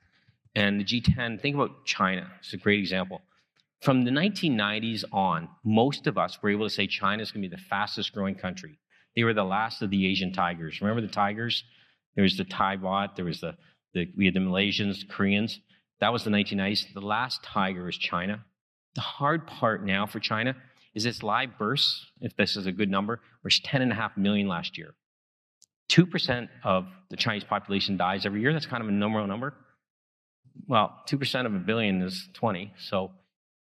And 0.55 0.79
the 0.79 0.83
G10, 0.83 1.39
think 1.39 1.53
about 1.55 1.85
China. 1.85 2.31
It's 2.39 2.53
a 2.53 2.57
great 2.57 2.79
example. 2.79 3.21
From 3.83 4.05
the 4.05 4.11
1990s 4.11 5.03
on, 5.13 5.49
most 5.63 6.07
of 6.07 6.17
us 6.17 6.39
were 6.41 6.49
able 6.49 6.65
to 6.65 6.73
say 6.73 6.87
China 6.87 7.21
is 7.21 7.31
going 7.31 7.43
to 7.43 7.49
be 7.49 7.55
the 7.55 7.61
fastest 7.61 8.11
growing 8.11 8.33
country. 8.33 8.79
They 9.15 9.23
were 9.23 9.35
the 9.35 9.43
last 9.43 9.83
of 9.83 9.91
the 9.91 10.07
Asian 10.07 10.33
tigers. 10.33 10.81
Remember 10.81 11.01
the 11.01 11.13
tigers? 11.13 11.63
There 12.15 12.23
was 12.23 12.37
the 12.37 12.43
Thai 12.43 12.77
baht, 12.77 13.15
there 13.15 13.25
was 13.25 13.39
the, 13.41 13.55
the 13.93 14.11
we 14.17 14.25
had 14.25 14.33
the 14.33 14.39
Malaysians, 14.39 15.07
Koreans. 15.07 15.59
That 16.03 16.11
was 16.11 16.25
the 16.25 16.31
1990s. 16.31 16.93
The 16.93 16.99
last 16.99 17.41
tiger 17.43 17.87
is 17.87 17.97
China. 17.97 18.43
The 18.95 18.99
hard 18.99 19.47
part 19.47 19.85
now 19.85 20.05
for 20.05 20.19
China 20.19 20.53
is 20.93 21.05
its 21.05 21.23
live 21.23 21.57
births, 21.57 22.11
if 22.19 22.35
this 22.35 22.57
is 22.57 22.65
a 22.65 22.73
good 22.73 22.89
number, 22.89 23.21
was 23.41 23.61
10.5 23.65 24.17
million 24.17 24.49
last 24.49 24.77
year. 24.77 24.95
2% 25.93 26.49
of 26.65 26.87
the 27.09 27.15
Chinese 27.15 27.45
population 27.45 27.95
dies 27.95 28.25
every 28.25 28.41
year. 28.41 28.51
That's 28.51 28.65
kind 28.65 28.83
of 28.83 28.89
a 28.89 28.91
normal 28.91 29.25
number. 29.27 29.53
Well, 30.67 30.93
2% 31.07 31.45
of 31.45 31.55
a 31.55 31.59
billion 31.59 32.01
is 32.01 32.27
20. 32.33 32.73
So 32.79 33.11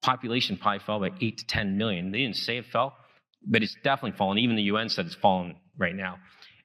population 0.02 0.58
probably 0.58 0.80
fell 0.80 1.00
by 1.00 1.12
8 1.22 1.38
to 1.38 1.48
10 1.48 1.78
million. 1.78 2.12
They 2.12 2.24
didn't 2.24 2.36
say 2.36 2.58
it 2.58 2.66
fell, 2.66 2.98
but 3.48 3.64
it's 3.64 3.78
definitely 3.86 4.18
fallen. 4.18 4.38
Even 4.38 4.58
the 4.58 4.64
UN 4.64 4.90
said 4.90 5.06
it's 5.06 5.16
fallen 5.16 5.56
right 5.78 5.96
now. 5.96 6.18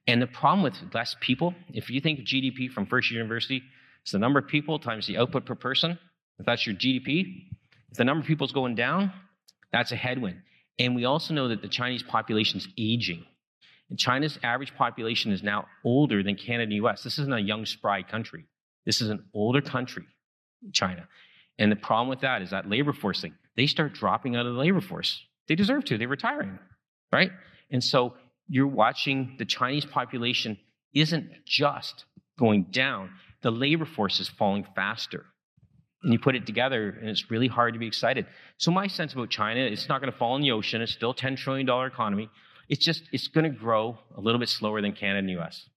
And 0.09 0.21
the 0.21 0.27
problem 0.27 0.65
with 0.65 0.75
less 0.93 1.15
people, 1.21 1.55
if 1.73 1.89
you 1.89 2.01
think 2.01 2.19
of 2.19 2.25
GDP 2.25 2.69
from 2.69 2.87
First 2.87 3.13
Year 3.13 3.21
University, 3.21 3.63
it's 4.03 4.13
the 4.13 4.19
number 4.19 4.39
of 4.39 4.49
people 4.49 4.79
times 4.79 5.07
the 5.07 5.19
output 5.19 5.47
per 5.47 5.55
person. 5.55 5.99
If 6.39 6.47
that's 6.47 6.67
your 6.67 6.75
GDP, 6.75 7.47
if 7.91 7.97
the 7.97 8.05
number 8.05 8.21
of 8.21 8.27
people 8.27 8.47
is 8.47 8.53
going 8.53 8.75
down, 8.75 9.13
that's 9.73 9.93
a 9.93 9.97
headwind. 9.97 10.43
And 10.79 10.97
we 10.97 11.05
also 11.05 11.35
know 11.35 11.49
that 11.49 11.63
the 11.63 11.69
Chinese 11.69 12.03
population 12.03 12.59
is 12.59 12.69
aging. 12.79 13.25
And 13.91 13.99
China's 13.99 14.39
average 14.43 14.75
population 14.75 15.33
is 15.33 15.43
now 15.43 15.67
older 15.85 16.23
than 16.23 16.35
Canada 16.35 16.63
and 16.63 16.73
the 16.73 16.87
US. 16.87 17.03
This 17.03 17.19
isn't 17.19 17.33
a 17.33 17.39
young, 17.39 17.67
spry 17.67 18.03
country. 18.03 18.47
This 18.87 19.01
is 19.01 19.11
an 19.11 19.25
older 19.35 19.61
country, 19.61 20.05
China. 20.73 21.07
And 21.59 21.71
the 21.71 21.77
problem 21.77 22.09
with 22.09 22.21
that 22.21 22.43
is 22.43 22.51
that 22.51 22.69
labor 22.69 22.93
force 22.93 23.21
thing. 23.21 23.35
They 23.57 23.67
start 23.67 23.93
dropping 23.93 24.35
out 24.35 24.47
of 24.47 24.55
the 24.55 24.59
labor 24.59 24.81
force. 24.81 25.23
They 25.47 25.55
deserve 25.55 25.85
to. 25.87 25.99
They're 25.99 26.09
retiring, 26.09 26.59
right? 27.13 27.31
And 27.71 27.85
so 27.85 28.15
you're 28.49 28.67
watching 28.67 29.37
the 29.39 29.45
Chinese 29.45 29.85
population 29.85 30.59
isn't 30.95 31.31
just 31.45 32.05
going 32.39 32.65
down, 32.71 33.11
the 33.43 33.51
labor 33.51 33.85
force 33.85 34.21
is 34.21 34.29
falling 34.29 34.67
faster. 34.75 35.27
And 36.03 36.13
you 36.13 36.19
put 36.19 36.35
it 36.35 36.47
together, 36.47 36.91
and 37.01 37.09
it's 37.09 37.31
really 37.31 37.47
hard 37.47 37.75
to 37.75 37.79
be 37.79 37.87
excited. 37.87 38.27
So 38.57 38.71
my 38.71 38.89
sense 38.89 39.13
about 39.13 39.31
China, 39.31 39.61
it's 39.61 39.89
not 39.89 40.01
going 40.01 40.13
to 40.13 40.19
fall 40.19 40.35
in 40.37 40.43
the 40.43 40.51
ocean. 40.51 40.83
It's 40.83 40.93
still 40.93 41.11
a 41.11 41.15
$10 41.15 41.37
trillion 41.37 41.69
economy. 41.69 42.29
It's 42.69 42.85
just, 42.85 43.03
it's 43.13 43.29
going 43.29 43.45
to 43.45 43.57
grow 43.57 43.99
a 44.17 44.21
little 44.21 44.41
bit 44.41 44.49
slower 44.49 44.81
than 44.81 44.93
Canada 44.93 45.19
and 45.19 45.29
the 45.29 45.41
US. 45.41 45.69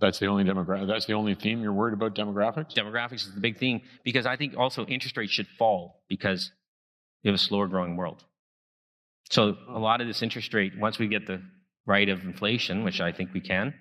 That's 0.00 0.18
the 0.18 0.26
only 0.26 0.44
demographic. 0.44 0.88
That's 0.88 1.06
the 1.06 1.12
only 1.12 1.34
theme 1.34 1.62
you're 1.62 1.72
worried 1.72 1.94
about. 1.94 2.14
Demographics. 2.14 2.74
Demographics 2.74 3.26
is 3.26 3.34
the 3.34 3.40
big 3.40 3.58
theme 3.58 3.80
because 4.04 4.26
I 4.26 4.36
think 4.36 4.56
also 4.56 4.84
interest 4.86 5.16
rates 5.16 5.32
should 5.32 5.46
fall 5.58 6.02
because 6.08 6.50
we 7.22 7.28
have 7.28 7.34
a 7.34 7.38
slower 7.38 7.68
growing 7.68 7.96
world. 7.96 8.24
So 9.30 9.56
a 9.68 9.78
lot 9.78 10.00
of 10.00 10.06
this 10.06 10.22
interest 10.22 10.52
rate, 10.52 10.72
once 10.78 10.98
we 10.98 11.08
get 11.08 11.26
the 11.26 11.42
right 11.86 12.08
of 12.08 12.24
inflation, 12.24 12.84
which 12.84 13.00
I 13.00 13.12
think 13.12 13.32
we 13.32 13.40
can, 13.40 13.74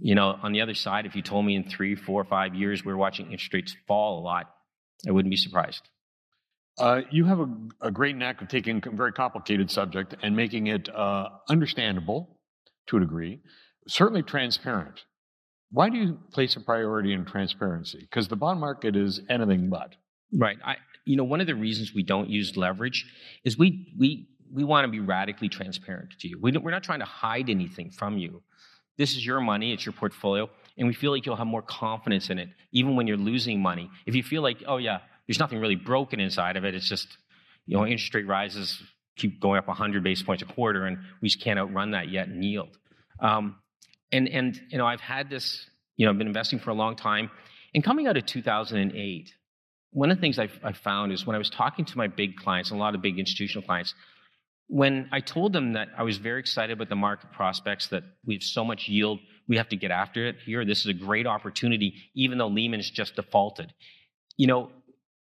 you 0.00 0.14
know, 0.14 0.38
on 0.42 0.52
the 0.52 0.60
other 0.60 0.74
side, 0.74 1.06
if 1.06 1.14
you 1.14 1.22
told 1.22 1.46
me 1.46 1.56
in 1.56 1.64
three, 1.64 1.94
four, 1.94 2.24
five 2.24 2.54
years 2.54 2.84
we're 2.84 2.96
watching 2.96 3.26
interest 3.26 3.52
rates 3.52 3.76
fall 3.86 4.20
a 4.20 4.22
lot, 4.22 4.46
I 5.06 5.12
wouldn't 5.12 5.30
be 5.30 5.36
surprised. 5.36 5.88
Uh, 6.78 7.02
you 7.10 7.24
have 7.24 7.38
a, 7.38 7.48
a, 7.82 7.90
great 7.92 8.16
knack 8.16 8.42
of 8.42 8.48
taking 8.48 8.82
a 8.84 8.90
very 8.90 9.12
complicated 9.12 9.70
subject 9.70 10.16
and 10.22 10.34
making 10.34 10.66
it 10.66 10.88
uh, 10.92 11.28
understandable 11.48 12.40
to 12.88 12.96
a 12.96 13.00
degree, 13.00 13.40
certainly 13.86 14.22
transparent. 14.22 15.04
Why 15.70 15.88
do 15.88 15.98
you 15.98 16.18
place 16.32 16.56
a 16.56 16.60
priority 16.60 17.12
in 17.12 17.24
transparency? 17.26 18.00
Because 18.00 18.26
the 18.26 18.34
bond 18.34 18.58
market 18.58 18.96
is 18.96 19.20
anything 19.30 19.70
but. 19.70 19.94
Right. 20.32 20.56
I, 20.64 20.76
you 21.04 21.16
know, 21.16 21.24
one 21.24 21.40
of 21.40 21.46
the 21.46 21.54
reasons 21.54 21.94
we 21.94 22.02
don't 22.02 22.28
use 22.28 22.56
leverage 22.56 23.06
is 23.44 23.56
we 23.56 23.94
we 23.98 24.28
we 24.52 24.64
want 24.64 24.84
to 24.84 24.90
be 24.90 25.00
radically 25.00 25.48
transparent 25.48 26.14
to 26.20 26.28
you. 26.28 26.38
We 26.40 26.52
we're 26.52 26.70
not 26.70 26.82
trying 26.82 27.00
to 27.00 27.04
hide 27.04 27.50
anything 27.50 27.90
from 27.90 28.18
you. 28.18 28.42
This 28.96 29.16
is 29.16 29.24
your 29.24 29.40
money. 29.40 29.72
It's 29.72 29.84
your 29.84 29.92
portfolio, 29.92 30.48
and 30.78 30.86
we 30.86 30.94
feel 30.94 31.10
like 31.10 31.26
you'll 31.26 31.36
have 31.36 31.46
more 31.46 31.62
confidence 31.62 32.30
in 32.30 32.38
it, 32.38 32.48
even 32.72 32.96
when 32.96 33.06
you're 33.06 33.16
losing 33.16 33.60
money. 33.60 33.90
If 34.06 34.14
you 34.14 34.22
feel 34.22 34.42
like, 34.42 34.62
oh 34.66 34.76
yeah, 34.76 35.00
there's 35.26 35.38
nothing 35.38 35.58
really 35.58 35.76
broken 35.76 36.20
inside 36.20 36.56
of 36.56 36.64
it. 36.64 36.74
It's 36.74 36.88
just, 36.88 37.08
you 37.66 37.76
know, 37.76 37.84
interest 37.84 38.14
rate 38.14 38.26
rises 38.26 38.82
keep 39.16 39.40
going 39.40 39.58
up 39.58 39.68
100 39.68 40.02
basis 40.02 40.24
points 40.24 40.42
a 40.42 40.46
quarter, 40.46 40.86
and 40.86 40.98
we 41.20 41.28
just 41.28 41.42
can't 41.42 41.58
outrun 41.58 41.92
that 41.92 42.08
yet 42.08 42.28
in 42.28 42.42
yield. 42.42 42.76
Um, 43.20 43.56
and 44.12 44.28
and 44.28 44.60
you 44.70 44.78
know, 44.78 44.86
I've 44.86 45.00
had 45.00 45.30
this, 45.30 45.68
you 45.96 46.06
know, 46.06 46.12
I've 46.12 46.18
been 46.18 46.26
investing 46.26 46.58
for 46.58 46.70
a 46.70 46.74
long 46.74 46.96
time. 46.96 47.30
And 47.74 47.82
coming 47.82 48.06
out 48.06 48.16
of 48.16 48.26
2008, 48.26 49.32
one 49.90 50.10
of 50.10 50.16
the 50.16 50.20
things 50.20 50.38
I've, 50.38 50.58
I've 50.62 50.76
found 50.76 51.12
is 51.12 51.26
when 51.26 51.34
I 51.34 51.38
was 51.38 51.50
talking 51.50 51.84
to 51.84 51.98
my 51.98 52.06
big 52.06 52.36
clients, 52.36 52.70
and 52.70 52.78
a 52.78 52.82
lot 52.82 52.94
of 52.94 53.02
big 53.02 53.18
institutional 53.18 53.64
clients, 53.64 53.94
when 54.68 55.08
I 55.12 55.20
told 55.20 55.52
them 55.52 55.74
that 55.74 55.88
I 55.96 56.02
was 56.02 56.16
very 56.18 56.40
excited 56.40 56.72
about 56.72 56.88
the 56.88 56.96
market 56.96 57.32
prospects, 57.32 57.88
that 57.88 58.02
we 58.24 58.34
have 58.34 58.42
so 58.42 58.64
much 58.64 58.88
yield, 58.88 59.20
we 59.46 59.56
have 59.56 59.68
to 59.68 59.76
get 59.76 59.90
after 59.90 60.26
it 60.26 60.36
here. 60.44 60.64
This 60.64 60.80
is 60.80 60.86
a 60.86 60.94
great 60.94 61.26
opportunity, 61.26 61.94
even 62.14 62.38
though 62.38 62.48
Lehman's 62.48 62.90
just 62.90 63.16
defaulted. 63.16 63.72
You 64.36 64.46
know, 64.46 64.70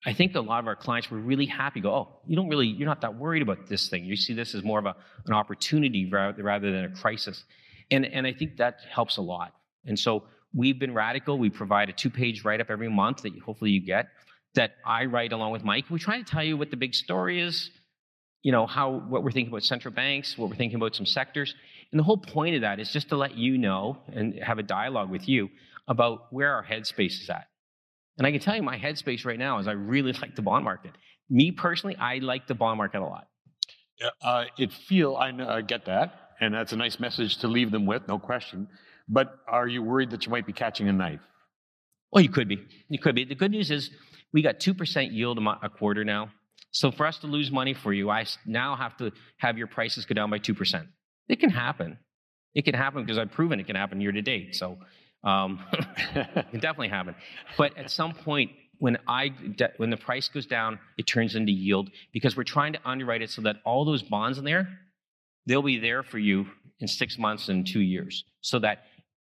I 0.06 0.14
think 0.14 0.36
a 0.36 0.42
lot 0.42 0.60
of 0.60 0.68
our 0.68 0.76
clients 0.76 1.10
were 1.10 1.18
really 1.18 1.46
happy. 1.46 1.82
Go, 1.82 1.94
oh, 1.94 2.22
you 2.26 2.36
don't 2.36 2.50
really, 2.50 2.68
you're 2.68 2.88
not 2.88 3.02
that 3.02 3.16
worried 3.16 3.42
about 3.42 3.68
this 3.68 3.90
thing. 3.90 4.06
You 4.06 4.16
see 4.16 4.34
this 4.34 4.56
as 4.56 4.64
more 4.64 4.80
of 4.80 4.86
a, 4.86 4.96
an 5.26 5.34
opportunity 5.34 6.10
rather, 6.10 6.72
than 6.72 6.86
a 6.86 6.90
crisis. 6.90 7.44
And, 7.92 8.06
and 8.06 8.28
I 8.28 8.34
think 8.34 8.58
that 8.58 8.80
helps 8.90 9.18
a 9.18 9.22
lot. 9.22 9.54
And 9.86 9.98
so 9.98 10.24
we've 10.54 10.80
been 10.80 10.94
radical. 10.94 11.38
We 11.38 11.50
provide 11.50 11.90
a 11.90 11.94
two 11.94 12.10
page 12.10 12.44
write 12.44 12.62
up 12.62 12.70
every 12.70 12.90
month 12.90 13.24
that 13.24 13.38
hopefully 13.40 13.72
you 13.72 13.86
get 13.86 14.08
that 14.56 14.72
I 14.86 15.06
write 15.06 15.32
along 15.32 15.52
with 15.52 15.64
Mike. 15.64 15.86
We 15.90 16.00
try 16.00 16.18
to 16.18 16.24
tell 16.24 16.44
you 16.44 16.58
what 16.58 16.72
the 16.72 16.78
big 16.78 16.96
story 16.96 17.40
is, 17.42 17.70
you 18.42 18.52
know, 18.52 18.66
how, 18.66 18.92
what 18.92 19.24
we're 19.24 19.32
thinking 19.32 19.52
about 19.52 19.64
central 19.64 19.94
banks, 19.94 20.38
what 20.38 20.50
we're 20.50 20.56
thinking 20.56 20.78
about 20.78 20.96
some 20.96 21.06
sectors. 21.06 21.54
And 21.92 22.00
the 22.00 22.04
whole 22.04 22.18
point 22.18 22.56
of 22.56 22.62
that 22.62 22.80
is 22.80 22.92
just 22.92 23.10
to 23.10 23.18
let 23.18 23.36
you 23.36 23.58
know 23.58 23.98
and 24.14 24.40
have 24.42 24.60
a 24.60 24.64
dialogue 24.64 25.10
with 25.10 25.28
you 25.28 25.50
about 25.88 26.32
where 26.32 26.54
our 26.54 26.64
headspace 26.64 27.22
is 27.22 27.30
at. 27.30 27.48
And 28.18 28.28
I 28.28 28.32
can 28.32 28.40
tell 28.40 28.56
you 28.56 28.64
my 28.64 28.78
headspace 28.78 29.26
right 29.26 29.40
now 29.40 29.60
is 29.60 29.68
I 29.68 29.74
really 29.74 30.14
like 30.22 30.36
the 30.36 30.42
bond 30.42 30.64
market. 30.64 30.92
Me 31.30 31.52
personally, 31.52 31.96
I 31.96 32.20
like 32.20 32.48
the 32.48 32.56
bond 32.56 32.78
market 32.78 33.02
a 33.02 33.06
lot. 33.06 33.28
Yeah, 34.00 34.10
uh, 34.22 34.46
it 34.58 34.72
feel 34.72 35.16
I, 35.16 35.30
I 35.30 35.62
get 35.62 35.86
that, 35.86 36.32
and 36.40 36.54
that's 36.54 36.72
a 36.72 36.78
nice 36.78 37.00
message 37.00 37.38
to 37.40 37.48
leave 37.48 37.70
them 37.70 37.86
with, 37.86 38.08
no 38.08 38.18
question. 38.18 38.70
But 39.10 39.40
are 39.48 39.68
you 39.68 39.84
worried 39.84 40.12
that 40.12 40.26
you 40.26 40.32
might 40.32 40.46
be 40.46 40.54
catching 40.54 40.88
a 40.88 40.94
knife? 40.94 41.20
Well, 42.12 42.24
you 42.24 42.30
could 42.30 42.48
be. 42.48 42.66
You 42.88 43.00
could 43.00 43.16
be. 43.16 43.26
The 43.26 43.36
good 43.36 43.52
news 43.52 43.72
is 43.72 43.92
we 44.32 44.42
got 44.42 44.60
2% 44.60 45.12
yield 45.12 45.40
a 45.40 45.70
quarter 45.70 46.04
now. 46.04 46.30
So 46.72 46.92
for 46.92 47.06
us 47.06 47.18
to 47.20 47.28
lose 47.28 47.52
money 47.52 47.74
for 47.74 47.94
you, 47.94 48.10
I 48.10 48.26
now 48.46 48.76
have 48.76 48.96
to 48.98 49.12
have 49.38 49.58
your 49.58 49.68
prices 49.68 50.06
go 50.06 50.14
down 50.14 50.30
by 50.30 50.40
2%. 50.40 50.88
It 51.28 51.40
can 51.40 51.50
happen. 51.50 51.98
It 52.54 52.66
can 52.66 52.76
happen 52.76 53.04
because 53.04 53.18
I've 53.18 53.32
proven 53.32 53.60
it 53.60 53.68
can 53.68 53.76
happen 53.76 54.02
year 54.02 54.12
to 54.12 54.22
date. 54.22 54.56
So 54.56 54.78
um, 55.24 55.64
it 55.74 56.52
can 56.52 56.60
definitely 56.60 56.90
happen. 56.90 57.16
But 57.58 57.78
at 57.78 57.92
some 57.92 58.14
point, 58.14 58.52
when 58.80 58.98
I 59.08 59.34
when 59.78 59.90
the 59.90 59.98
price 59.98 60.30
goes 60.30 60.46
down, 60.46 60.80
it 60.98 61.04
turns 61.04 61.36
into 61.36 61.52
yield 61.52 61.90
because 62.14 62.38
we're 62.38 62.44
trying 62.44 62.74
to 62.74 62.80
underwrite 62.86 63.22
it 63.22 63.30
so 63.30 63.42
that 63.42 63.58
all 63.66 63.84
those 63.84 64.02
bonds 64.02 64.38
in 64.38 64.46
there, 64.46 64.70
they'll 65.46 65.62
be 65.62 65.80
there 65.80 66.02
for 66.02 66.18
you 66.18 66.48
in 66.80 66.88
six 66.88 67.18
months 67.18 67.50
and 67.50 67.68
two 67.68 67.82
years, 67.82 68.24
so 68.40 68.58
that 68.60 68.86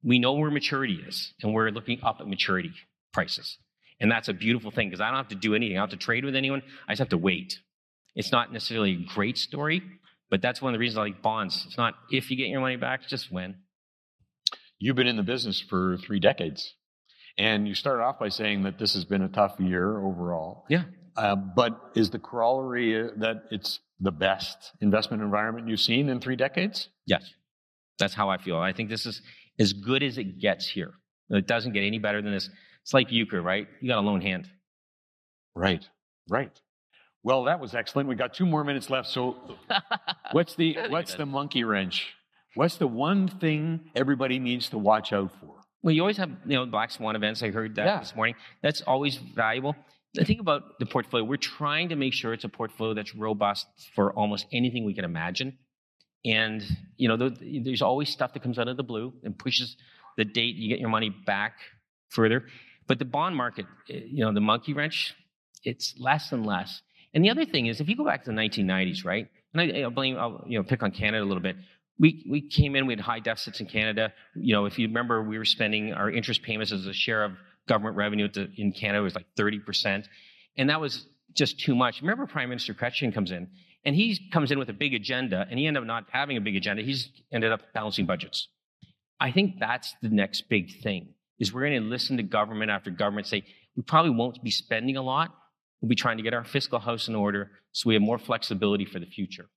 we 0.01 0.17
know 0.17 0.33
where 0.33 0.49
maturity 0.49 1.03
is 1.05 1.33
and 1.41 1.53
we're 1.53 1.69
looking 1.69 1.99
up 2.03 2.17
at 2.21 2.27
maturity 2.27 2.71
prices. 3.11 3.57
And 4.03 4.11
that's 4.11 4.27
a 4.27 4.33
beautiful 4.33 4.69
thing 4.69 4.89
because 4.89 4.99
I 4.99 5.07
don't 5.07 5.15
have 5.15 5.29
to 5.29 5.35
do 5.35 5.55
anything. 5.55 5.77
I 5.77 5.79
don't 5.79 5.89
have 5.89 5.97
to 5.97 6.05
trade 6.05 6.25
with 6.25 6.35
anyone. 6.35 6.61
I 6.89 6.91
just 6.91 6.99
have 6.99 7.09
to 7.09 7.17
wait. 7.17 7.57
It's 8.15 8.33
not 8.33 8.51
necessarily 8.51 8.91
a 8.91 9.13
great 9.15 9.37
story, 9.37 9.81
but 10.29 10.41
that's 10.41 10.61
one 10.61 10.73
of 10.73 10.77
the 10.77 10.79
reasons 10.79 10.97
I 10.97 11.01
like 11.03 11.21
bonds. 11.21 11.63
It's 11.65 11.77
not 11.77 11.95
if 12.11 12.29
you 12.29 12.35
get 12.35 12.49
your 12.49 12.59
money 12.59 12.75
back, 12.75 13.07
just 13.07 13.31
when. 13.31 13.55
You've 14.77 14.97
been 14.97 15.07
in 15.07 15.15
the 15.15 15.23
business 15.23 15.61
for 15.61 15.97
three 16.05 16.19
decades. 16.19 16.75
And 17.37 17.65
you 17.65 17.73
started 17.73 18.03
off 18.03 18.19
by 18.19 18.27
saying 18.27 18.63
that 18.63 18.77
this 18.77 18.93
has 18.93 19.05
been 19.05 19.21
a 19.21 19.29
tough 19.29 19.57
year 19.57 19.97
overall. 19.97 20.65
Yeah. 20.69 20.83
Uh, 21.15 21.37
but 21.37 21.79
is 21.95 22.09
the 22.09 22.19
corollary 22.19 23.05
uh, 23.05 23.11
that 23.17 23.45
it's 23.51 23.79
the 24.01 24.11
best 24.11 24.57
investment 24.81 25.23
environment 25.23 25.69
you've 25.69 25.79
seen 25.79 26.09
in 26.09 26.19
three 26.19 26.35
decades? 26.35 26.89
Yes. 27.07 27.23
That's 27.99 28.13
how 28.13 28.29
I 28.29 28.37
feel. 28.37 28.57
I 28.57 28.73
think 28.73 28.89
this 28.89 29.05
is 29.05 29.21
as 29.57 29.71
good 29.71 30.03
as 30.03 30.17
it 30.17 30.41
gets 30.41 30.67
here. 30.67 30.91
It 31.29 31.47
doesn't 31.47 31.71
get 31.71 31.83
any 31.83 31.99
better 31.99 32.21
than 32.21 32.33
this. 32.33 32.49
It's 32.83 32.93
like 32.93 33.11
euchre, 33.11 33.41
right? 33.41 33.67
You 33.81 33.89
got 33.89 33.99
a 33.99 34.01
lone 34.01 34.21
hand. 34.21 34.49
Right, 35.55 35.87
right. 36.29 36.51
Well, 37.23 37.45
that 37.45 37.59
was 37.59 37.73
excellent. 37.73 38.09
We 38.09 38.15
got 38.15 38.33
two 38.33 38.45
more 38.45 38.63
minutes 38.63 38.89
left. 38.89 39.07
So, 39.07 39.37
what's 40.31 40.55
the 40.57 40.77
what's 40.89 41.15
the 41.15 41.25
monkey 41.25 41.63
wrench? 41.63 42.13
What's 42.55 42.77
the 42.77 42.87
one 42.87 43.27
thing 43.27 43.89
everybody 43.95 44.39
needs 44.39 44.69
to 44.69 44.77
watch 44.77 45.13
out 45.13 45.31
for? 45.39 45.55
Well, 45.81 45.93
you 45.93 46.01
always 46.01 46.17
have 46.17 46.29
you 46.45 46.57
know 46.57 46.65
black 46.65 46.91
swan 46.91 47.15
events. 47.15 47.41
I 47.41 47.51
heard 47.51 47.75
that 47.75 47.85
yeah. 47.85 47.99
this 47.99 48.15
morning. 48.15 48.35
That's 48.61 48.81
always 48.81 49.17
valuable. 49.17 49.75
The 50.15 50.25
thing 50.25 50.39
about 50.39 50.77
the 50.79 50.85
portfolio, 50.85 51.25
we're 51.25 51.37
trying 51.37 51.89
to 51.89 51.95
make 51.95 52.13
sure 52.13 52.33
it's 52.33 52.43
a 52.43 52.49
portfolio 52.49 52.93
that's 52.93 53.15
robust 53.15 53.65
for 53.95 54.13
almost 54.13 54.45
anything 54.51 54.85
we 54.85 54.93
can 54.93 55.05
imagine. 55.05 55.57
And 56.25 56.63
you 56.97 57.07
know, 57.07 57.29
there's 57.29 57.81
always 57.81 58.09
stuff 58.09 58.33
that 58.33 58.43
comes 58.43 58.59
out 58.59 58.67
of 58.67 58.77
the 58.77 58.83
blue 58.83 59.13
and 59.23 59.37
pushes 59.37 59.77
the 60.17 60.25
date 60.25 60.55
you 60.55 60.69
get 60.69 60.79
your 60.79 60.89
money 60.89 61.09
back 61.09 61.55
further. 62.09 62.45
But 62.87 62.99
the 62.99 63.05
bond 63.05 63.35
market, 63.35 63.65
eh, 63.89 64.01
you 64.05 64.25
know, 64.25 64.33
the 64.33 64.41
monkey 64.41 64.73
wrench, 64.73 65.15
it's 65.63 65.95
less 65.97 66.31
and 66.31 66.45
less. 66.45 66.81
And 67.13 67.23
the 67.23 67.29
other 67.29 67.45
thing 67.45 67.67
is, 67.67 67.79
if 67.79 67.87
you 67.87 67.95
go 67.95 68.05
back 68.05 68.23
to 68.25 68.31
the 68.31 68.35
1990s, 68.35 69.05
right? 69.05 69.27
And 69.53 69.61
I, 69.61 69.85
I 69.85 69.89
blame, 69.89 70.17
I'll 70.17 70.43
you 70.47 70.57
know, 70.57 70.63
pick 70.63 70.83
on 70.83 70.91
Canada 70.91 71.23
a 71.23 71.27
little 71.27 71.43
bit. 71.43 71.55
We 71.99 72.25
we 72.27 72.41
came 72.41 72.75
in, 72.75 72.87
we 72.87 72.93
had 72.93 72.99
high 72.99 73.19
deficits 73.19 73.59
in 73.59 73.67
Canada. 73.67 74.13
You 74.35 74.55
know, 74.55 74.65
if 74.65 74.79
you 74.79 74.87
remember, 74.87 75.21
we 75.21 75.37
were 75.37 75.45
spending 75.45 75.93
our 75.93 76.09
interest 76.09 76.41
payments 76.41 76.71
as 76.71 76.87
a 76.87 76.93
share 76.93 77.23
of 77.23 77.33
government 77.67 77.95
revenue 77.95 78.27
the, 78.27 78.49
in 78.57 78.73
Canada 78.73 79.03
was 79.03 79.13
like 79.13 79.27
30 79.37 79.59
percent, 79.59 80.07
and 80.57 80.69
that 80.71 80.81
was 80.81 81.05
just 81.33 81.59
too 81.59 81.75
much. 81.75 82.01
Remember, 82.01 82.25
Prime 82.25 82.49
Minister 82.49 82.73
Chrétien 82.73 83.13
comes 83.13 83.31
in, 83.31 83.47
and 83.85 83.95
he 83.95 84.27
comes 84.31 84.51
in 84.51 84.57
with 84.57 84.69
a 84.69 84.73
big 84.73 84.95
agenda, 84.95 85.45
and 85.47 85.59
he 85.59 85.67
ended 85.67 85.83
up 85.83 85.87
not 85.87 86.05
having 86.11 86.35
a 86.35 86.41
big 86.41 86.55
agenda. 86.55 86.81
He's 86.81 87.09
ended 87.31 87.51
up 87.51 87.61
balancing 87.75 88.07
budgets. 88.07 88.47
I 89.19 89.31
think 89.31 89.59
that's 89.59 89.95
the 90.01 90.09
next 90.09 90.49
big 90.49 90.81
thing 90.81 91.13
is 91.43 91.53
we're 91.53 91.67
going 91.67 91.83
to 91.83 91.89
listen 91.89 92.17
to 92.17 92.23
government 92.23 92.71
after 92.71 92.89
government 92.89 93.27
say 93.27 93.43
we 93.75 93.83
probably 93.83 94.11
won't 94.11 94.41
be 94.43 94.51
spending 94.51 94.95
a 94.97 95.01
lot. 95.01 95.33
We'll 95.81 95.89
be 95.89 95.95
trying 95.95 96.17
to 96.17 96.23
get 96.23 96.33
our 96.33 96.45
fiscal 96.45 96.79
house 96.79 97.09
in 97.09 97.15
order 97.15 97.51
so 97.73 97.89
we 97.89 97.95
have 97.95 98.01
more 98.01 98.17
flexibility 98.17 98.85
for 98.85 98.99
the 98.99 99.05
future. 99.05 99.49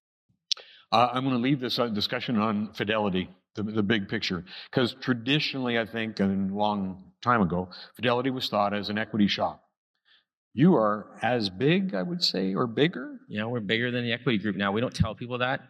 Uh, 0.91 1.09
I'm 1.13 1.25
going 1.25 1.37
to 1.37 1.43
leave 1.43 1.61
this 1.61 1.79
uh, 1.79 1.87
discussion 1.87 2.39
on 2.39 2.73
fidelity, 2.73 3.29
the, 3.55 3.63
the 3.63 3.83
big 3.83 4.09
picture, 4.09 4.45
because 4.71 4.95
traditionally, 5.01 5.79
I 5.79 5.87
think, 5.87 6.19
and 6.21 6.51
a 6.51 6.55
long 6.55 7.13
time 7.23 7.43
ago, 7.43 7.69
Fidelity 7.95 8.31
was 8.31 8.49
thought 8.49 8.75
as 8.75 8.89
an 8.89 8.99
equity 8.99 9.29
shop. 9.29 9.63
You 10.55 10.75
are 10.77 11.07
as 11.23 11.51
big, 11.51 11.95
I 11.95 12.03
would 12.03 12.23
say, 12.23 12.55
or 12.55 12.67
bigger. 12.67 13.19
Yeah, 13.29 13.45
we're 13.45 13.61
bigger 13.61 13.91
than 13.91 14.05
the 14.05 14.13
equity 14.13 14.39
group 14.39 14.57
now. 14.57 14.73
We 14.73 14.81
don't 14.81 14.95
tell 14.95 15.15
people 15.15 15.39
that, 15.39 15.61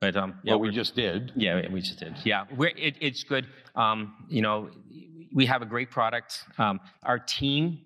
but 0.00 0.16
um, 0.16 0.40
yeah, 0.42 0.54
well, 0.54 0.60
we 0.60 0.70
just 0.70 0.96
did. 0.96 1.32
Yeah, 1.36 1.70
we 1.70 1.80
just 1.80 2.00
did. 2.00 2.16
Yeah, 2.24 2.44
it, 2.58 2.96
it's 3.00 3.22
good. 3.22 3.46
Um, 3.76 4.26
you 4.28 4.42
know, 4.42 4.70
we 5.34 5.46
have 5.46 5.60
a 5.60 5.66
great 5.66 5.90
product. 5.90 6.44
Um, 6.56 6.80
our 7.02 7.18
team 7.18 7.80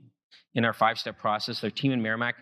in 0.54 0.64
our 0.64 0.74
five-step 0.74 1.18
process, 1.18 1.64
our 1.64 1.70
team 1.70 1.92
in 1.92 2.02
Merrimack, 2.02 2.36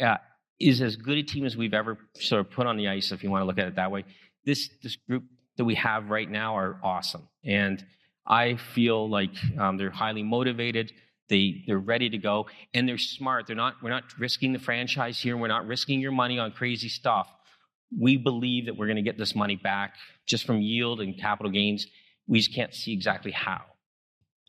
uh, 0.00 0.16
is 0.60 0.80
as 0.80 0.96
good 0.96 1.18
a 1.18 1.22
team 1.22 1.44
as 1.44 1.56
we've 1.56 1.74
ever 1.74 1.98
sort 2.18 2.40
of 2.40 2.50
put 2.50 2.66
on 2.66 2.76
the 2.76 2.88
ice, 2.88 3.10
if 3.10 3.22
you 3.22 3.30
want 3.30 3.42
to 3.42 3.46
look 3.46 3.58
at 3.58 3.66
it 3.66 3.76
that 3.76 3.90
way. 3.90 4.04
This 4.44 4.70
this 4.82 4.96
group 4.96 5.24
that 5.56 5.64
we 5.64 5.74
have 5.74 6.10
right 6.10 6.30
now 6.30 6.56
are 6.56 6.78
awesome, 6.82 7.28
and 7.44 7.84
I 8.26 8.56
feel 8.56 9.08
like 9.08 9.34
um, 9.58 9.76
they're 9.76 9.90
highly 9.90 10.22
motivated. 10.22 10.92
They 11.28 11.64
they're 11.66 11.78
ready 11.78 12.10
to 12.10 12.18
go, 12.18 12.46
and 12.72 12.88
they're 12.88 12.98
smart. 12.98 13.46
They're 13.46 13.56
not. 13.56 13.76
We're 13.82 13.90
not 13.90 14.04
risking 14.18 14.52
the 14.52 14.58
franchise 14.58 15.18
here. 15.18 15.36
We're 15.36 15.48
not 15.48 15.66
risking 15.66 16.00
your 16.00 16.12
money 16.12 16.38
on 16.38 16.52
crazy 16.52 16.88
stuff. 16.88 17.28
We 17.98 18.16
believe 18.16 18.66
that 18.66 18.76
we're 18.76 18.86
going 18.86 18.96
to 18.96 19.02
get 19.02 19.18
this 19.18 19.34
money 19.34 19.56
back 19.56 19.94
just 20.26 20.46
from 20.46 20.60
yield 20.60 21.00
and 21.00 21.18
capital 21.18 21.50
gains. 21.50 21.86
We 22.26 22.38
just 22.38 22.54
can't 22.54 22.74
see 22.74 22.92
exactly 22.92 23.32
how. 23.32 23.62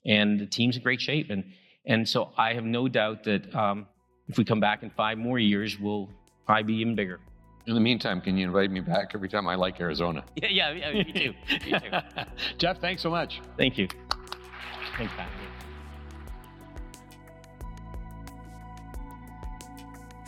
And 0.05 0.39
the 0.39 0.45
team's 0.45 0.77
in 0.77 0.83
great 0.83 1.01
shape, 1.01 1.29
and 1.29 1.43
and 1.85 2.07
so 2.07 2.31
I 2.37 2.53
have 2.53 2.63
no 2.63 2.87
doubt 2.87 3.23
that 3.23 3.53
um, 3.55 3.87
if 4.27 4.37
we 4.37 4.45
come 4.45 4.59
back 4.59 4.83
in 4.83 4.89
five 4.91 5.17
more 5.17 5.39
years, 5.39 5.79
we'll 5.79 6.09
probably 6.45 6.63
be 6.63 6.75
even 6.75 6.95
bigger. 6.95 7.19
In 7.67 7.73
the 7.73 7.79
meantime, 7.79 8.21
can 8.21 8.37
you 8.37 8.45
invite 8.45 8.69
me 8.69 8.79
back 8.79 9.11
every 9.15 9.29
time 9.29 9.47
I 9.47 9.55
like 9.55 9.79
Arizona? 9.81 10.23
Yeah, 10.35 10.49
yeah, 10.49 10.71
yeah 10.71 10.91
me 10.93 11.03
too. 11.03 11.33
me 11.49 11.79
too. 11.79 12.23
Jeff, 12.57 12.79
thanks 12.79 13.01
so 13.01 13.09
much. 13.09 13.41
Thank 13.57 13.77
you. 13.77 13.87
Thanks, 14.97 15.13
Pat. 15.15 15.29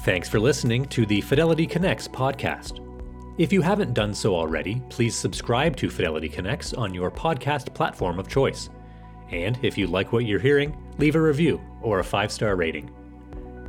Thanks 0.01 0.29
for 0.29 0.39
listening 0.39 0.85
to 0.85 1.05
the 1.05 1.21
Fidelity 1.21 1.67
Connects 1.67 2.07
podcast. 2.07 2.83
If 3.37 3.53
you 3.53 3.61
haven't 3.61 3.93
done 3.93 4.13
so 4.13 4.35
already, 4.35 4.81
please 4.89 5.15
subscribe 5.15 5.75
to 5.77 5.89
Fidelity 5.89 6.29
Connects 6.29 6.73
on 6.73 6.93
your 6.93 7.11
podcast 7.11 7.73
platform 7.73 8.17
of 8.17 8.27
choice. 8.27 8.69
And 9.31 9.57
if 9.61 9.77
you 9.77 9.87
like 9.87 10.13
what 10.13 10.25
you're 10.25 10.39
hearing, 10.39 10.75
leave 10.97 11.15
a 11.15 11.21
review 11.21 11.61
or 11.81 11.99
a 11.99 12.03
five 12.03 12.31
star 12.31 12.55
rating. 12.55 12.89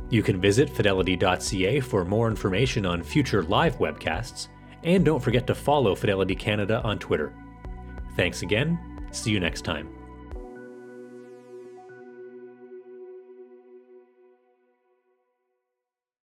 You 0.09 0.23
can 0.23 0.41
visit 0.41 0.69
fidelity.ca 0.69 1.79
for 1.81 2.03
more 2.03 2.27
information 2.27 2.85
on 2.85 3.03
future 3.03 3.43
live 3.43 3.77
webcasts, 3.77 4.47
and 4.83 5.05
don't 5.05 5.21
forget 5.21 5.45
to 5.47 5.55
follow 5.55 5.93
Fidelity 5.93 6.35
Canada 6.35 6.81
on 6.83 6.97
Twitter. 6.97 7.33
Thanks 8.15 8.41
again. 8.41 8.79
See 9.11 9.31
you 9.31 9.39
next 9.39 9.61
time. 9.61 9.98